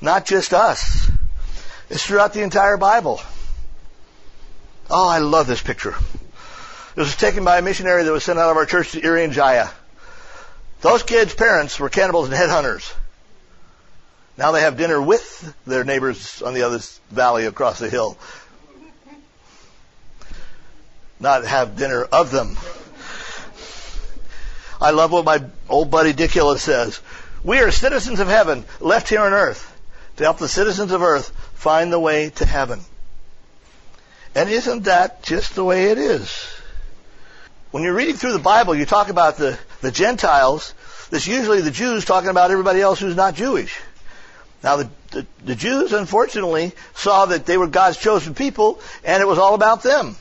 not 0.00 0.26
just 0.26 0.52
us. 0.52 1.10
It's 1.88 2.04
throughout 2.04 2.34
the 2.34 2.42
entire 2.42 2.76
Bible. 2.76 3.20
Oh, 4.88 5.08
I 5.08 5.18
love 5.18 5.46
this 5.46 5.62
picture. 5.62 5.94
It 6.94 7.00
was 7.00 7.16
taken 7.16 7.44
by 7.44 7.58
a 7.58 7.62
missionary 7.62 8.04
that 8.04 8.12
was 8.12 8.24
sent 8.24 8.38
out 8.38 8.50
of 8.50 8.56
our 8.56 8.66
church 8.66 8.92
to 8.92 9.00
Irian 9.00 9.32
Jaya. 9.32 9.68
Those 10.80 11.02
kids' 11.02 11.34
parents 11.34 11.80
were 11.80 11.88
cannibals 11.88 12.28
and 12.28 12.36
headhunters. 12.36 12.92
Now 14.38 14.52
they 14.52 14.60
have 14.60 14.76
dinner 14.76 15.00
with 15.00 15.54
their 15.66 15.84
neighbors 15.84 16.42
on 16.42 16.54
the 16.54 16.62
other 16.62 16.80
valley 17.10 17.46
across 17.46 17.78
the 17.78 17.90
hill. 17.90 18.16
Not 21.18 21.44
have 21.44 21.76
dinner 21.76 22.04
of 22.04 22.30
them. 22.30 22.56
I 24.80 24.90
love 24.90 25.10
what 25.10 25.24
my 25.24 25.42
old 25.68 25.90
buddy 25.90 26.12
Dick 26.12 26.30
Hillis 26.30 26.62
says. 26.62 27.00
We 27.42 27.58
are 27.60 27.70
citizens 27.70 28.20
of 28.20 28.28
heaven, 28.28 28.64
left 28.80 29.08
here 29.08 29.22
on 29.22 29.32
earth, 29.32 29.74
to 30.16 30.24
help 30.24 30.38
the 30.38 30.48
citizens 30.48 30.92
of 30.92 31.02
earth 31.02 31.30
find 31.54 31.92
the 31.92 31.98
way 31.98 32.30
to 32.30 32.46
heaven. 32.46 32.80
And 34.36 34.50
isn't 34.50 34.82
that 34.84 35.22
just 35.22 35.54
the 35.54 35.64
way 35.64 35.84
it 35.84 35.96
is? 35.96 36.46
When 37.70 37.82
you're 37.82 37.94
reading 37.94 38.16
through 38.16 38.34
the 38.34 38.38
Bible, 38.38 38.74
you 38.74 38.84
talk 38.84 39.08
about 39.08 39.38
the, 39.38 39.58
the 39.80 39.90
Gentiles. 39.90 40.74
It's 41.10 41.26
usually 41.26 41.62
the 41.62 41.70
Jews 41.70 42.04
talking 42.04 42.28
about 42.28 42.50
everybody 42.50 42.82
else 42.82 43.00
who's 43.00 43.16
not 43.16 43.34
Jewish. 43.34 43.80
Now, 44.62 44.76
the, 44.76 44.90
the, 45.10 45.26
the 45.42 45.54
Jews, 45.54 45.94
unfortunately, 45.94 46.72
saw 46.94 47.24
that 47.24 47.46
they 47.46 47.56
were 47.56 47.66
God's 47.66 47.96
chosen 47.96 48.34
people, 48.34 48.78
and 49.04 49.22
it 49.22 49.26
was 49.26 49.38
all 49.38 49.54
about 49.54 49.82
them. 49.82 50.16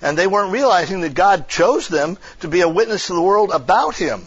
And 0.00 0.16
they 0.16 0.28
weren't 0.28 0.52
realizing 0.52 1.00
that 1.00 1.14
God 1.14 1.48
chose 1.48 1.88
them 1.88 2.16
to 2.42 2.46
be 2.46 2.60
a 2.60 2.68
witness 2.68 3.08
to 3.08 3.14
the 3.14 3.20
world 3.20 3.50
about 3.50 3.96
Him. 3.96 4.22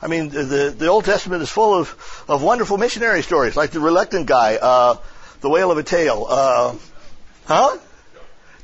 I 0.00 0.06
mean, 0.06 0.28
the, 0.28 0.72
the 0.78 0.86
Old 0.86 1.04
Testament 1.04 1.42
is 1.42 1.50
full 1.50 1.74
of, 1.74 2.24
of 2.28 2.44
wonderful 2.44 2.78
missionary 2.78 3.22
stories, 3.22 3.56
like 3.56 3.72
the 3.72 3.80
reluctant 3.80 4.26
guy, 4.26 4.54
uh, 4.54 4.98
the 5.40 5.50
whale 5.50 5.72
of 5.72 5.78
a 5.78 5.82
tale. 5.82 6.26
Uh, 6.28 6.76
huh? 7.46 7.78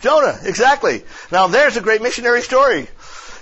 Jonah, 0.03 0.39
exactly. 0.43 1.05
Now 1.31 1.47
there's 1.47 1.77
a 1.77 1.81
great 1.81 2.03
missionary 2.03 2.43
story. 2.43 2.89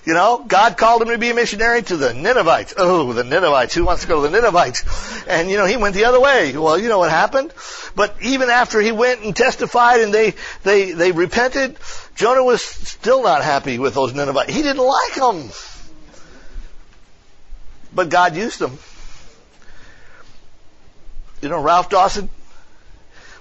You 0.04 0.14
know, 0.14 0.44
God 0.46 0.78
called 0.78 1.02
him 1.02 1.08
to 1.08 1.18
be 1.18 1.30
a 1.30 1.34
missionary 1.34 1.82
to 1.82 1.96
the 1.96 2.14
Ninevites. 2.14 2.74
Oh, 2.76 3.12
the 3.12 3.24
Ninevites. 3.24 3.74
Who 3.74 3.84
wants 3.84 4.02
to 4.02 4.08
go 4.08 4.22
to 4.22 4.28
the 4.28 4.40
Ninevites? 4.40 5.26
And, 5.26 5.50
you 5.50 5.58
know, 5.58 5.66
he 5.66 5.76
went 5.76 5.94
the 5.94 6.06
other 6.06 6.20
way. 6.20 6.56
Well, 6.56 6.78
you 6.78 6.88
know 6.88 6.98
what 6.98 7.10
happened? 7.10 7.52
But 7.94 8.16
even 8.22 8.48
after 8.48 8.80
he 8.80 8.92
went 8.92 9.22
and 9.22 9.36
testified 9.36 10.00
and 10.00 10.12
they, 10.12 10.34
they, 10.62 10.92
they 10.92 11.12
repented, 11.12 11.78
Jonah 12.14 12.44
was 12.44 12.62
still 12.62 13.22
not 13.22 13.42
happy 13.42 13.78
with 13.78 13.94
those 13.94 14.14
Ninevites. 14.14 14.52
He 14.52 14.62
didn't 14.62 14.84
like 14.84 15.14
them. 15.14 15.50
But 17.94 18.08
God 18.08 18.36
used 18.36 18.58
them. 18.58 18.78
You 21.42 21.50
know, 21.50 21.60
Ralph 21.62 21.90
Dawson 21.90 22.30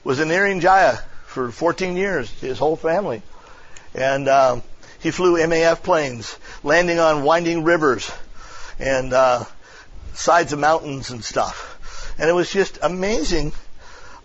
was 0.03 0.19
in 0.19 0.27
Irian 0.29 0.61
Jaya 0.61 0.99
for 1.29 1.51
14 1.51 1.95
years, 1.95 2.27
his 2.41 2.57
whole 2.57 2.75
family. 2.75 3.21
And 3.93 4.27
um, 4.27 4.63
he 4.99 5.11
flew 5.11 5.37
MAF 5.37 5.83
planes, 5.83 6.35
landing 6.63 6.99
on 6.99 7.23
winding 7.23 7.63
rivers 7.63 8.11
and 8.79 9.13
uh, 9.13 9.45
sides 10.13 10.53
of 10.53 10.59
mountains 10.59 11.11
and 11.11 11.23
stuff. 11.23 12.15
And 12.17 12.29
it 12.29 12.33
was 12.33 12.51
just 12.51 12.79
amazing 12.81 13.53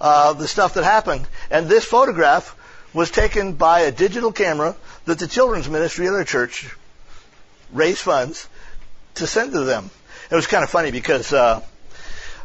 uh, 0.00 0.32
the 0.32 0.48
stuff 0.48 0.74
that 0.74 0.84
happened. 0.84 1.26
And 1.50 1.68
this 1.68 1.84
photograph 1.84 2.56
was 2.94 3.10
taken 3.10 3.52
by 3.52 3.80
a 3.80 3.92
digital 3.92 4.32
camera 4.32 4.74
that 5.04 5.18
the 5.18 5.28
children's 5.28 5.68
ministry 5.68 6.06
of 6.06 6.14
their 6.14 6.24
church 6.24 6.74
raised 7.70 7.98
funds 7.98 8.48
to 9.16 9.26
send 9.26 9.52
to 9.52 9.60
them. 9.60 9.90
It 10.30 10.34
was 10.34 10.46
kind 10.46 10.64
of 10.64 10.70
funny 10.70 10.90
because 10.90 11.34
uh, 11.34 11.60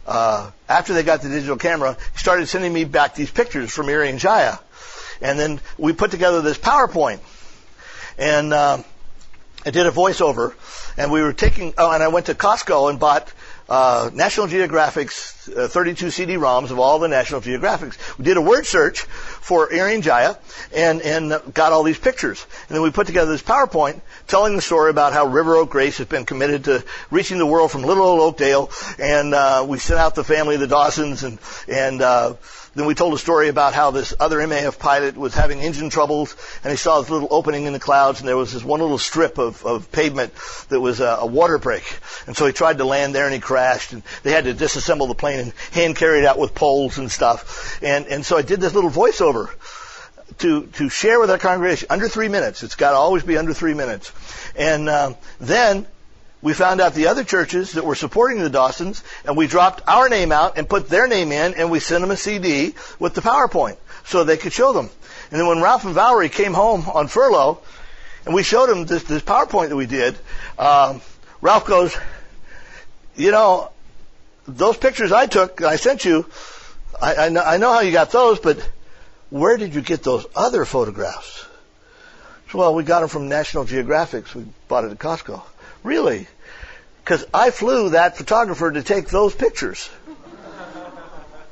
uh, 0.09 0.49
after 0.67 0.93
they 0.95 1.03
got 1.03 1.21
the 1.21 1.29
digital 1.29 1.55
camera, 1.55 1.95
he 2.13 2.17
started 2.17 2.47
sending 2.47 2.73
me 2.73 2.83
back 2.83 3.13
these 3.13 3.29
pictures 3.29 3.71
from 3.71 3.85
Irian 3.85 4.17
Jaya. 4.17 4.57
And 5.21 5.37
then 5.37 5.59
we 5.77 5.93
put 5.93 6.09
together 6.09 6.41
this 6.41 6.57
PowerPoint. 6.57 7.19
And 8.17 8.51
uh, 8.51 8.81
I 9.65 9.69
did 9.69 9.85
a 9.85 9.91
voiceover. 9.91 10.55
And 10.97 11.11
we 11.11 11.21
were 11.21 11.33
taking, 11.33 11.75
oh, 11.77 11.91
and 11.91 12.01
I 12.01 12.07
went 12.07 12.25
to 12.25 12.33
Costco 12.33 12.89
and 12.89 12.99
bought 12.99 13.31
uh, 13.69 14.09
National 14.11 14.47
Geographic's 14.47 15.47
uh, 15.47 15.67
32 15.67 16.09
CD-ROMs 16.09 16.71
of 16.71 16.79
all 16.79 16.97
the 16.97 17.07
National 17.07 17.39
Geographics. 17.39 18.17
We 18.17 18.25
did 18.25 18.37
a 18.37 18.41
word 18.41 18.65
search 18.65 19.01
for 19.01 19.69
Irian 19.69 20.01
Jaya 20.01 20.37
and, 20.73 21.01
and 21.03 21.53
got 21.53 21.71
all 21.71 21.83
these 21.83 21.99
pictures. 21.99 22.45
And 22.67 22.75
then 22.75 22.81
we 22.81 22.89
put 22.89 23.05
together 23.05 23.31
this 23.31 23.43
PowerPoint 23.43 24.01
telling 24.29 24.55
the 24.55 24.61
story 24.61 24.91
about 24.91 25.11
how 25.11 25.25
River 25.25 25.55
Oak 25.55 25.71
Grace 25.71 25.97
has 25.97 26.07
been 26.07 26.23
committed 26.23 26.65
to 26.65 26.85
reaching 27.09 27.39
the 27.39 27.45
world 27.45 27.71
from 27.71 27.81
little 27.81 28.05
old 28.05 28.21
Oakdale. 28.21 28.69
And 28.99 29.33
uh, 29.33 29.65
we 29.67 29.79
sent 29.79 29.99
out 29.99 30.15
the 30.15 30.23
family 30.23 30.55
of 30.55 30.61
the 30.61 30.67
Dawsons 30.67 31.23
and, 31.23 31.39
and 31.67 32.01
uh, 32.01 32.35
then 32.75 32.85
we 32.85 32.93
told 32.93 33.13
a 33.13 33.17
story 33.17 33.49
about 33.49 33.73
how 33.73 33.91
this 33.91 34.13
other 34.19 34.37
MAF 34.39 34.77
pilot 34.77 35.17
was 35.17 35.33
having 35.33 35.59
engine 35.59 35.89
troubles, 35.89 36.35
and 36.63 36.71
he 36.71 36.77
saw 36.77 37.01
this 37.01 37.09
little 37.09 37.27
opening 37.31 37.65
in 37.65 37.73
the 37.73 37.79
clouds, 37.79 38.19
and 38.19 38.29
there 38.29 38.37
was 38.37 38.53
this 38.53 38.63
one 38.63 38.79
little 38.79 38.99
strip 38.99 39.37
of, 39.37 39.65
of 39.65 39.91
pavement 39.91 40.33
that 40.69 40.79
was 40.79 40.99
a, 40.99 41.17
a 41.19 41.25
water 41.25 41.57
break. 41.57 41.83
And 42.27 42.37
so 42.37 42.45
he 42.45 42.53
tried 42.53 42.77
to 42.77 42.85
land 42.85 43.15
there, 43.15 43.25
and 43.25 43.33
he 43.33 43.39
crashed, 43.39 43.93
and 43.93 44.03
they 44.23 44.31
had 44.31 44.45
to 44.45 44.53
disassemble 44.53 45.07
the 45.07 45.15
plane 45.15 45.39
and 45.39 45.53
hand 45.71 45.95
carry 45.95 46.19
it 46.19 46.25
out 46.25 46.37
with 46.37 46.53
poles 46.53 46.99
and 46.99 47.11
stuff. 47.11 47.81
And 47.83 48.05
and 48.07 48.25
so 48.25 48.37
I 48.37 48.43
did 48.43 48.61
this 48.61 48.75
little 48.75 48.91
voiceover 48.91 49.49
to 50.39 50.67
to 50.67 50.89
share 50.89 51.19
with 51.19 51.29
our 51.29 51.37
congregation 51.37 51.87
under 51.89 52.07
three 52.07 52.27
minutes. 52.27 52.63
It's 52.63 52.75
got 52.75 52.91
to 52.91 52.97
always 52.97 53.23
be 53.23 53.37
under 53.37 53.53
three 53.53 53.73
minutes. 53.73 54.11
And 54.55 54.89
um, 54.89 55.15
then 55.39 55.85
we 56.41 56.53
found 56.53 56.79
out 56.79 56.93
the 56.93 57.07
other 57.07 57.23
churches 57.23 57.73
that 57.73 57.85
were 57.85 57.95
supporting 57.95 58.39
the 58.39 58.49
Dawsons, 58.49 59.03
and 59.25 59.35
we 59.35 59.47
dropped 59.47 59.81
our 59.87 60.07
name 60.07 60.31
out 60.31 60.57
and 60.57 60.69
put 60.69 60.87
their 60.87 61.07
name 61.07 61.31
in, 61.31 61.55
and 61.55 61.69
we 61.69 61.79
sent 61.79 62.01
them 62.01 62.11
a 62.11 62.17
CD 62.17 62.75
with 62.97 63.13
the 63.13 63.21
PowerPoint 63.21 63.77
so 64.05 64.23
they 64.23 64.37
could 64.37 64.53
show 64.53 64.71
them. 64.71 64.89
And 65.31 65.39
then 65.39 65.47
when 65.47 65.61
Ralph 65.61 65.85
and 65.85 65.93
Valerie 65.93 66.29
came 66.29 66.53
home 66.53 66.87
on 66.89 67.07
furlough, 67.07 67.59
and 68.25 68.33
we 68.33 68.43
showed 68.43 68.69
them 68.69 68.85
this, 68.85 69.03
this 69.03 69.21
PowerPoint 69.21 69.69
that 69.69 69.75
we 69.75 69.85
did, 69.85 70.17
um, 70.57 71.01
Ralph 71.41 71.65
goes, 71.65 71.95
you 73.15 73.31
know, 73.31 73.71
those 74.47 74.77
pictures 74.77 75.11
I 75.11 75.25
took, 75.25 75.61
I 75.61 75.75
sent 75.75 76.05
you, 76.05 76.25
I, 77.01 77.15
I, 77.15 77.29
know, 77.29 77.41
I 77.41 77.57
know 77.57 77.71
how 77.71 77.81
you 77.81 77.91
got 77.91 78.11
those, 78.11 78.39
but 78.39 78.57
where 79.29 79.57
did 79.57 79.75
you 79.75 79.81
get 79.81 80.03
those 80.03 80.25
other 80.35 80.65
photographs? 80.65 81.45
So, 82.51 82.57
well, 82.57 82.73
we 82.73 82.83
got 82.83 83.01
them 83.01 83.09
from 83.09 83.29
National 83.29 83.63
Geographic. 83.63 84.33
We 84.33 84.45
bought 84.67 84.85
it 84.85 84.91
at 84.91 84.97
Costco. 84.97 85.41
Really? 85.83 86.27
Because 87.03 87.25
I 87.33 87.51
flew 87.51 87.89
that 87.89 88.17
photographer 88.17 88.71
to 88.71 88.81
take 88.81 89.09
those 89.09 89.35
pictures. 89.35 89.89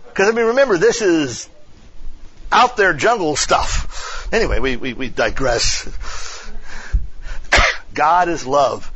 Because, 0.09 0.29
I 0.29 0.31
mean, 0.31 0.47
remember, 0.47 0.77
this 0.77 1.01
is 1.01 1.47
out 2.51 2.77
there 2.77 2.93
jungle 2.93 3.35
stuff. 3.35 4.27
Anyway, 4.33 4.59
we, 4.59 4.75
we, 4.75 4.93
we 4.93 5.09
digress. 5.09 5.87
God 7.93 8.29
is 8.29 8.45
love. 8.47 8.91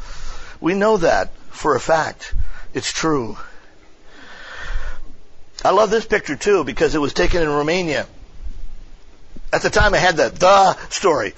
We 0.60 0.74
know 0.74 0.98
that 0.98 1.34
for 1.50 1.76
a 1.76 1.80
fact. 1.80 2.34
It's 2.74 2.92
true. 2.92 3.38
I 5.64 5.70
love 5.72 5.92
this 5.92 6.06
picture 6.06 6.36
too 6.36 6.64
because 6.64 6.96
it 6.96 7.00
was 7.00 7.14
taken 7.14 7.44
in 7.44 7.50
Romania. 7.50 8.08
At 9.54 9.64
the 9.64 9.70
time 9.70 9.94
I 9.94 9.98
had 9.98 10.18
that 10.18 10.36
the 10.36 10.78
story. 10.90 11.34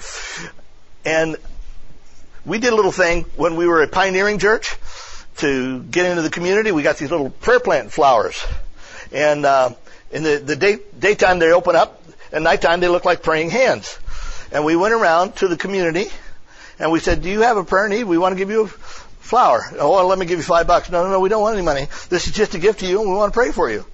And 1.04 1.38
we 2.46 2.60
did 2.60 2.74
a 2.74 2.76
little 2.76 2.92
thing 2.92 3.24
when 3.36 3.56
we 3.56 3.68
were 3.68 3.82
at 3.82 3.92
Pioneering 3.92 4.38
Church 4.38 4.76
to 5.38 5.82
get 5.82 6.06
into 6.06 6.22
the 6.22 6.30
community. 6.30 6.72
We 6.72 6.84
got 6.84 6.98
these 6.98 7.10
little 7.10 7.30
prayer 7.30 7.60
plant 7.60 7.92
flowers. 7.92 8.46
And 9.12 9.46
uh, 9.46 9.72
in 10.12 10.24
the, 10.24 10.38
the 10.38 10.56
day, 10.56 10.78
daytime, 10.98 11.40
they 11.40 11.52
open 11.52 11.76
up. 11.76 12.04
and 12.32 12.44
nighttime, 12.44 12.80
they 12.82 12.88
look 12.88 13.06
like 13.06 13.24
praying 13.24 13.50
hands. 13.50 13.98
And 14.52 14.64
we 14.64 14.76
went 14.76 14.94
around 14.94 15.36
to 15.38 15.48
the 15.48 15.58
community 15.58 16.06
and 16.78 16.92
we 16.92 17.00
said, 17.00 17.24
Do 17.24 17.30
you 17.30 17.42
have 17.42 17.58
a 17.58 17.64
prayer 17.64 17.90
need? 17.90 18.04
We 18.04 18.20
want 18.20 18.34
to 18.34 18.38
give 18.38 18.52
you 18.52 18.66
a 18.66 18.68
flower. 18.68 19.64
Oh, 19.80 19.92
well, 19.92 20.08
let 20.08 20.20
me 20.20 20.28
give 20.28 20.38
you 20.38 20.44
five 20.44 20.68
bucks. 20.68 20.92
No, 20.92 21.04
no, 21.04 21.10
no, 21.10 21.20
we 21.20 21.30
don't 21.30 21.42
want 21.42 21.56
any 21.56 21.66
money. 21.66 21.88
This 22.10 22.28
is 22.28 22.34
just 22.34 22.54
a 22.54 22.60
gift 22.60 22.82
to 22.82 22.86
you 22.86 23.02
and 23.02 23.10
we 23.10 23.16
want 23.16 23.34
to 23.34 23.38
pray 23.38 23.52
for 23.52 23.72
you. 23.72 23.86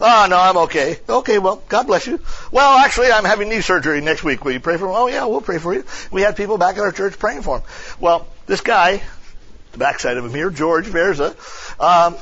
Oh, 0.00 0.26
no, 0.30 0.38
I'm 0.38 0.56
okay. 0.58 0.98
Okay, 1.08 1.38
well, 1.38 1.62
God 1.68 1.86
bless 1.86 2.06
you. 2.06 2.20
Well, 2.52 2.78
actually, 2.78 3.10
I'm 3.10 3.24
having 3.24 3.48
knee 3.48 3.60
surgery 3.60 4.00
next 4.00 4.22
week. 4.22 4.44
Will 4.44 4.52
you 4.52 4.60
pray 4.60 4.76
for 4.76 4.86
him? 4.86 4.94
Oh, 4.94 5.08
yeah, 5.08 5.24
we'll 5.26 5.40
pray 5.40 5.58
for 5.58 5.74
you. 5.74 5.84
We 6.12 6.22
had 6.22 6.36
people 6.36 6.56
back 6.56 6.76
at 6.76 6.82
our 6.82 6.92
church 6.92 7.18
praying 7.18 7.42
for 7.42 7.58
him. 7.58 7.64
Well, 7.98 8.28
this 8.46 8.60
guy, 8.60 9.02
the 9.72 9.78
backside 9.78 10.16
of 10.16 10.24
him 10.24 10.32
here, 10.32 10.50
George 10.50 10.86
Verza, 10.86 11.34
um, 11.80 12.16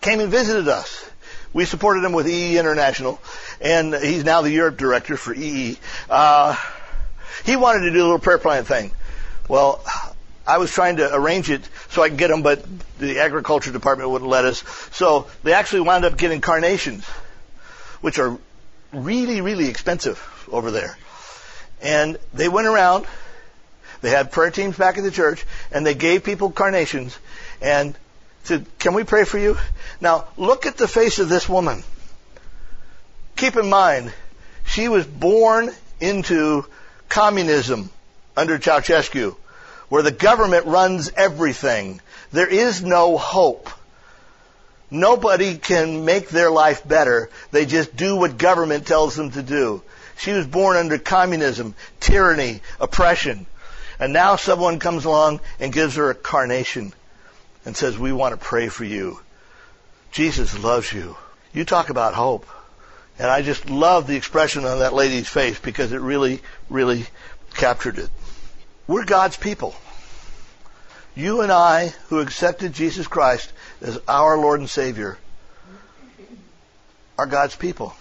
came 0.00 0.20
and 0.20 0.30
visited 0.30 0.68
us. 0.68 1.08
We 1.52 1.64
supported 1.64 2.04
him 2.04 2.12
with 2.12 2.28
EE 2.28 2.58
International, 2.58 3.20
and 3.60 3.92
he's 3.94 4.24
now 4.24 4.40
the 4.40 4.50
Europe 4.50 4.78
director 4.78 5.16
for 5.16 5.34
EE. 5.34 5.78
Uh, 6.08 6.56
he 7.44 7.56
wanted 7.56 7.80
to 7.80 7.90
do 7.90 8.00
a 8.00 8.04
little 8.04 8.18
prayer 8.18 8.38
plan 8.38 8.64
thing. 8.64 8.92
Well, 9.48 9.84
I 10.46 10.58
was 10.58 10.72
trying 10.72 10.96
to 10.96 11.14
arrange 11.14 11.50
it 11.50 11.68
so 11.90 12.02
I 12.02 12.08
could 12.08 12.18
get 12.18 12.28
them, 12.28 12.42
but 12.42 12.64
the 12.98 13.18
agriculture 13.18 13.72
department 13.72 14.10
wouldn't 14.10 14.30
let 14.30 14.44
us. 14.44 14.62
So 14.92 15.26
they 15.42 15.52
actually 15.52 15.82
wound 15.82 16.04
up 16.04 16.16
getting 16.16 16.40
carnations, 16.40 17.04
which 18.00 18.18
are 18.18 18.38
really, 18.92 19.40
really 19.40 19.68
expensive 19.68 20.48
over 20.50 20.70
there. 20.70 20.96
And 21.82 22.18
they 22.32 22.48
went 22.48 22.68
around, 22.68 23.06
they 24.02 24.10
had 24.10 24.30
prayer 24.30 24.50
teams 24.50 24.76
back 24.76 24.98
at 24.98 25.04
the 25.04 25.10
church, 25.10 25.44
and 25.72 25.84
they 25.84 25.94
gave 25.94 26.24
people 26.24 26.50
carnations 26.50 27.18
and 27.60 27.96
said, 28.44 28.66
Can 28.78 28.94
we 28.94 29.04
pray 29.04 29.24
for 29.24 29.38
you? 29.38 29.56
Now, 30.00 30.26
look 30.36 30.66
at 30.66 30.76
the 30.76 30.88
face 30.88 31.18
of 31.18 31.28
this 31.28 31.48
woman. 31.48 31.82
Keep 33.36 33.56
in 33.56 33.68
mind, 33.68 34.12
she 34.64 34.88
was 34.88 35.06
born 35.06 35.70
into 36.00 36.66
communism 37.08 37.90
under 38.36 38.58
Ceausescu, 38.58 39.34
where 39.90 40.02
the 40.02 40.10
government 40.10 40.64
runs 40.64 41.12
everything. 41.14 42.00
There 42.32 42.48
is 42.48 42.82
no 42.82 43.18
hope. 43.18 43.68
Nobody 44.90 45.58
can 45.58 46.04
make 46.04 46.30
their 46.30 46.50
life 46.50 46.86
better. 46.86 47.28
They 47.50 47.66
just 47.66 47.94
do 47.94 48.16
what 48.16 48.38
government 48.38 48.86
tells 48.86 49.14
them 49.14 49.30
to 49.32 49.42
do. 49.42 49.82
She 50.16 50.32
was 50.32 50.46
born 50.46 50.76
under 50.76 50.98
communism, 50.98 51.74
tyranny, 51.98 52.62
oppression. 52.80 53.46
And 53.98 54.12
now 54.12 54.36
someone 54.36 54.78
comes 54.78 55.04
along 55.04 55.40
and 55.58 55.72
gives 55.72 55.96
her 55.96 56.10
a 56.10 56.14
carnation 56.14 56.92
and 57.64 57.76
says, 57.76 57.98
we 57.98 58.12
want 58.12 58.32
to 58.32 58.44
pray 58.44 58.68
for 58.68 58.84
you. 58.84 59.20
Jesus 60.12 60.58
loves 60.58 60.92
you. 60.92 61.16
You 61.52 61.64
talk 61.64 61.90
about 61.90 62.14
hope. 62.14 62.46
And 63.18 63.28
I 63.28 63.42
just 63.42 63.68
love 63.68 64.06
the 64.06 64.16
expression 64.16 64.64
on 64.64 64.78
that 64.78 64.94
lady's 64.94 65.28
face 65.28 65.58
because 65.58 65.92
it 65.92 66.00
really, 66.00 66.40
really 66.68 67.06
captured 67.54 67.98
it. 67.98 68.08
We're 68.90 69.04
God's 69.04 69.36
people. 69.36 69.72
You 71.14 71.42
and 71.42 71.52
I, 71.52 71.94
who 72.08 72.18
accepted 72.18 72.72
Jesus 72.72 73.06
Christ 73.06 73.52
as 73.80 74.00
our 74.08 74.36
Lord 74.36 74.58
and 74.58 74.68
Savior, 74.68 75.16
are 77.16 77.26
God's 77.26 77.54
people. 77.54 77.94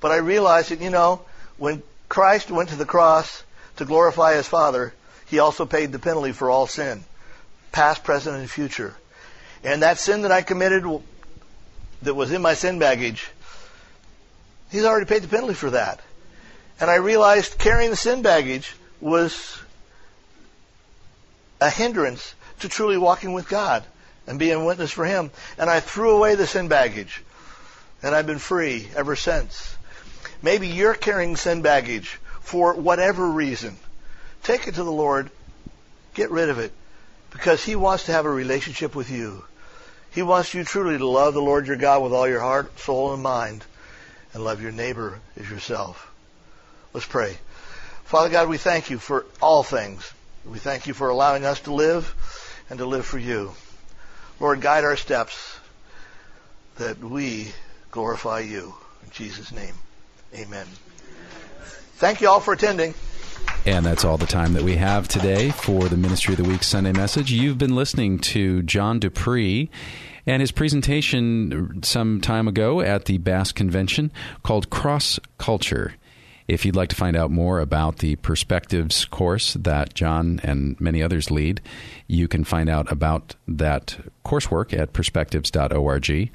But 0.00 0.12
I 0.12 0.16
realized 0.16 0.70
that, 0.70 0.80
you 0.80 0.88
know, 0.88 1.20
when 1.58 1.82
Christ 2.08 2.50
went 2.50 2.70
to 2.70 2.76
the 2.76 2.86
cross 2.86 3.44
to 3.76 3.84
glorify 3.84 4.36
his 4.36 4.48
Father, 4.48 4.94
he 5.26 5.40
also 5.40 5.66
paid 5.66 5.92
the 5.92 5.98
penalty 5.98 6.32
for 6.32 6.48
all 6.48 6.66
sin, 6.66 7.04
past, 7.70 8.02
present, 8.02 8.38
and 8.38 8.48
future. 8.48 8.96
And 9.62 9.82
that 9.82 9.98
sin 9.98 10.22
that 10.22 10.32
I 10.32 10.40
committed 10.40 10.86
that 12.00 12.14
was 12.14 12.32
in 12.32 12.40
my 12.40 12.54
sin 12.54 12.78
baggage, 12.78 13.28
he's 14.70 14.86
already 14.86 15.04
paid 15.04 15.20
the 15.20 15.28
penalty 15.28 15.52
for 15.52 15.68
that. 15.72 16.00
And 16.80 16.90
I 16.90 16.94
realized 16.94 17.58
carrying 17.58 17.90
the 17.90 17.96
sin 17.96 18.22
baggage 18.22 18.74
was 19.02 19.60
a 21.64 21.70
hindrance 21.70 22.34
to 22.60 22.68
truly 22.68 22.98
walking 22.98 23.32
with 23.32 23.48
God 23.48 23.82
and 24.26 24.38
being 24.38 24.60
a 24.60 24.64
witness 24.64 24.90
for 24.90 25.06
Him. 25.06 25.30
And 25.56 25.70
I 25.70 25.80
threw 25.80 26.10
away 26.10 26.34
the 26.34 26.46
sin 26.46 26.68
baggage. 26.68 27.22
And 28.02 28.14
I've 28.14 28.26
been 28.26 28.38
free 28.38 28.88
ever 28.94 29.16
since. 29.16 29.74
Maybe 30.42 30.68
you're 30.68 30.94
carrying 30.94 31.36
sin 31.36 31.62
baggage 31.62 32.20
for 32.42 32.74
whatever 32.74 33.26
reason. 33.26 33.78
Take 34.42 34.68
it 34.68 34.74
to 34.74 34.84
the 34.84 34.92
Lord. 34.92 35.30
Get 36.12 36.30
rid 36.30 36.50
of 36.50 36.58
it. 36.58 36.72
Because 37.30 37.64
He 37.64 37.76
wants 37.76 38.04
to 38.04 38.12
have 38.12 38.26
a 38.26 38.30
relationship 38.30 38.94
with 38.94 39.10
you. 39.10 39.42
He 40.10 40.22
wants 40.22 40.52
you 40.52 40.64
truly 40.64 40.98
to 40.98 41.06
love 41.06 41.32
the 41.32 41.40
Lord 41.40 41.66
your 41.66 41.76
God 41.76 42.02
with 42.02 42.12
all 42.12 42.28
your 42.28 42.40
heart, 42.40 42.78
soul, 42.78 43.14
and 43.14 43.22
mind. 43.22 43.64
And 44.34 44.44
love 44.44 44.60
your 44.60 44.70
neighbor 44.70 45.18
as 45.40 45.48
yourself. 45.48 46.12
Let's 46.92 47.06
pray. 47.06 47.38
Father 48.04 48.28
God, 48.28 48.50
we 48.50 48.58
thank 48.58 48.90
you 48.90 48.98
for 48.98 49.24
all 49.40 49.62
things. 49.62 50.12
We 50.46 50.58
thank 50.58 50.86
you 50.86 50.94
for 50.94 51.08
allowing 51.08 51.44
us 51.44 51.60
to 51.60 51.72
live 51.72 52.14
and 52.68 52.78
to 52.78 52.86
live 52.86 53.06
for 53.06 53.18
you. 53.18 53.52
Lord, 54.40 54.60
guide 54.60 54.84
our 54.84 54.96
steps 54.96 55.58
that 56.76 56.98
we 56.98 57.52
glorify 57.90 58.40
you. 58.40 58.74
In 59.04 59.10
Jesus' 59.10 59.52
name, 59.52 59.74
amen. 60.34 60.66
Thank 61.96 62.20
you 62.20 62.28
all 62.28 62.40
for 62.40 62.52
attending. 62.52 62.94
And 63.66 63.86
that's 63.86 64.04
all 64.04 64.18
the 64.18 64.26
time 64.26 64.52
that 64.54 64.62
we 64.62 64.76
have 64.76 65.08
today 65.08 65.50
for 65.50 65.88
the 65.88 65.96
Ministry 65.96 66.34
of 66.34 66.38
the 66.42 66.48
Week 66.48 66.62
Sunday 66.62 66.92
message. 66.92 67.32
You've 67.32 67.56
been 67.56 67.74
listening 67.74 68.18
to 68.18 68.62
John 68.62 68.98
Dupree 68.98 69.70
and 70.26 70.40
his 70.40 70.52
presentation 70.52 71.82
some 71.82 72.20
time 72.20 72.48
ago 72.48 72.80
at 72.80 73.06
the 73.06 73.18
Basque 73.18 73.54
Convention 73.54 74.12
called 74.42 74.68
Cross 74.68 75.20
Culture. 75.38 75.94
If 76.46 76.64
you'd 76.64 76.76
like 76.76 76.90
to 76.90 76.96
find 76.96 77.16
out 77.16 77.30
more 77.30 77.60
about 77.60 77.98
the 77.98 78.16
Perspectives 78.16 79.06
course 79.06 79.54
that 79.54 79.94
John 79.94 80.40
and 80.42 80.78
many 80.78 81.02
others 81.02 81.30
lead, 81.30 81.62
you 82.06 82.28
can 82.28 82.44
find 82.44 82.68
out 82.68 82.90
about 82.92 83.34
that 83.48 83.96
coursework 84.24 84.78
at 84.78 84.92
perspectives.org. 84.92 86.30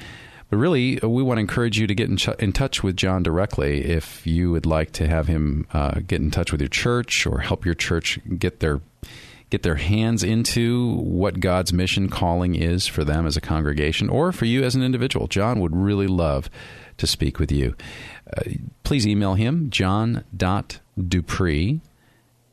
But 0.50 0.58
really, 0.58 0.98
we 1.04 1.22
want 1.22 1.38
to 1.38 1.42
encourage 1.42 1.78
you 1.78 1.86
to 1.86 1.94
get 1.94 2.10
in, 2.10 2.18
ch- 2.18 2.30
in 2.40 2.54
touch 2.54 2.82
with 2.82 2.98
John 2.98 3.22
directly 3.22 3.86
if 3.86 4.26
you 4.26 4.52
would 4.52 4.66
like 4.66 4.92
to 4.94 5.08
have 5.08 5.28
him 5.28 5.68
uh, 5.74 6.00
get 6.00 6.22
in 6.22 6.32
touch 6.32 6.52
with 6.52 6.60
your 6.60 6.70
church 6.70 7.28
or 7.28 7.40
help 7.40 7.66
your 7.66 7.76
church 7.76 8.20
get 8.38 8.60
their 8.60 8.82
get 9.50 9.64
their 9.64 9.76
hands 9.76 10.24
into 10.24 10.94
what 10.98 11.40
God's 11.40 11.74
mission 11.74 12.08
calling 12.08 12.54
is 12.54 12.86
for 12.86 13.04
them 13.04 13.26
as 13.26 13.36
a 13.36 13.42
congregation 13.42 14.08
or 14.08 14.32
for 14.32 14.46
you 14.46 14.64
as 14.64 14.76
an 14.76 14.84
individual. 14.84 15.28
John 15.28 15.60
would 15.60 15.76
really 15.76 16.06
love 16.06 16.52
to 17.00 17.08
speak 17.08 17.40
with 17.40 17.52
you. 17.52 17.76
Uh, 18.36 18.42
please 18.84 19.08
email 19.08 19.34
him, 19.34 19.70
john.dupree 19.70 20.22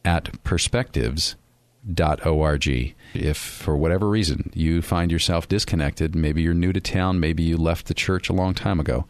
at 0.04 0.44
perspectives.org. 0.44 2.94
If 3.14 3.36
for 3.36 3.76
whatever 3.76 4.08
reason 4.08 4.50
you 4.54 4.82
find 4.82 5.12
yourself 5.12 5.48
disconnected, 5.48 6.14
maybe 6.14 6.42
you're 6.42 6.54
new 6.54 6.72
to 6.72 6.80
town, 6.80 7.20
maybe 7.20 7.42
you 7.42 7.56
left 7.56 7.86
the 7.86 7.94
church 7.94 8.28
a 8.28 8.32
long 8.32 8.54
time 8.54 8.80
ago, 8.80 9.06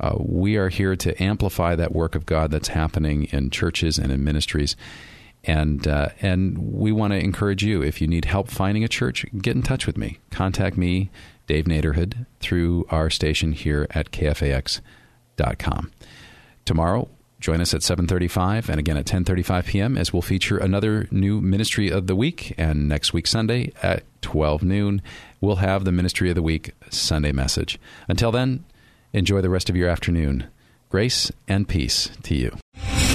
uh, 0.00 0.16
we 0.18 0.56
are 0.56 0.68
here 0.68 0.96
to 0.96 1.22
amplify 1.22 1.74
that 1.74 1.92
work 1.92 2.14
of 2.14 2.26
God 2.26 2.50
that's 2.50 2.68
happening 2.68 3.24
in 3.24 3.50
churches 3.50 3.98
and 3.98 4.12
in 4.12 4.24
ministries. 4.24 4.76
And 5.44 5.86
uh, 5.86 6.08
and 6.22 6.56
we 6.58 6.90
want 6.90 7.12
to 7.12 7.18
encourage 7.18 7.62
you 7.62 7.82
if 7.82 8.00
you 8.00 8.06
need 8.06 8.24
help 8.24 8.48
finding 8.48 8.82
a 8.82 8.88
church, 8.88 9.26
get 9.40 9.54
in 9.54 9.62
touch 9.62 9.86
with 9.86 9.98
me. 9.98 10.18
Contact 10.30 10.78
me, 10.78 11.10
Dave 11.46 11.64
Naderhood, 11.64 12.26
through 12.40 12.86
our 12.90 13.10
station 13.10 13.52
here 13.52 13.86
at 13.90 14.10
KFAX.com. 14.10 15.92
Tomorrow, 16.64 17.08
join 17.40 17.60
us 17.60 17.74
at 17.74 17.82
7:35 17.82 18.68
and 18.68 18.78
again 18.78 18.96
at 18.96 19.04
10:35 19.04 19.66
p.m. 19.66 19.98
as 19.98 20.12
we'll 20.12 20.22
feature 20.22 20.56
another 20.56 21.06
new 21.10 21.40
ministry 21.40 21.90
of 21.90 22.06
the 22.06 22.16
week. 22.16 22.54
And 22.56 22.88
next 22.88 23.12
week 23.12 23.26
Sunday 23.26 23.72
at 23.82 24.02
12 24.22 24.62
noon, 24.62 25.02
we'll 25.40 25.56
have 25.56 25.84
the 25.84 25.92
ministry 25.92 26.30
of 26.30 26.34
the 26.34 26.42
week 26.42 26.72
Sunday 26.90 27.32
message. 27.32 27.78
Until 28.08 28.32
then, 28.32 28.64
enjoy 29.12 29.42
the 29.42 29.50
rest 29.50 29.68
of 29.68 29.76
your 29.76 29.88
afternoon. 29.88 30.46
Grace 30.88 31.30
and 31.46 31.68
peace 31.68 32.10
to 32.22 32.34
you. 32.34 32.56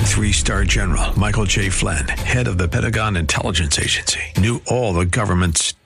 Three 0.10 0.34
star 0.34 0.66
general 0.66 1.18
Michael 1.18 1.46
J. 1.46 1.70
Flynn, 1.70 2.08
head 2.08 2.48
of 2.48 2.58
the 2.58 2.68
Pentagon 2.68 3.16
Intelligence 3.16 3.80
Agency, 3.80 4.20
knew 4.38 4.62
all 4.68 4.92
the 4.92 5.06
government's 5.06 5.74